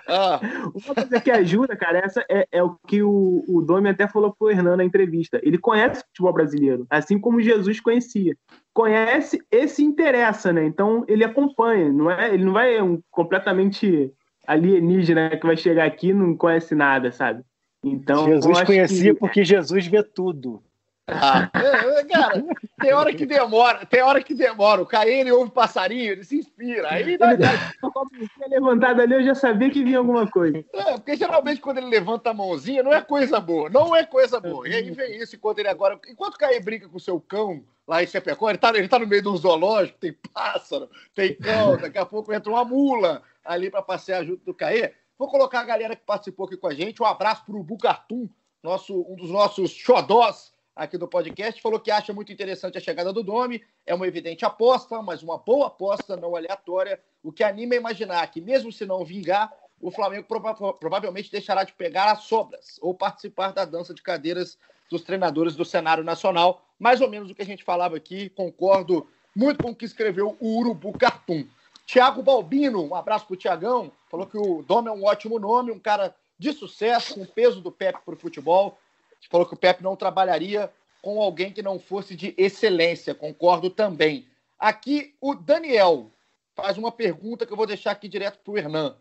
Ah. 0.09 0.41
Uma 0.75 0.95
coisa 0.95 1.21
que 1.21 1.31
ajuda, 1.31 1.77
cara, 1.77 1.99
essa 1.99 2.25
é, 2.31 2.49
é 2.51 2.63
o 2.63 2.79
que 2.87 3.03
o, 3.03 3.45
o 3.47 3.61
Domi 3.61 3.91
até 3.91 4.09
falou 4.09 4.35
pro 4.35 4.51
Hernan 4.51 4.79
na 4.79 4.85
entrevista. 4.85 5.39
Ele 5.43 5.59
conhece 5.59 6.01
o 6.01 6.07
futebol 6.07 6.33
brasileiro, 6.33 6.87
assim 6.89 7.19
como 7.19 7.43
Jesus 7.43 7.79
conhecia. 7.79 8.35
Conhece 8.73 9.39
e 9.51 9.69
se 9.69 9.85
interessa, 9.85 10.51
né? 10.51 10.65
Então 10.65 11.05
ele 11.07 11.25
acompanha, 11.25 11.93
não 11.93 12.11
é? 12.11 12.33
Ele 12.33 12.47
não 12.47 12.55
vai 12.55 12.81
um 12.81 13.03
completamente 13.11 14.11
alienígena 14.47 15.37
que 15.37 15.47
vai 15.47 15.57
chegar 15.57 15.87
aqui 15.87 16.09
e 16.09 16.15
não 16.15 16.37
conhece 16.37 16.75
nada, 16.75 17.11
sabe? 17.13 17.43
Então, 17.83 18.27
Jesus 18.27 18.63
conhecia 18.63 19.15
que... 19.15 19.21
porque 19.21 19.45
Jesus 19.45 19.87
vê 19.87 20.03
tudo. 20.03 20.63
Ah, 21.09 21.49
é, 21.55 22.01
é, 22.01 22.05
cara, 22.05 22.45
tem 22.81 22.93
hora 22.93 23.15
que 23.15 23.25
demora, 23.25 23.87
tem 23.87 24.03
hora 24.03 24.21
que 24.21 24.35
demora. 24.35 24.83
O 24.83 24.87
Caio 24.87 25.39
ouve 25.39 25.53
passarinho, 25.53 26.13
ele 26.13 26.25
se 26.25 26.39
inspira. 26.39 26.89
Aí 26.91 27.03
ele 27.03 27.17
levantado 28.51 29.01
ali, 29.01 29.15
eu 29.15 29.23
já 29.23 29.35
sabia 29.35 29.71
que 29.71 29.85
vinha 29.85 29.99
alguma 29.99 30.29
coisa. 30.29 30.65
É, 30.73 30.95
porque 30.95 31.15
geralmente 31.15 31.61
quando 31.61 31.79
ele 31.79 31.87
levanta 31.87 32.31
a 32.31 32.35
mãozinha, 32.35 32.83
não 32.83 32.93
é 32.93 33.01
coisa 33.01 33.39
boa, 33.39 33.71
não 33.71 33.95
é 33.95 34.05
coisa 34.05 34.41
boa. 34.41 34.69
E 34.69 34.75
aí 34.75 34.91
vem 34.91 35.19
isso, 35.19 35.37
enquanto 35.37 35.61
ele 35.61 35.69
agora. 35.69 35.97
Enquanto 36.09 36.35
o 36.35 36.39
Caio 36.39 36.63
brinca 36.65 36.89
com 36.89 36.97
o 36.97 37.01
seu 37.01 37.21
cão 37.21 37.63
lá 37.87 38.03
em 38.03 38.07
Chapecó, 38.09 38.51
ele 38.51 38.59
tá, 38.59 38.71
ele 38.71 38.89
tá 38.89 38.99
no 38.99 39.07
meio 39.07 39.23
de 39.23 39.29
um 39.29 39.37
zoológico, 39.37 39.99
tem 40.01 40.17
pássaro, 40.35 40.91
tem 41.15 41.37
cão, 41.37 41.77
daqui 41.77 41.99
a 41.99 42.05
pouco 42.05 42.33
entra 42.33 42.51
uma 42.51 42.65
mula 42.65 43.23
ali 43.47 43.71
para 43.71 43.83
passear 43.83 44.25
junto 44.25 44.45
do 44.45 44.55
Caê. 44.55 44.93
Vou 45.19 45.29
colocar 45.29 45.61
a 45.61 45.65
galera 45.65 45.97
que 45.97 46.05
participou 46.05 46.47
aqui 46.47 46.57
com 46.57 46.67
a 46.67 46.75
gente. 46.75 47.03
Um 47.03 47.07
abraço 47.07 47.45
pro 47.45 47.63
Bucartum, 47.63 48.29
nosso, 48.63 49.07
um 49.09 49.17
dos 49.17 49.31
nossos 49.31 49.71
xodós 49.71 50.53
aqui 50.77 50.99
do 50.99 51.09
podcast, 51.09 51.63
falou 51.63 51.81
que 51.81 51.91
acha 51.91 52.13
muito 52.13 52.31
interessante 52.31 52.77
a 52.77 52.81
chegada 52.81 53.11
do 53.11 53.23
Domi, 53.23 53.65
é 53.87 53.95
uma 53.95 54.07
evidente 54.07 54.45
aposta, 54.45 55.01
mas 55.01 55.23
uma 55.23 55.39
boa 55.39 55.69
aposta, 55.69 56.19
não 56.19 56.37
aleatória, 56.37 57.01
o 57.23 57.33
que 57.33 57.43
anima 57.43 57.75
a 57.75 57.79
imaginar 57.79 58.31
que, 58.31 58.43
mesmo 58.43 58.71
se 58.71 58.85
não 58.85 59.03
vingar, 59.03 59.51
o 59.81 59.91
Flamengo 59.91 60.29
prova 60.29 60.75
provavelmente 60.75 61.31
deixará 61.31 61.65
de 61.65 61.73
pegar 61.73 62.13
as 62.13 62.25
sobras 62.25 62.79
ou 62.83 62.95
participar 62.95 63.53
da 63.53 63.65
dança 63.65 63.95
de 63.95 64.03
cadeiras 64.03 64.59
dos 64.91 65.03
treinadores 65.03 65.57
do 65.57 65.65
cenário 65.65 66.05
nacional, 66.05 66.63
mais 66.79 67.01
ou 67.01 67.09
menos 67.09 67.31
o 67.31 67.35
que 67.35 67.43
a 67.43 67.47
gente 67.47 67.65
falava 67.65 67.97
aqui, 67.97 68.29
concordo 68.29 69.07
muito 69.35 69.63
com 69.63 69.71
o 69.71 69.75
que 69.75 69.85
escreveu 69.85 70.37
o 70.41 70.59
Urubu 70.59 70.93
Cartoon. 70.93 71.47
Tiago 71.87 72.21
Balbino, 72.21 72.85
um 72.85 72.95
abraço 72.97 73.27
para 73.27 73.35
o 73.35 73.37
Tiagão, 73.37 73.93
falou 74.11 74.27
que 74.27 74.37
o 74.37 74.63
Domi 74.63 74.89
é 74.89 74.93
um 74.93 75.05
ótimo 75.05 75.39
nome, 75.39 75.71
um 75.71 75.79
cara 75.79 76.15
de 76.37 76.53
sucesso, 76.53 77.15
com 77.15 77.25
peso 77.25 77.61
do 77.61 77.71
Pepe 77.71 78.01
para 78.05 78.15
o 78.15 78.19
futebol, 78.19 78.77
falou 79.31 79.47
que 79.47 79.55
o 79.55 79.57
Pepe 79.57 79.85
não 79.85 79.95
trabalharia 79.95 80.71
com 81.01 81.23
alguém 81.23 81.53
que 81.53 81.63
não 81.63 81.79
fosse 81.79 82.17
de 82.17 82.35
excelência. 82.37 83.15
Concordo 83.15 83.71
também. 83.71 84.27
Aqui 84.59 85.15
o 85.21 85.35
Daniel 85.35 86.11
faz 86.57 86.77
uma 86.77 86.91
pergunta 86.91 87.47
que 87.47 87.53
eu 87.53 87.57
vou 87.57 87.67
deixar 87.67 87.93
aqui 87.93 88.09
direto 88.09 88.41
para 88.41 88.53
o 88.53 88.59
Hernan. 88.59 88.97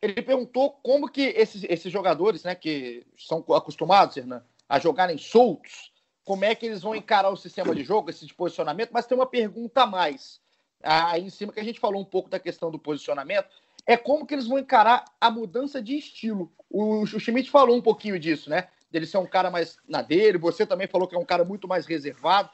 Ele 0.00 0.22
perguntou 0.22 0.78
como 0.82 1.10
que 1.10 1.22
esses, 1.22 1.64
esses 1.64 1.92
jogadores, 1.92 2.44
né, 2.44 2.54
que 2.54 3.04
são 3.18 3.44
acostumados, 3.54 4.16
Hernan, 4.16 4.44
a 4.68 4.78
jogarem 4.78 5.18
soltos, 5.18 5.92
como 6.24 6.44
é 6.44 6.54
que 6.54 6.66
eles 6.66 6.82
vão 6.82 6.94
encarar 6.94 7.30
o 7.30 7.36
sistema 7.36 7.74
de 7.74 7.82
jogo, 7.82 8.08
esse 8.08 8.24
de 8.24 8.32
posicionamento, 8.32 8.90
mas 8.92 9.06
tem 9.06 9.18
uma 9.18 9.26
pergunta 9.26 9.82
a 9.82 9.86
mais. 9.86 10.40
Aí 10.82 11.24
em 11.24 11.30
cima 11.30 11.52
que 11.52 11.60
a 11.60 11.64
gente 11.64 11.80
falou 11.80 12.00
um 12.00 12.04
pouco 12.04 12.28
da 12.28 12.38
questão 12.38 12.70
do 12.70 12.78
posicionamento, 12.78 13.48
é 13.86 13.96
como 13.96 14.26
que 14.26 14.34
eles 14.34 14.46
vão 14.46 14.58
encarar 14.58 15.04
a 15.20 15.30
mudança 15.30 15.82
de 15.82 15.96
estilo. 15.96 16.52
O, 16.68 17.02
o 17.02 17.06
Schmidt 17.06 17.50
falou 17.50 17.76
um 17.76 17.82
pouquinho 17.82 18.18
disso, 18.18 18.48
né? 18.48 18.68
dele 18.90 19.06
ser 19.06 19.18
um 19.18 19.26
cara 19.26 19.50
mais 19.50 19.78
na 19.88 20.02
dele, 20.02 20.36
você 20.36 20.66
também 20.66 20.86
falou 20.86 21.06
que 21.06 21.14
é 21.14 21.18
um 21.18 21.24
cara 21.24 21.44
muito 21.44 21.68
mais 21.68 21.86
reservado. 21.86 22.50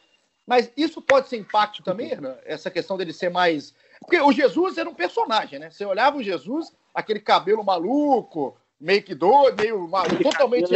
Mas 0.46 0.70
isso 0.76 1.02
pode 1.02 1.28
ser 1.28 1.38
impacto 1.38 1.82
também, 1.82 2.12
Hernan? 2.12 2.36
Essa 2.44 2.70
questão 2.70 2.96
dele 2.96 3.12
ser 3.12 3.30
mais. 3.30 3.74
Porque 4.00 4.20
o 4.20 4.30
Jesus 4.30 4.78
era 4.78 4.88
um 4.88 4.94
personagem, 4.94 5.58
né? 5.58 5.70
Você 5.70 5.84
olhava 5.84 6.18
o 6.18 6.22
Jesus, 6.22 6.72
aquele 6.94 7.18
cabelo 7.18 7.64
maluco, 7.64 8.56
meio 8.78 9.02
que 9.02 9.14
doido, 9.14 9.60
meio 9.60 9.88
maluco, 9.88 10.22
totalmente. 10.22 10.72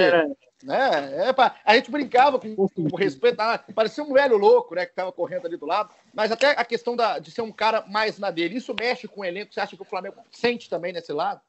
Né? 0.62 1.28
É, 1.28 1.32
pra... 1.32 1.54
A 1.64 1.74
gente 1.74 1.90
brincava 1.90 2.38
com, 2.38 2.54
com 2.54 2.96
respeito, 2.96 3.36
tá? 3.36 3.62
parecia 3.74 4.04
um 4.04 4.12
velho 4.12 4.36
louco, 4.36 4.74
né? 4.74 4.86
Que 4.86 4.94
tava 4.94 5.12
correndo 5.12 5.46
ali 5.46 5.56
do 5.56 5.66
lado. 5.66 5.90
Mas 6.12 6.30
até 6.30 6.50
a 6.50 6.64
questão 6.64 6.94
da, 6.94 7.18
de 7.18 7.30
ser 7.30 7.42
um 7.42 7.52
cara 7.52 7.84
mais 7.88 8.18
na 8.18 8.30
dele, 8.30 8.56
isso 8.56 8.74
mexe 8.78 9.08
com 9.08 9.22
o 9.22 9.24
elenco. 9.24 9.52
Você 9.52 9.60
acha 9.60 9.76
que 9.76 9.82
o 9.82 9.86
Flamengo 9.86 10.16
sente 10.30 10.68
também 10.68 10.92
nesse 10.92 11.12
lado? 11.12 11.40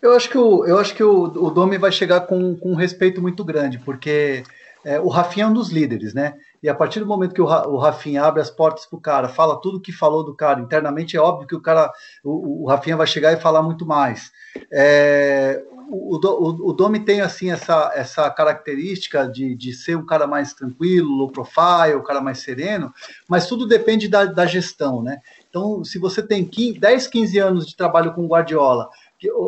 Eu 0.00 0.14
acho 0.14 0.28
que 0.28 0.38
o, 0.38 0.64
eu 0.66 0.78
acho 0.78 0.94
que 0.94 1.02
o, 1.02 1.24
o 1.24 1.50
Domi 1.50 1.78
vai 1.78 1.90
chegar 1.90 2.20
com, 2.22 2.56
com 2.56 2.72
um 2.72 2.76
respeito 2.76 3.20
muito 3.20 3.44
grande, 3.44 3.78
porque 3.78 4.44
é, 4.84 5.00
o 5.00 5.08
Rafinha 5.08 5.46
é 5.46 5.48
um 5.48 5.52
dos 5.52 5.70
líderes, 5.70 6.12
né? 6.12 6.34
E 6.62 6.68
a 6.68 6.74
partir 6.74 7.00
do 7.00 7.06
momento 7.06 7.34
que 7.34 7.40
o, 7.40 7.46
o 7.46 7.78
Rafinha 7.78 8.22
abre 8.22 8.40
as 8.40 8.50
portas 8.50 8.86
para 8.86 8.96
o 8.96 9.00
cara, 9.00 9.28
fala 9.28 9.60
tudo 9.60 9.80
que 9.80 9.92
falou 9.92 10.24
do 10.24 10.34
cara 10.34 10.60
internamente, 10.60 11.16
é 11.16 11.20
óbvio 11.20 11.48
que 11.48 11.54
o 11.54 11.60
cara, 11.60 11.90
o, 12.22 12.64
o 12.64 12.68
Rafinha 12.68 12.96
vai 12.96 13.06
chegar 13.06 13.32
e 13.32 13.40
falar 13.40 13.62
muito 13.62 13.86
mais. 13.86 14.30
É, 14.70 15.62
o, 15.88 16.16
o, 16.16 16.70
o, 16.70 16.72
Domi 16.72 17.00
tem 17.00 17.20
assim 17.20 17.50
essa, 17.50 17.92
essa 17.94 18.30
característica 18.30 19.26
de, 19.28 19.54
de 19.54 19.72
ser 19.72 19.96
um 19.96 20.06
cara 20.06 20.26
mais 20.26 20.54
tranquilo, 20.54 21.10
low 21.10 21.30
profile, 21.30 21.96
um 21.96 22.02
cara 22.02 22.20
mais 22.20 22.38
sereno, 22.38 22.92
mas 23.28 23.46
tudo 23.46 23.66
depende 23.66 24.08
da, 24.08 24.24
da 24.24 24.46
gestão, 24.46 25.02
né? 25.02 25.18
Então, 25.48 25.84
se 25.84 25.98
você 25.98 26.22
tem 26.22 26.44
15, 26.44 26.78
10, 26.78 27.06
15 27.06 27.38
anos 27.38 27.66
de 27.66 27.76
trabalho 27.76 28.12
com 28.12 28.26
Guardiola 28.26 28.88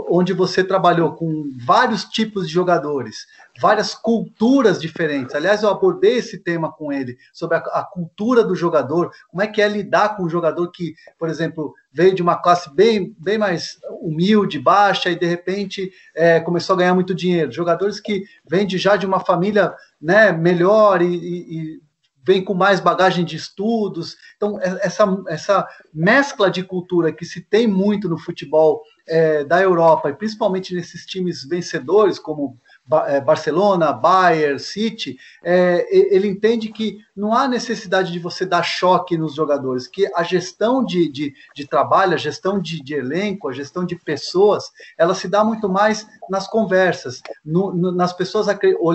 onde 0.08 0.32
você 0.32 0.62
trabalhou 0.62 1.12
com 1.12 1.50
vários 1.64 2.04
tipos 2.04 2.46
de 2.46 2.52
jogadores, 2.52 3.26
várias 3.60 3.94
culturas 3.94 4.80
diferentes. 4.80 5.34
Aliás, 5.34 5.62
eu 5.62 5.70
abordei 5.70 6.16
esse 6.16 6.38
tema 6.38 6.72
com 6.72 6.92
ele, 6.92 7.16
sobre 7.32 7.56
a, 7.56 7.60
a 7.60 7.84
cultura 7.84 8.44
do 8.44 8.54
jogador, 8.54 9.10
como 9.28 9.42
é 9.42 9.46
que 9.46 9.62
é 9.62 9.68
lidar 9.68 10.16
com 10.16 10.24
um 10.24 10.28
jogador 10.28 10.70
que, 10.70 10.94
por 11.18 11.28
exemplo, 11.28 11.74
veio 11.92 12.14
de 12.14 12.22
uma 12.22 12.36
classe 12.36 12.74
bem, 12.74 13.14
bem 13.18 13.38
mais 13.38 13.78
humilde, 14.00 14.58
baixa, 14.58 15.10
e 15.10 15.18
de 15.18 15.26
repente 15.26 15.90
é, 16.14 16.40
começou 16.40 16.74
a 16.74 16.78
ganhar 16.78 16.94
muito 16.94 17.14
dinheiro. 17.14 17.50
Jogadores 17.50 18.00
que 18.00 18.24
vêm 18.48 18.66
de, 18.66 18.78
já 18.78 18.96
de 18.96 19.06
uma 19.06 19.20
família 19.20 19.74
né, 20.00 20.32
melhor 20.32 21.00
e, 21.00 21.06
e, 21.06 21.58
e 21.58 21.86
vem 22.26 22.42
com 22.42 22.54
mais 22.54 22.80
bagagem 22.80 23.24
de 23.24 23.36
estudos. 23.36 24.16
Então, 24.36 24.60
é, 24.60 24.80
essa, 24.82 25.22
essa 25.28 25.68
mescla 25.94 26.50
de 26.50 26.64
cultura 26.64 27.12
que 27.12 27.24
se 27.24 27.40
tem 27.40 27.68
muito 27.68 28.08
no 28.08 28.18
futebol 28.18 28.82
é, 29.06 29.44
da 29.44 29.60
Europa, 29.60 30.10
e 30.10 30.14
principalmente 30.14 30.74
nesses 30.74 31.06
times 31.06 31.44
vencedores, 31.44 32.18
como 32.18 32.58
é, 33.06 33.20
Barcelona, 33.20 33.92
Bayern, 33.92 34.60
City, 34.60 35.18
é, 35.42 35.86
ele 35.90 36.28
entende 36.28 36.68
que 36.68 36.98
não 37.16 37.34
há 37.34 37.48
necessidade 37.48 38.12
de 38.12 38.18
você 38.18 38.46
dar 38.46 38.62
choque 38.62 39.16
nos 39.16 39.34
jogadores, 39.34 39.88
que 39.88 40.06
a 40.14 40.22
gestão 40.22 40.84
de, 40.84 41.10
de, 41.10 41.34
de 41.54 41.66
trabalho, 41.66 42.14
a 42.14 42.18
gestão 42.18 42.60
de, 42.60 42.82
de, 42.82 42.94
elenco, 42.94 43.48
a 43.48 43.52
gestão 43.52 43.84
de 43.84 43.96
pessoas, 43.96 44.70
ela 44.96 45.14
se 45.14 45.26
dá 45.26 45.42
muito 45.42 45.68
mais 45.68 46.06
nas 46.28 46.48
conversas, 46.48 47.22
no, 47.44 47.72
no, 47.72 47.92
nas 47.92 48.12
pessoas, 48.12 48.46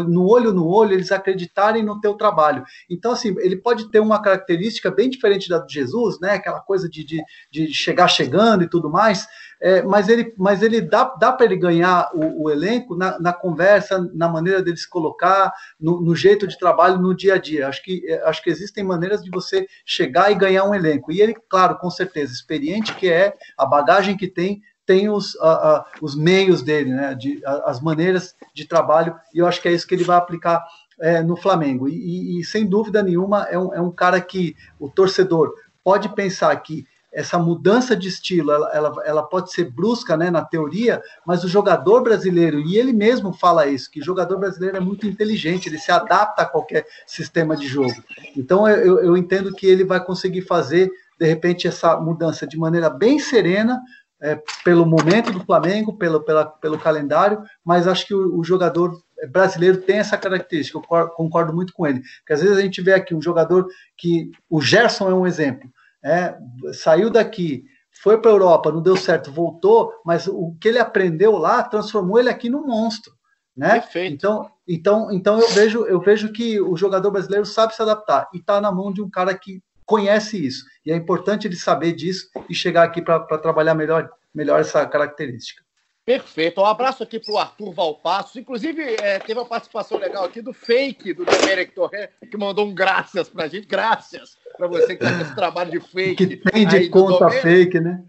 no 0.07 0.27
olho 0.27 0.53
no 0.53 0.67
olho, 0.67 0.93
eles 0.93 1.11
acreditarem 1.11 1.83
no 1.83 1.99
teu 1.99 2.13
trabalho. 2.15 2.63
Então, 2.89 3.11
assim, 3.11 3.35
ele 3.39 3.55
pode 3.55 3.89
ter 3.89 3.99
uma 3.99 4.21
característica 4.21 4.91
bem 4.91 5.09
diferente 5.09 5.49
da 5.49 5.59
de 5.59 5.73
Jesus, 5.73 6.19
né? 6.19 6.33
Aquela 6.33 6.59
coisa 6.59 6.89
de, 6.89 7.03
de, 7.03 7.23
de 7.51 7.73
chegar 7.73 8.07
chegando 8.07 8.63
e 8.63 8.69
tudo 8.69 8.89
mais, 8.89 9.27
é, 9.61 9.83
mas 9.83 10.09
ele, 10.09 10.33
mas 10.37 10.63
ele 10.63 10.81
dá, 10.81 11.03
dá 11.19 11.31
para 11.31 11.45
ele 11.45 11.55
ganhar 11.55 12.09
o, 12.15 12.45
o 12.45 12.49
elenco 12.49 12.95
na, 12.95 13.19
na, 13.19 13.31
conversa, 13.31 14.09
na 14.13 14.27
maneira 14.27 14.61
dele 14.61 14.75
se 14.75 14.89
colocar, 14.89 15.53
no, 15.79 16.01
no, 16.01 16.15
jeito 16.15 16.47
de 16.47 16.57
trabalho 16.57 16.97
no 16.97 17.15
dia 17.15 17.35
a 17.35 17.37
dia. 17.37 17.67
Acho 17.67 17.83
que, 17.83 18.03
é, 18.07 18.27
acho 18.27 18.41
que 18.41 18.49
existem 18.49 18.83
maneiras 18.83 19.23
de 19.23 19.29
você 19.29 19.67
chegar 19.85 20.31
e 20.31 20.35
ganhar 20.35 20.63
um 20.63 20.73
elenco. 20.73 21.11
E 21.11 21.21
ele, 21.21 21.35
claro, 21.47 21.77
com 21.77 21.91
certeza, 21.91 22.33
experiente 22.33 22.95
que 22.95 23.07
é, 23.07 23.35
a 23.55 23.63
bagagem 23.63 24.17
que 24.17 24.27
tem, 24.27 24.63
tem 24.91 25.09
os, 25.09 25.37
a, 25.39 25.47
a, 25.47 25.85
os 26.01 26.15
meios 26.15 26.61
dele, 26.61 26.91
né, 26.91 27.15
de, 27.15 27.41
a, 27.45 27.71
as 27.71 27.79
maneiras 27.79 28.35
de 28.53 28.65
trabalho, 28.65 29.15
e 29.33 29.39
eu 29.39 29.47
acho 29.47 29.61
que 29.61 29.69
é 29.69 29.71
isso 29.71 29.87
que 29.87 29.95
ele 29.95 30.03
vai 30.03 30.17
aplicar 30.17 30.61
é, 30.99 31.23
no 31.23 31.37
Flamengo. 31.37 31.87
E, 31.87 32.41
e, 32.41 32.43
sem 32.43 32.65
dúvida 32.65 33.01
nenhuma, 33.01 33.47
é 33.49 33.57
um, 33.57 33.73
é 33.73 33.79
um 33.79 33.89
cara 33.89 34.19
que 34.19 34.53
o 34.77 34.89
torcedor 34.89 35.53
pode 35.81 36.13
pensar 36.13 36.53
que 36.57 36.85
essa 37.09 37.39
mudança 37.39 37.95
de 37.95 38.09
estilo, 38.09 38.51
ela, 38.51 38.69
ela, 38.73 39.03
ela, 39.05 39.23
pode 39.23 39.51
ser 39.51 39.69
brusca, 39.71 40.17
né, 40.17 40.29
na 40.29 40.43
teoria, 40.43 41.01
mas 41.25 41.43
o 41.43 41.47
jogador 41.47 42.01
brasileiro, 42.03 42.59
e 42.59 42.77
ele 42.77 42.93
mesmo 42.93 43.33
fala 43.33 43.67
isso, 43.67 43.91
que 43.91 44.01
o 44.01 44.03
jogador 44.03 44.37
brasileiro 44.37 44.77
é 44.77 44.79
muito 44.81 45.07
inteligente, 45.07 45.67
ele 45.67 45.77
se 45.77 45.91
adapta 45.91 46.41
a 46.41 46.45
qualquer 46.45 46.85
sistema 47.05 47.55
de 47.55 47.67
jogo. 47.67 47.95
Então, 48.35 48.67
eu, 48.67 48.99
eu 48.99 49.17
entendo 49.17 49.53
que 49.53 49.67
ele 49.67 49.83
vai 49.83 50.03
conseguir 50.03 50.41
fazer, 50.41 50.89
de 51.19 51.25
repente, 51.25 51.67
essa 51.67 51.97
mudança 51.97 52.47
de 52.47 52.57
maneira 52.57 52.89
bem 52.89 53.19
serena, 53.19 53.81
é, 54.21 54.39
pelo 54.63 54.85
momento 54.85 55.31
do 55.31 55.43
Flamengo, 55.43 55.97
pelo, 55.97 56.21
pela, 56.21 56.45
pelo 56.45 56.77
calendário, 56.77 57.41
mas 57.65 57.87
acho 57.87 58.05
que 58.05 58.13
o, 58.13 58.37
o 58.39 58.43
jogador 58.43 59.01
brasileiro 59.29 59.77
tem 59.77 59.97
essa 59.97 60.17
característica, 60.17 60.77
eu 60.77 61.07
concordo 61.09 61.53
muito 61.53 61.73
com 61.73 61.87
ele, 61.87 62.01
porque 62.19 62.33
às 62.33 62.41
vezes 62.41 62.57
a 62.57 62.61
gente 62.61 62.81
vê 62.81 62.93
aqui 62.93 63.15
um 63.15 63.21
jogador 63.21 63.67
que, 63.97 64.31
o 64.49 64.61
Gerson 64.61 65.09
é 65.09 65.13
um 65.13 65.25
exemplo, 65.25 65.69
é, 66.03 66.35
saiu 66.73 67.09
daqui, 67.09 67.63
foi 68.01 68.19
para 68.19 68.31
a 68.31 68.33
Europa, 68.33 68.71
não 68.71 68.81
deu 68.81 68.95
certo, 68.95 69.31
voltou, 69.31 69.91
mas 70.05 70.27
o 70.27 70.55
que 70.59 70.67
ele 70.67 70.79
aprendeu 70.79 71.37
lá 71.37 71.63
transformou 71.63 72.19
ele 72.19 72.29
aqui 72.29 72.49
num 72.49 72.65
monstro. 72.65 73.13
Né? 73.55 73.81
Perfeito. 73.81 74.13
Então, 74.13 74.49
então, 74.67 75.11
então 75.11 75.39
eu 75.39 75.49
vejo, 75.49 75.85
eu 75.85 75.99
vejo 75.99 76.31
que 76.31 76.59
o 76.61 76.75
jogador 76.77 77.11
brasileiro 77.11 77.45
sabe 77.45 77.75
se 77.75 77.81
adaptar 77.81 78.29
e 78.33 78.37
está 78.37 78.61
na 78.61 78.71
mão 78.71 78.93
de 78.93 79.01
um 79.01 79.09
cara 79.09 79.37
que 79.37 79.61
conhece 79.91 80.43
isso. 80.43 80.63
E 80.85 80.91
é 80.91 80.95
importante 80.95 81.45
ele 81.47 81.57
saber 81.57 81.91
disso 81.91 82.29
e 82.49 82.55
chegar 82.55 82.83
aqui 82.83 83.01
para 83.01 83.19
trabalhar 83.37 83.75
melhor, 83.75 84.09
melhor 84.33 84.61
essa 84.61 84.85
característica. 84.85 85.61
Perfeito. 86.05 86.61
Um 86.61 86.65
abraço 86.65 87.03
aqui 87.03 87.19
para 87.19 87.33
o 87.33 87.37
Arthur 87.37 87.73
Valpassos. 87.73 88.37
Inclusive, 88.37 88.81
é, 89.01 89.19
teve 89.19 89.37
uma 89.37 89.45
participação 89.45 89.97
legal 89.97 90.23
aqui 90.23 90.41
do 90.41 90.53
fake 90.53 91.13
do 91.13 91.25
Domenic 91.25 91.73
Torre, 91.73 92.09
que 92.29 92.37
mandou 92.37 92.65
um 92.65 92.73
graças 92.73 93.27
para 93.27 93.43
a 93.43 93.47
gente. 93.47 93.67
Graças 93.67 94.37
para 94.57 94.67
você 94.67 94.95
que 94.95 95.03
está 95.03 95.15
com 95.15 95.23
esse 95.23 95.35
trabalho 95.35 95.71
de 95.71 95.79
fake. 95.81 96.25
Que 96.25 96.37
tem 96.37 96.65
de 96.65 96.89
conta 96.89 97.29
fake, 97.29 97.79
né? 97.81 98.03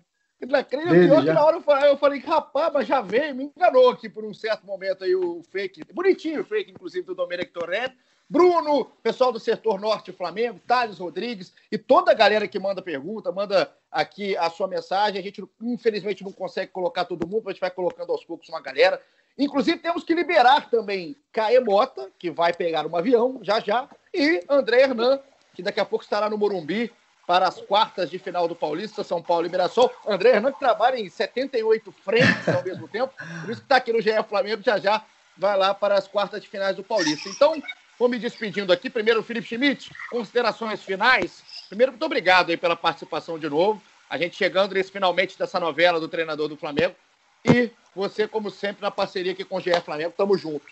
Pior 0.46 0.64
que 0.64 1.32
na 1.32 1.44
hora 1.44 1.56
eu 1.56 1.62
falei, 1.62 1.90
eu 1.90 1.96
falei, 1.96 2.20
rapaz, 2.20 2.72
mas 2.72 2.86
já 2.86 3.00
veio, 3.00 3.34
me 3.34 3.52
enganou 3.56 3.90
aqui 3.90 4.08
por 4.08 4.24
um 4.24 4.34
certo 4.34 4.66
momento 4.66 5.04
aí 5.04 5.14
o 5.14 5.40
fake. 5.52 5.82
Bonitinho 5.92 6.40
o 6.40 6.44
fake, 6.44 6.72
inclusive, 6.72 7.06
do 7.06 7.14
Domenic 7.14 7.52
Torrent. 7.52 7.92
Bruno, 8.32 8.86
pessoal 9.02 9.30
do 9.30 9.38
setor 9.38 9.78
norte 9.78 10.10
Flamengo, 10.10 10.58
Thales 10.66 10.98
Rodrigues 10.98 11.52
e 11.70 11.76
toda 11.76 12.12
a 12.12 12.14
galera 12.14 12.48
que 12.48 12.58
manda 12.58 12.80
pergunta, 12.80 13.30
manda 13.30 13.70
aqui 13.90 14.34
a 14.38 14.48
sua 14.48 14.66
mensagem. 14.66 15.20
A 15.20 15.22
gente, 15.22 15.44
infelizmente, 15.60 16.24
não 16.24 16.32
consegue 16.32 16.72
colocar 16.72 17.04
todo 17.04 17.28
mundo, 17.28 17.46
a 17.46 17.52
gente 17.52 17.60
vai 17.60 17.70
colocando 17.70 18.10
aos 18.10 18.24
poucos 18.24 18.48
uma 18.48 18.62
galera. 18.62 19.02
Inclusive, 19.38 19.80
temos 19.80 20.02
que 20.02 20.14
liberar 20.14 20.70
também 20.70 21.14
Caê 21.30 21.60
Mota, 21.60 22.10
que 22.18 22.30
vai 22.30 22.54
pegar 22.54 22.86
um 22.86 22.96
avião 22.96 23.38
já 23.42 23.60
já, 23.60 23.86
e 24.14 24.42
André 24.48 24.80
Hernan, 24.80 25.20
que 25.52 25.62
daqui 25.62 25.80
a 25.80 25.84
pouco 25.84 26.02
estará 26.02 26.30
no 26.30 26.38
Morumbi 26.38 26.90
para 27.26 27.46
as 27.46 27.60
quartas 27.60 28.08
de 28.08 28.18
final 28.18 28.48
do 28.48 28.56
Paulista, 28.56 29.04
São 29.04 29.20
Paulo 29.20 29.50
Mirassol. 29.50 29.92
André 30.06 30.30
Hernan 30.30 30.52
que 30.52 30.58
trabalha 30.58 30.98
em 30.98 31.10
78 31.10 31.92
frentes 31.92 32.48
ao 32.48 32.64
mesmo 32.64 32.88
tempo, 32.88 33.12
por 33.42 33.50
isso 33.50 33.60
que 33.60 33.66
está 33.66 33.76
aqui 33.76 33.92
no 33.92 34.00
GE 34.00 34.22
Flamengo, 34.26 34.62
já 34.64 34.78
já 34.78 35.04
vai 35.36 35.54
lá 35.58 35.74
para 35.74 35.96
as 35.96 36.08
quartas 36.08 36.40
de 36.40 36.48
finais 36.48 36.76
do 36.76 36.82
Paulista. 36.82 37.28
Então, 37.28 37.60
Vou 38.02 38.08
me 38.08 38.18
despedindo 38.18 38.72
aqui. 38.72 38.90
Primeiro, 38.90 39.22
Felipe 39.22 39.46
Schmidt, 39.46 39.88
considerações 40.10 40.82
finais. 40.82 41.40
Primeiro, 41.68 41.92
muito 41.92 42.04
obrigado 42.04 42.50
aí 42.50 42.56
pela 42.56 42.74
participação 42.74 43.38
de 43.38 43.48
novo. 43.48 43.80
A 44.10 44.18
gente 44.18 44.34
chegando 44.34 44.74
nesse 44.74 44.90
finalmente 44.90 45.38
dessa 45.38 45.60
novela 45.60 46.00
do 46.00 46.08
treinador 46.08 46.48
do 46.48 46.56
Flamengo. 46.56 46.96
E 47.44 47.70
você, 47.94 48.26
como 48.26 48.50
sempre, 48.50 48.82
na 48.82 48.90
parceria 48.90 49.30
aqui 49.30 49.44
com 49.44 49.54
o 49.54 49.60
GE 49.60 49.70
Flamengo. 49.84 50.12
Tamo 50.16 50.36
junto. 50.36 50.66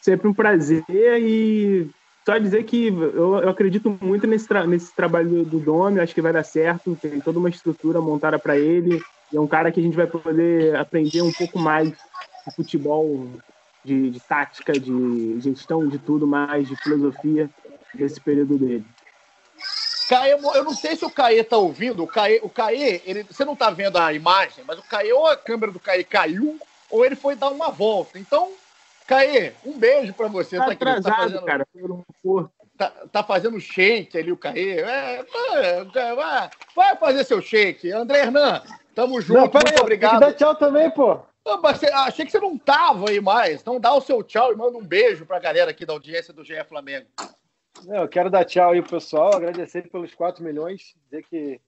Sempre 0.00 0.28
um 0.28 0.32
prazer 0.32 0.82
e 0.88 1.86
só 2.24 2.38
dizer 2.38 2.64
que 2.64 2.86
eu, 2.86 3.40
eu 3.40 3.50
acredito 3.50 3.94
muito 4.00 4.26
nesse, 4.26 4.48
tra 4.48 4.66
nesse 4.66 4.96
trabalho 4.96 5.28
do, 5.28 5.44
do 5.44 5.60
Domi, 5.60 6.00
acho 6.00 6.14
que 6.14 6.22
vai 6.22 6.32
dar 6.32 6.42
certo, 6.42 6.96
tem 7.02 7.20
toda 7.20 7.38
uma 7.38 7.50
estrutura 7.50 8.00
montada 8.00 8.38
para 8.38 8.56
ele, 8.56 8.98
é 9.30 9.38
um 9.38 9.46
cara 9.46 9.70
que 9.70 9.78
a 9.78 9.82
gente 9.82 9.96
vai 9.96 10.06
poder 10.06 10.74
aprender 10.74 11.20
um 11.20 11.32
pouco 11.32 11.58
mais 11.58 11.90
de 11.90 11.96
futebol 12.56 13.28
de, 13.84 14.10
de 14.10 14.20
tática, 14.20 14.72
de 14.72 15.40
gestão, 15.40 15.88
de 15.88 15.98
tudo 15.98 16.26
mais, 16.26 16.68
de 16.68 16.76
filosofia 16.76 17.50
desse 17.94 18.20
período 18.20 18.58
dele. 18.58 18.84
Caê, 20.08 20.32
eu 20.32 20.64
não 20.64 20.74
sei 20.74 20.94
se 20.94 21.04
o 21.04 21.10
Caê 21.10 21.42
tá 21.42 21.56
ouvindo. 21.56 22.02
O 22.02 22.06
Caê, 22.06 22.38
o 22.42 22.48
Caê 22.48 23.00
ele, 23.06 23.22
você 23.22 23.44
não 23.44 23.56
tá 23.56 23.70
vendo 23.70 23.96
a 23.96 24.12
imagem, 24.12 24.64
mas 24.66 24.78
o 24.78 24.82
Caê, 24.82 25.12
ou 25.12 25.26
a 25.26 25.36
câmera 25.36 25.72
do 25.72 25.80
Caê 25.80 26.04
caiu, 26.04 26.58
ou 26.90 27.04
ele 27.04 27.16
foi 27.16 27.34
dar 27.34 27.48
uma 27.48 27.70
volta. 27.70 28.18
Então, 28.18 28.52
Caê, 29.06 29.52
um 29.64 29.78
beijo 29.78 30.12
para 30.12 30.28
você. 30.28 30.58
Tá, 30.58 30.66
tá 30.66 30.72
atrasado, 30.72 31.04
tá 31.04 31.16
fazendo, 31.16 31.42
cara. 31.44 31.66
Tá, 32.76 32.90
tá, 33.10 33.22
fazendo 33.22 33.60
shake 33.60 34.18
ali, 34.18 34.32
o 34.32 34.36
Caê. 34.36 34.80
É, 34.80 35.24
vai, 36.14 36.50
vai 36.74 36.96
fazer 36.96 37.24
seu 37.24 37.40
shake. 37.40 37.90
André 37.90 38.20
Hernan, 38.20 38.62
tamo 38.94 39.20
junto. 39.20 39.38
Não, 39.38 39.62
muito 39.62 39.80
obrigado. 39.80 40.20
Dá 40.20 40.32
tchau 40.32 40.54
também, 40.54 40.90
pô. 40.90 41.20
Você, 41.44 41.86
achei 41.86 42.24
que 42.24 42.30
você 42.30 42.40
não 42.40 42.56
tava 42.56 43.10
aí 43.10 43.20
mais. 43.20 43.60
Então 43.60 43.80
dá 43.80 43.92
o 43.94 44.00
seu 44.00 44.22
tchau 44.22 44.52
e 44.52 44.56
manda 44.56 44.78
um 44.78 44.84
beijo 44.84 45.26
para 45.26 45.36
a 45.36 45.40
galera 45.40 45.70
aqui 45.70 45.84
da 45.84 45.92
audiência 45.92 46.32
do 46.32 46.44
GE 46.44 46.62
Flamengo. 46.64 47.06
Eu 47.88 48.08
quero 48.08 48.30
dar 48.30 48.44
tchau 48.44 48.70
aí 48.70 48.80
pro 48.80 48.92
pessoal, 48.92 49.34
agradecer 49.34 49.88
pelos 49.90 50.14
4 50.14 50.44
milhões, 50.44 50.94
dizer 51.04 51.24
que 51.24 51.60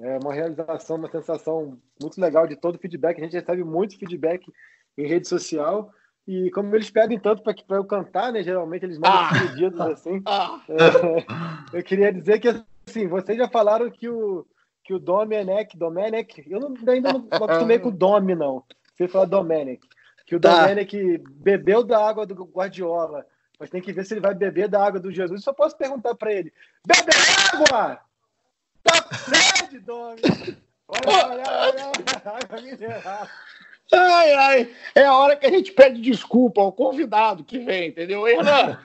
é 0.00 0.18
uma 0.18 0.32
realização, 0.32 0.96
uma 0.96 1.10
sensação 1.10 1.78
muito 2.00 2.20
legal 2.20 2.46
de 2.46 2.56
todo 2.56 2.76
o 2.76 2.78
feedback. 2.78 3.18
A 3.18 3.24
gente 3.24 3.34
recebe 3.34 3.62
muito 3.62 3.98
feedback 3.98 4.50
em 4.96 5.06
rede 5.06 5.28
social. 5.28 5.92
E 6.26 6.50
como 6.50 6.74
eles 6.74 6.90
pedem 6.90 7.18
tanto 7.18 7.42
para 7.42 7.76
eu 7.76 7.84
cantar, 7.84 8.32
né? 8.32 8.42
Geralmente 8.42 8.84
eles 8.84 8.98
mandam 8.98 9.20
ah, 9.20 9.30
pedidos 9.32 9.80
assim. 9.80 10.22
Ah, 10.26 10.62
é, 10.68 11.78
eu 11.78 11.82
queria 11.82 12.12
dizer 12.12 12.40
que 12.40 12.48
assim, 12.86 13.06
vocês 13.06 13.36
já 13.36 13.48
falaram 13.48 13.90
que 13.90 14.08
o, 14.08 14.46
que 14.84 14.94
o 14.94 14.98
Domenech, 14.98 15.76
Domenech, 15.76 16.44
eu 16.48 16.60
não, 16.60 16.74
ainda 16.88 17.12
não 17.12 17.28
acostumei 17.30 17.78
com 17.78 17.88
o 17.88 17.92
Domi, 17.92 18.34
não. 18.34 18.64
Você 19.00 19.08
fala 19.08 19.26
Domenech. 19.26 19.80
Que 20.26 20.36
o 20.36 20.40
tá. 20.40 20.66
Bebeu 21.30 21.82
da 21.82 22.06
água 22.06 22.26
do 22.26 22.34
Guardiola, 22.44 23.26
mas 23.58 23.70
tem 23.70 23.80
que 23.80 23.94
ver 23.94 24.04
se 24.04 24.12
ele 24.12 24.20
vai 24.20 24.34
beber 24.34 24.68
da 24.68 24.84
água 24.84 25.00
do 25.00 25.10
Jesus. 25.10 25.42
Só 25.42 25.54
posso 25.54 25.74
perguntar 25.76 26.14
para 26.14 26.32
ele: 26.32 26.52
bebe 26.86 27.10
água! 27.52 27.98
Tá 28.82 29.08
sede, 29.16 29.78
Domi! 29.80 30.20
Olha, 30.86 31.26
olha, 31.28 31.44
olha, 31.48 31.92
água 32.24 32.60
mineral. 32.60 33.28
Ai, 33.92 34.32
ai, 34.34 34.74
é 34.94 35.04
a 35.04 35.14
hora 35.14 35.34
que 35.34 35.46
a 35.46 35.50
gente 35.50 35.72
pede 35.72 36.00
desculpa 36.00 36.60
ao 36.60 36.70
convidado 36.70 37.42
que 37.42 37.58
vem, 37.58 37.88
entendeu? 37.88 38.28
Hernan, 38.28 38.78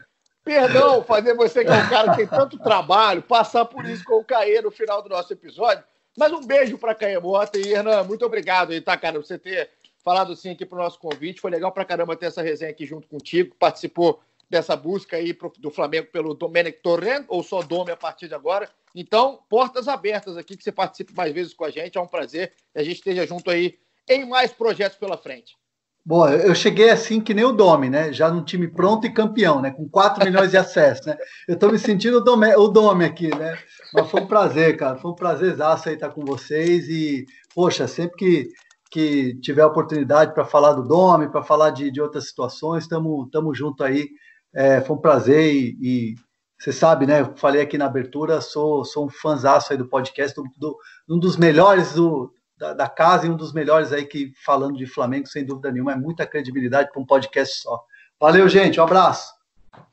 perdão 0.43 1.03
fazer 1.03 1.35
você 1.35 1.63
que 1.63 1.69
é 1.69 1.75
um 1.75 1.89
cara 1.89 2.11
que 2.11 2.17
tem 2.17 2.27
tanto 2.27 2.57
trabalho, 2.57 3.21
passar 3.21 3.65
por 3.65 3.85
isso 3.85 4.03
com 4.03 4.15
o 4.15 4.25
Caê 4.25 4.61
no 4.61 4.71
final 4.71 5.03
do 5.03 5.09
nosso 5.09 5.31
episódio, 5.31 5.83
Mas 6.17 6.31
um 6.31 6.41
beijo 6.41 6.77
para 6.77 6.95
Caemota 6.95 7.59
e 7.59 7.71
Hernan, 7.71 8.03
muito 8.03 8.25
obrigado 8.25 8.71
aí, 8.71 8.81
tá, 8.81 8.97
cara, 8.97 9.21
você 9.21 9.37
ter 9.37 9.69
falado 10.05 10.35
sim 10.35 10.51
aqui 10.51 10.63
para 10.65 10.77
o 10.77 10.81
nosso 10.83 10.99
convite. 10.99 11.41
Foi 11.41 11.49
legal 11.49 11.71
para 11.71 11.83
caramba 11.83 12.15
ter 12.15 12.27
essa 12.27 12.43
resenha 12.43 12.69
aqui 12.69 12.85
junto 12.85 13.07
contigo. 13.07 13.55
Participou 13.59 14.21
dessa 14.47 14.75
busca 14.75 15.17
aí 15.17 15.33
pro, 15.33 15.51
do 15.57 15.71
Flamengo 15.71 16.07
pelo 16.11 16.35
Domenic 16.35 16.79
Torrent, 16.83 17.25
ou 17.27 17.41
só 17.41 17.63
Dome 17.63 17.91
a 17.91 17.97
partir 17.97 18.27
de 18.27 18.35
agora. 18.35 18.69
Então, 18.93 19.39
portas 19.49 19.87
abertas 19.87 20.37
aqui, 20.37 20.55
que 20.55 20.63
você 20.63 20.71
participe 20.71 21.13
mais 21.15 21.33
vezes 21.33 21.55
com 21.55 21.65
a 21.65 21.71
gente. 21.71 21.97
É 21.97 22.01
um 22.01 22.07
prazer 22.07 22.53
que 22.71 22.79
a 22.79 22.83
gente 22.83 22.97
esteja 22.97 23.25
junto 23.25 23.49
aí 23.49 23.79
em 24.07 24.29
mais 24.29 24.53
projetos 24.53 24.99
pela 24.99 25.17
frente. 25.17 25.57
Bom, 26.07 26.29
eu 26.29 26.53
cheguei 26.53 26.91
assim 26.91 27.19
que 27.19 27.33
nem 27.33 27.43
o 27.43 27.51
Domi, 27.51 27.89
né? 27.89 28.13
Já 28.13 28.29
no 28.29 28.45
time 28.45 28.67
pronto 28.67 29.07
e 29.07 29.11
campeão, 29.11 29.59
né? 29.59 29.71
Com 29.71 29.89
4 29.89 30.23
milhões 30.23 30.51
de 30.51 30.57
acessos, 30.57 31.07
né? 31.07 31.17
Eu 31.47 31.57
tô 31.57 31.67
me 31.69 31.79
sentindo 31.79 32.17
o 32.17 32.21
Domi, 32.21 32.53
o 32.55 32.91
aqui, 33.03 33.35
né? 33.35 33.57
Mas 33.91 34.11
foi 34.11 34.21
um 34.21 34.27
prazer, 34.27 34.77
cara. 34.77 34.97
Foi 34.97 35.09
um 35.09 35.15
prazerzaço 35.15 35.89
aí 35.89 35.95
estar 35.95 36.09
com 36.09 36.23
vocês. 36.23 36.87
E, 36.87 37.25
poxa, 37.55 37.87
sempre 37.87 38.17
que, 38.17 38.49
que 38.95 39.37
tiver 39.41 39.65
oportunidade 39.65 40.33
para 40.33 40.45
falar 40.45 40.71
do 40.71 40.81
Domi, 40.81 41.27
para 41.27 41.43
falar 41.43 41.71
de, 41.71 41.91
de 41.91 42.01
outras 42.01 42.29
situações, 42.29 42.85
estamos 42.85 43.57
junto 43.57 43.83
aí. 43.83 44.07
É, 44.55 44.79
foi 44.79 44.95
um 44.95 45.01
prazer 45.01 45.53
e, 45.53 45.77
e 45.81 46.15
você 46.57 46.71
sabe, 46.71 47.05
né? 47.05 47.25
Falei 47.35 47.61
aqui 47.61 47.77
na 47.77 47.87
abertura, 47.87 48.39
sou, 48.39 48.85
sou 48.85 49.07
um 49.07 49.09
fãzaço 49.09 49.73
aí 49.73 49.77
do 49.77 49.89
podcast, 49.89 50.33
do, 50.33 50.43
do, 50.57 50.77
um 51.09 51.19
dos 51.19 51.35
melhores 51.35 51.91
do, 51.91 52.31
da, 52.57 52.73
da, 52.73 52.87
casa 52.87 53.27
e 53.27 53.29
um 53.29 53.35
dos 53.35 53.51
melhores 53.51 53.91
aí 53.91 54.05
que 54.05 54.31
falando 54.45 54.77
de 54.77 54.85
Flamengo, 54.85 55.27
sem 55.27 55.45
dúvida 55.45 55.73
nenhuma, 55.73 55.91
é 55.91 55.97
muita 55.97 56.25
credibilidade 56.25 56.89
para 56.93 57.01
um 57.01 57.05
podcast 57.05 57.61
só. 57.61 57.83
Valeu, 58.17 58.47
gente, 58.47 58.79
um 58.79 58.83
abraço. 58.83 59.34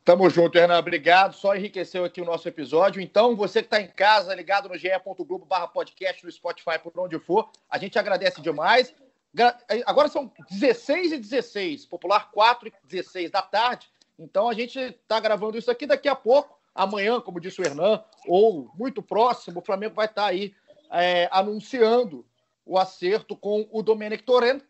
Tamo 0.05 0.28
junto, 0.28 0.59
Hernan. 0.59 0.78
Obrigado. 0.78 1.35
Só 1.35 1.55
enriqueceu 1.55 2.05
aqui 2.05 2.20
o 2.20 2.24
nosso 2.24 2.49
episódio. 2.49 3.01
Então, 3.01 3.37
você 3.37 3.61
que 3.61 3.66
está 3.66 3.80
em 3.80 3.89
casa, 3.89 4.35
ligado 4.35 4.68
no 4.68 4.76
ge.globo 4.76 5.45
barra 5.45 5.68
podcast, 5.68 6.24
no 6.24 6.33
Spotify, 6.33 6.78
por 6.83 6.93
onde 6.99 7.18
for, 7.18 7.51
a 7.70 7.78
gente 7.78 7.99
agradece 7.99 8.41
demais. 8.41 8.95
Agora 9.87 10.09
são 10.09 10.33
16 10.51 11.12
e 11.12 11.18
16, 11.18 11.87
popular 11.87 12.30
4 12.33 12.68
e 12.68 12.72
16 12.85 13.30
da 13.30 13.43
tarde. 13.43 13.89
Então, 14.18 14.49
a 14.49 14.55
gente 14.55 14.78
está 14.78 15.20
gravando 15.20 15.57
isso 15.57 15.70
aqui 15.70 15.87
daqui 15.87 16.09
a 16.09 16.14
pouco. 16.14 16.59
Amanhã, 16.74 17.20
como 17.20 17.41
disse 17.41 17.61
o 17.61 17.64
Hernan, 17.64 18.03
ou 18.26 18.70
muito 18.74 19.03
próximo, 19.03 19.61
o 19.61 19.64
Flamengo 19.64 19.95
vai 19.95 20.07
estar 20.07 20.22
tá 20.22 20.28
aí 20.28 20.55
é, 20.91 21.28
anunciando 21.30 22.26
o 22.64 22.78
acerto 22.78 23.37
com 23.37 23.68
o 23.70 23.83
Domenic 23.83 24.22
Torrent. 24.22 24.62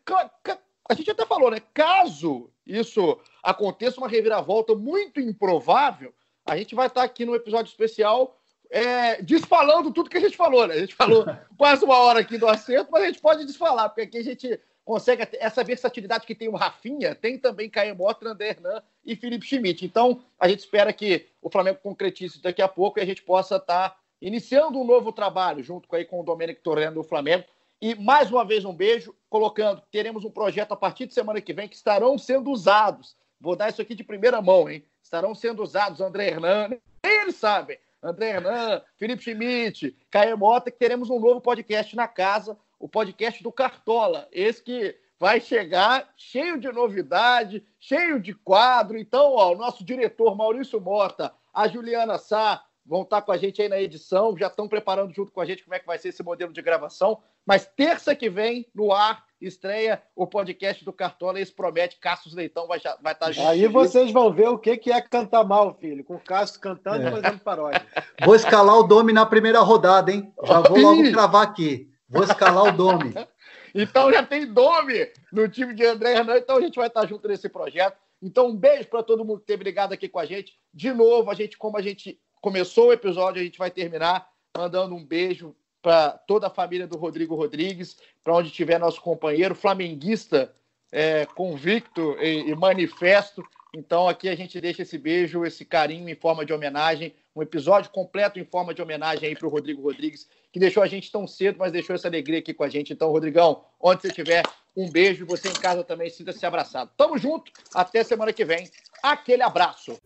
A 0.89 0.93
gente 0.93 1.09
até 1.09 1.25
falou, 1.25 1.49
né? 1.49 1.61
Caso 1.73 2.49
isso 2.65 3.19
aconteça, 3.41 3.99
uma 3.99 4.07
reviravolta 4.07 4.75
muito 4.75 5.19
improvável, 5.19 6.13
a 6.45 6.57
gente 6.57 6.75
vai 6.75 6.87
estar 6.87 7.03
aqui 7.03 7.25
no 7.25 7.35
episódio 7.35 7.69
especial 7.69 8.37
é, 8.69 9.21
desfalando 9.21 9.91
tudo 9.91 10.09
que 10.09 10.17
a 10.17 10.21
gente 10.21 10.35
falou, 10.35 10.67
né? 10.67 10.75
A 10.75 10.79
gente 10.79 10.95
falou 10.95 11.25
quase 11.57 11.85
uma 11.85 11.97
hora 11.97 12.19
aqui 12.19 12.37
do 12.37 12.47
acerto, 12.47 12.91
mas 12.91 13.03
a 13.03 13.05
gente 13.05 13.21
pode 13.21 13.45
desfalar, 13.45 13.89
porque 13.89 14.01
aqui 14.01 14.17
a 14.17 14.23
gente 14.23 14.59
consegue 14.83 15.25
essa 15.39 15.63
versatilidade 15.63 16.25
que 16.25 16.35
tem 16.35 16.49
o 16.49 16.55
Rafinha, 16.55 17.15
tem 17.15 17.37
também 17.37 17.69
Caio 17.69 17.95
Mota, 17.95 18.27
André 18.27 18.49
Hernan 18.49 18.81
e 19.05 19.15
Felipe 19.15 19.45
Schmidt. 19.45 19.85
Então, 19.85 20.21
a 20.37 20.47
gente 20.47 20.59
espera 20.59 20.91
que 20.91 21.27
o 21.41 21.49
Flamengo 21.49 21.79
concretize 21.81 22.41
daqui 22.41 22.61
a 22.61 22.67
pouco 22.67 22.99
e 22.99 23.01
a 23.01 23.05
gente 23.05 23.21
possa 23.21 23.55
estar 23.55 23.97
iniciando 24.21 24.79
um 24.79 24.83
novo 24.83 25.11
trabalho 25.11 25.63
junto 25.63 25.87
com, 25.87 25.95
aí, 25.95 26.03
com 26.03 26.19
o 26.19 26.23
Domenic 26.23 26.61
Torrent 26.61 26.93
do 26.93 27.03
Flamengo 27.03 27.45
e 27.83 27.95
mais 27.95 28.31
uma 28.31 28.45
vez 28.45 28.63
um 28.63 28.73
beijo, 28.73 29.13
colocando, 29.29 29.83
teremos 29.91 30.23
um 30.23 30.31
projeto 30.31 30.71
a 30.71 30.77
partir 30.77 31.05
de 31.05 31.13
semana 31.13 31.41
que 31.41 31.51
vem 31.51 31.67
que 31.67 31.75
estarão 31.75 32.17
sendo 32.17 32.49
usados. 32.49 33.13
Vou 33.41 33.57
dar 33.57 33.67
isso 33.67 33.81
aqui 33.81 33.93
de 33.93 34.05
primeira 34.05 34.41
mão, 34.41 34.69
hein? 34.69 34.85
Estarão 35.03 35.35
sendo 35.35 35.61
usados 35.61 35.99
André 35.99 36.29
Hernan, 36.29 36.69
nem 36.69 36.79
eles 37.03 37.35
sabem. 37.35 37.77
André 38.01 38.29
Hernan, 38.29 38.81
Felipe 38.95 39.21
Schmidt, 39.21 39.97
Caio 40.09 40.37
Mota, 40.37 40.71
que 40.71 40.79
teremos 40.79 41.09
um 41.09 41.19
novo 41.19 41.41
podcast 41.41 41.93
na 41.93 42.07
casa, 42.07 42.57
o 42.79 42.87
podcast 42.87 43.43
do 43.43 43.51
Cartola. 43.51 44.29
Esse 44.31 44.63
que 44.63 44.97
vai 45.19 45.41
chegar 45.41 46.09
cheio 46.15 46.57
de 46.57 46.71
novidade, 46.71 47.65
cheio 47.77 48.17
de 48.17 48.33
quadro. 48.33 48.97
Então, 48.97 49.33
ó, 49.33 49.51
o 49.51 49.57
nosso 49.57 49.83
diretor 49.83 50.37
Maurício 50.37 50.79
Mota, 50.79 51.33
a 51.53 51.67
Juliana 51.67 52.17
Sá, 52.17 52.63
vão 52.85 53.03
estar 53.03 53.21
com 53.21 53.31
a 53.31 53.37
gente 53.37 53.61
aí 53.61 53.69
na 53.69 53.79
edição, 53.79 54.37
já 54.37 54.47
estão 54.47 54.67
preparando 54.67 55.13
junto 55.13 55.31
com 55.31 55.41
a 55.41 55.45
gente 55.45 55.63
como 55.63 55.75
é 55.75 55.79
que 55.79 55.85
vai 55.85 55.97
ser 55.97 56.09
esse 56.09 56.23
modelo 56.23 56.51
de 56.51 56.61
gravação. 56.61 57.21
Mas 57.45 57.65
terça 57.65 58.15
que 58.15 58.29
vem, 58.29 58.65
no 58.73 58.91
ar, 58.93 59.23
estreia 59.41 60.01
o 60.15 60.25
podcast 60.25 60.83
do 60.83 60.93
Cartola 60.93 61.39
e 61.39 61.41
esse 61.41 61.51
promete. 61.51 61.99
Cassius 61.99 62.33
Leitão 62.33 62.67
vai, 62.67 62.79
vai 63.01 63.13
estar 63.13 63.31
junto. 63.31 63.47
Aí 63.47 63.67
vocês 63.67 64.11
vão 64.11 64.31
ver 64.31 64.47
o 64.47 64.57
que 64.57 64.91
é 64.91 65.01
cantar 65.01 65.43
mal, 65.43 65.73
filho, 65.73 66.03
com 66.03 66.15
o 66.15 66.19
Cássio 66.19 66.59
cantando 66.59 67.03
e 67.03 67.07
é. 67.07 67.11
fazendo 67.11 67.39
paródia. 67.39 67.85
Vou 68.23 68.35
escalar 68.35 68.77
o 68.77 68.83
Domi 68.83 69.11
na 69.11 69.25
primeira 69.25 69.59
rodada, 69.59 70.11
hein? 70.11 70.33
Já 70.43 70.61
vou 70.61 70.77
logo 70.77 71.11
cravar 71.11 71.43
aqui. 71.43 71.91
Vou 72.07 72.23
escalar 72.23 72.63
o 72.63 72.71
Domi. 72.71 73.13
então 73.75 74.11
já 74.11 74.23
tem 74.23 74.45
Domi 74.45 75.11
no 75.31 75.49
time 75.49 75.73
de 75.73 75.85
André 75.85 76.13
Hernan, 76.13 76.37
então 76.37 76.57
a 76.57 76.61
gente 76.61 76.75
vai 76.75 76.87
estar 76.87 77.05
junto 77.05 77.27
nesse 77.27 77.49
projeto. 77.49 77.97
Então, 78.21 78.47
um 78.47 78.55
beijo 78.55 78.87
para 78.87 79.03
todo 79.03 79.25
mundo 79.25 79.41
que 79.41 79.47
ter 79.47 79.57
brigado 79.57 79.93
aqui 79.93 80.07
com 80.07 80.19
a 80.19 80.25
gente. 80.25 80.53
De 80.73 80.93
novo, 80.93 81.29
a 81.29 81.33
gente, 81.33 81.57
como 81.57 81.75
a 81.77 81.81
gente 81.81 82.17
começou 82.43 82.87
o 82.87 82.93
episódio, 82.93 83.41
a 83.41 83.45
gente 83.45 83.57
vai 83.57 83.71
terminar 83.71 84.29
mandando 84.55 84.93
um 84.93 85.03
beijo 85.03 85.55
para 85.81 86.11
toda 86.11 86.47
a 86.47 86.49
família 86.49 86.85
do 86.85 86.97
Rodrigo 86.97 87.35
Rodrigues, 87.35 87.97
para 88.21 88.35
onde 88.35 88.51
tiver 88.51 88.77
nosso 88.77 89.01
companheiro, 89.01 89.55
flamenguista 89.55 90.53
é, 90.91 91.25
convicto 91.25 92.17
e, 92.19 92.49
e, 92.49 92.55
manifesto. 92.55 93.41
Então, 93.73 94.09
aqui 94.09 94.27
a 94.27 94.35
gente 94.35 94.59
deixa 94.59 94.81
esse 94.81 94.97
beijo, 94.97 95.45
esse 95.45 95.63
carinho 95.63 96.09
em 96.09 96.15
forma 96.15 96.45
de 96.45 96.51
homenagem, 96.51 97.15
um 97.33 97.41
episódio 97.41 97.89
completo 97.91 98.37
em 98.37 98.45
forma 98.45 98.73
de 98.73 98.81
homenagem 98.81 99.29
aí 99.29 99.35
para 99.37 99.47
o 99.47 99.49
Rodrigo 99.49 99.81
Rodrigues, 99.81 100.27
que 100.51 100.59
deixou 100.59 100.83
a 100.83 100.87
gente 100.87 101.09
tão 101.09 101.25
cedo, 101.25 101.55
mas 101.57 101.71
deixou 101.71 101.95
essa 101.95 102.09
alegria 102.09 102.39
aqui 102.39 102.53
com 102.53 102.65
a 102.65 102.69
gente. 102.69 102.91
Então, 102.91 103.09
Rodrigão, 103.09 103.63
onde 103.79 104.01
você 104.01 104.09
estiver, 104.09 104.43
um 104.75 104.91
beijo. 104.91 105.25
Você 105.27 105.47
em 105.47 105.53
casa 105.53 105.81
também, 105.81 106.09
sinta-se 106.09 106.45
abraçado. 106.45 106.91
Tamo 106.97 107.17
junto, 107.17 107.53
até 107.73 108.03
semana 108.03 108.33
que 108.33 108.43
vem. 108.43 108.69
Aquele 109.01 109.43
abraço. 109.43 109.97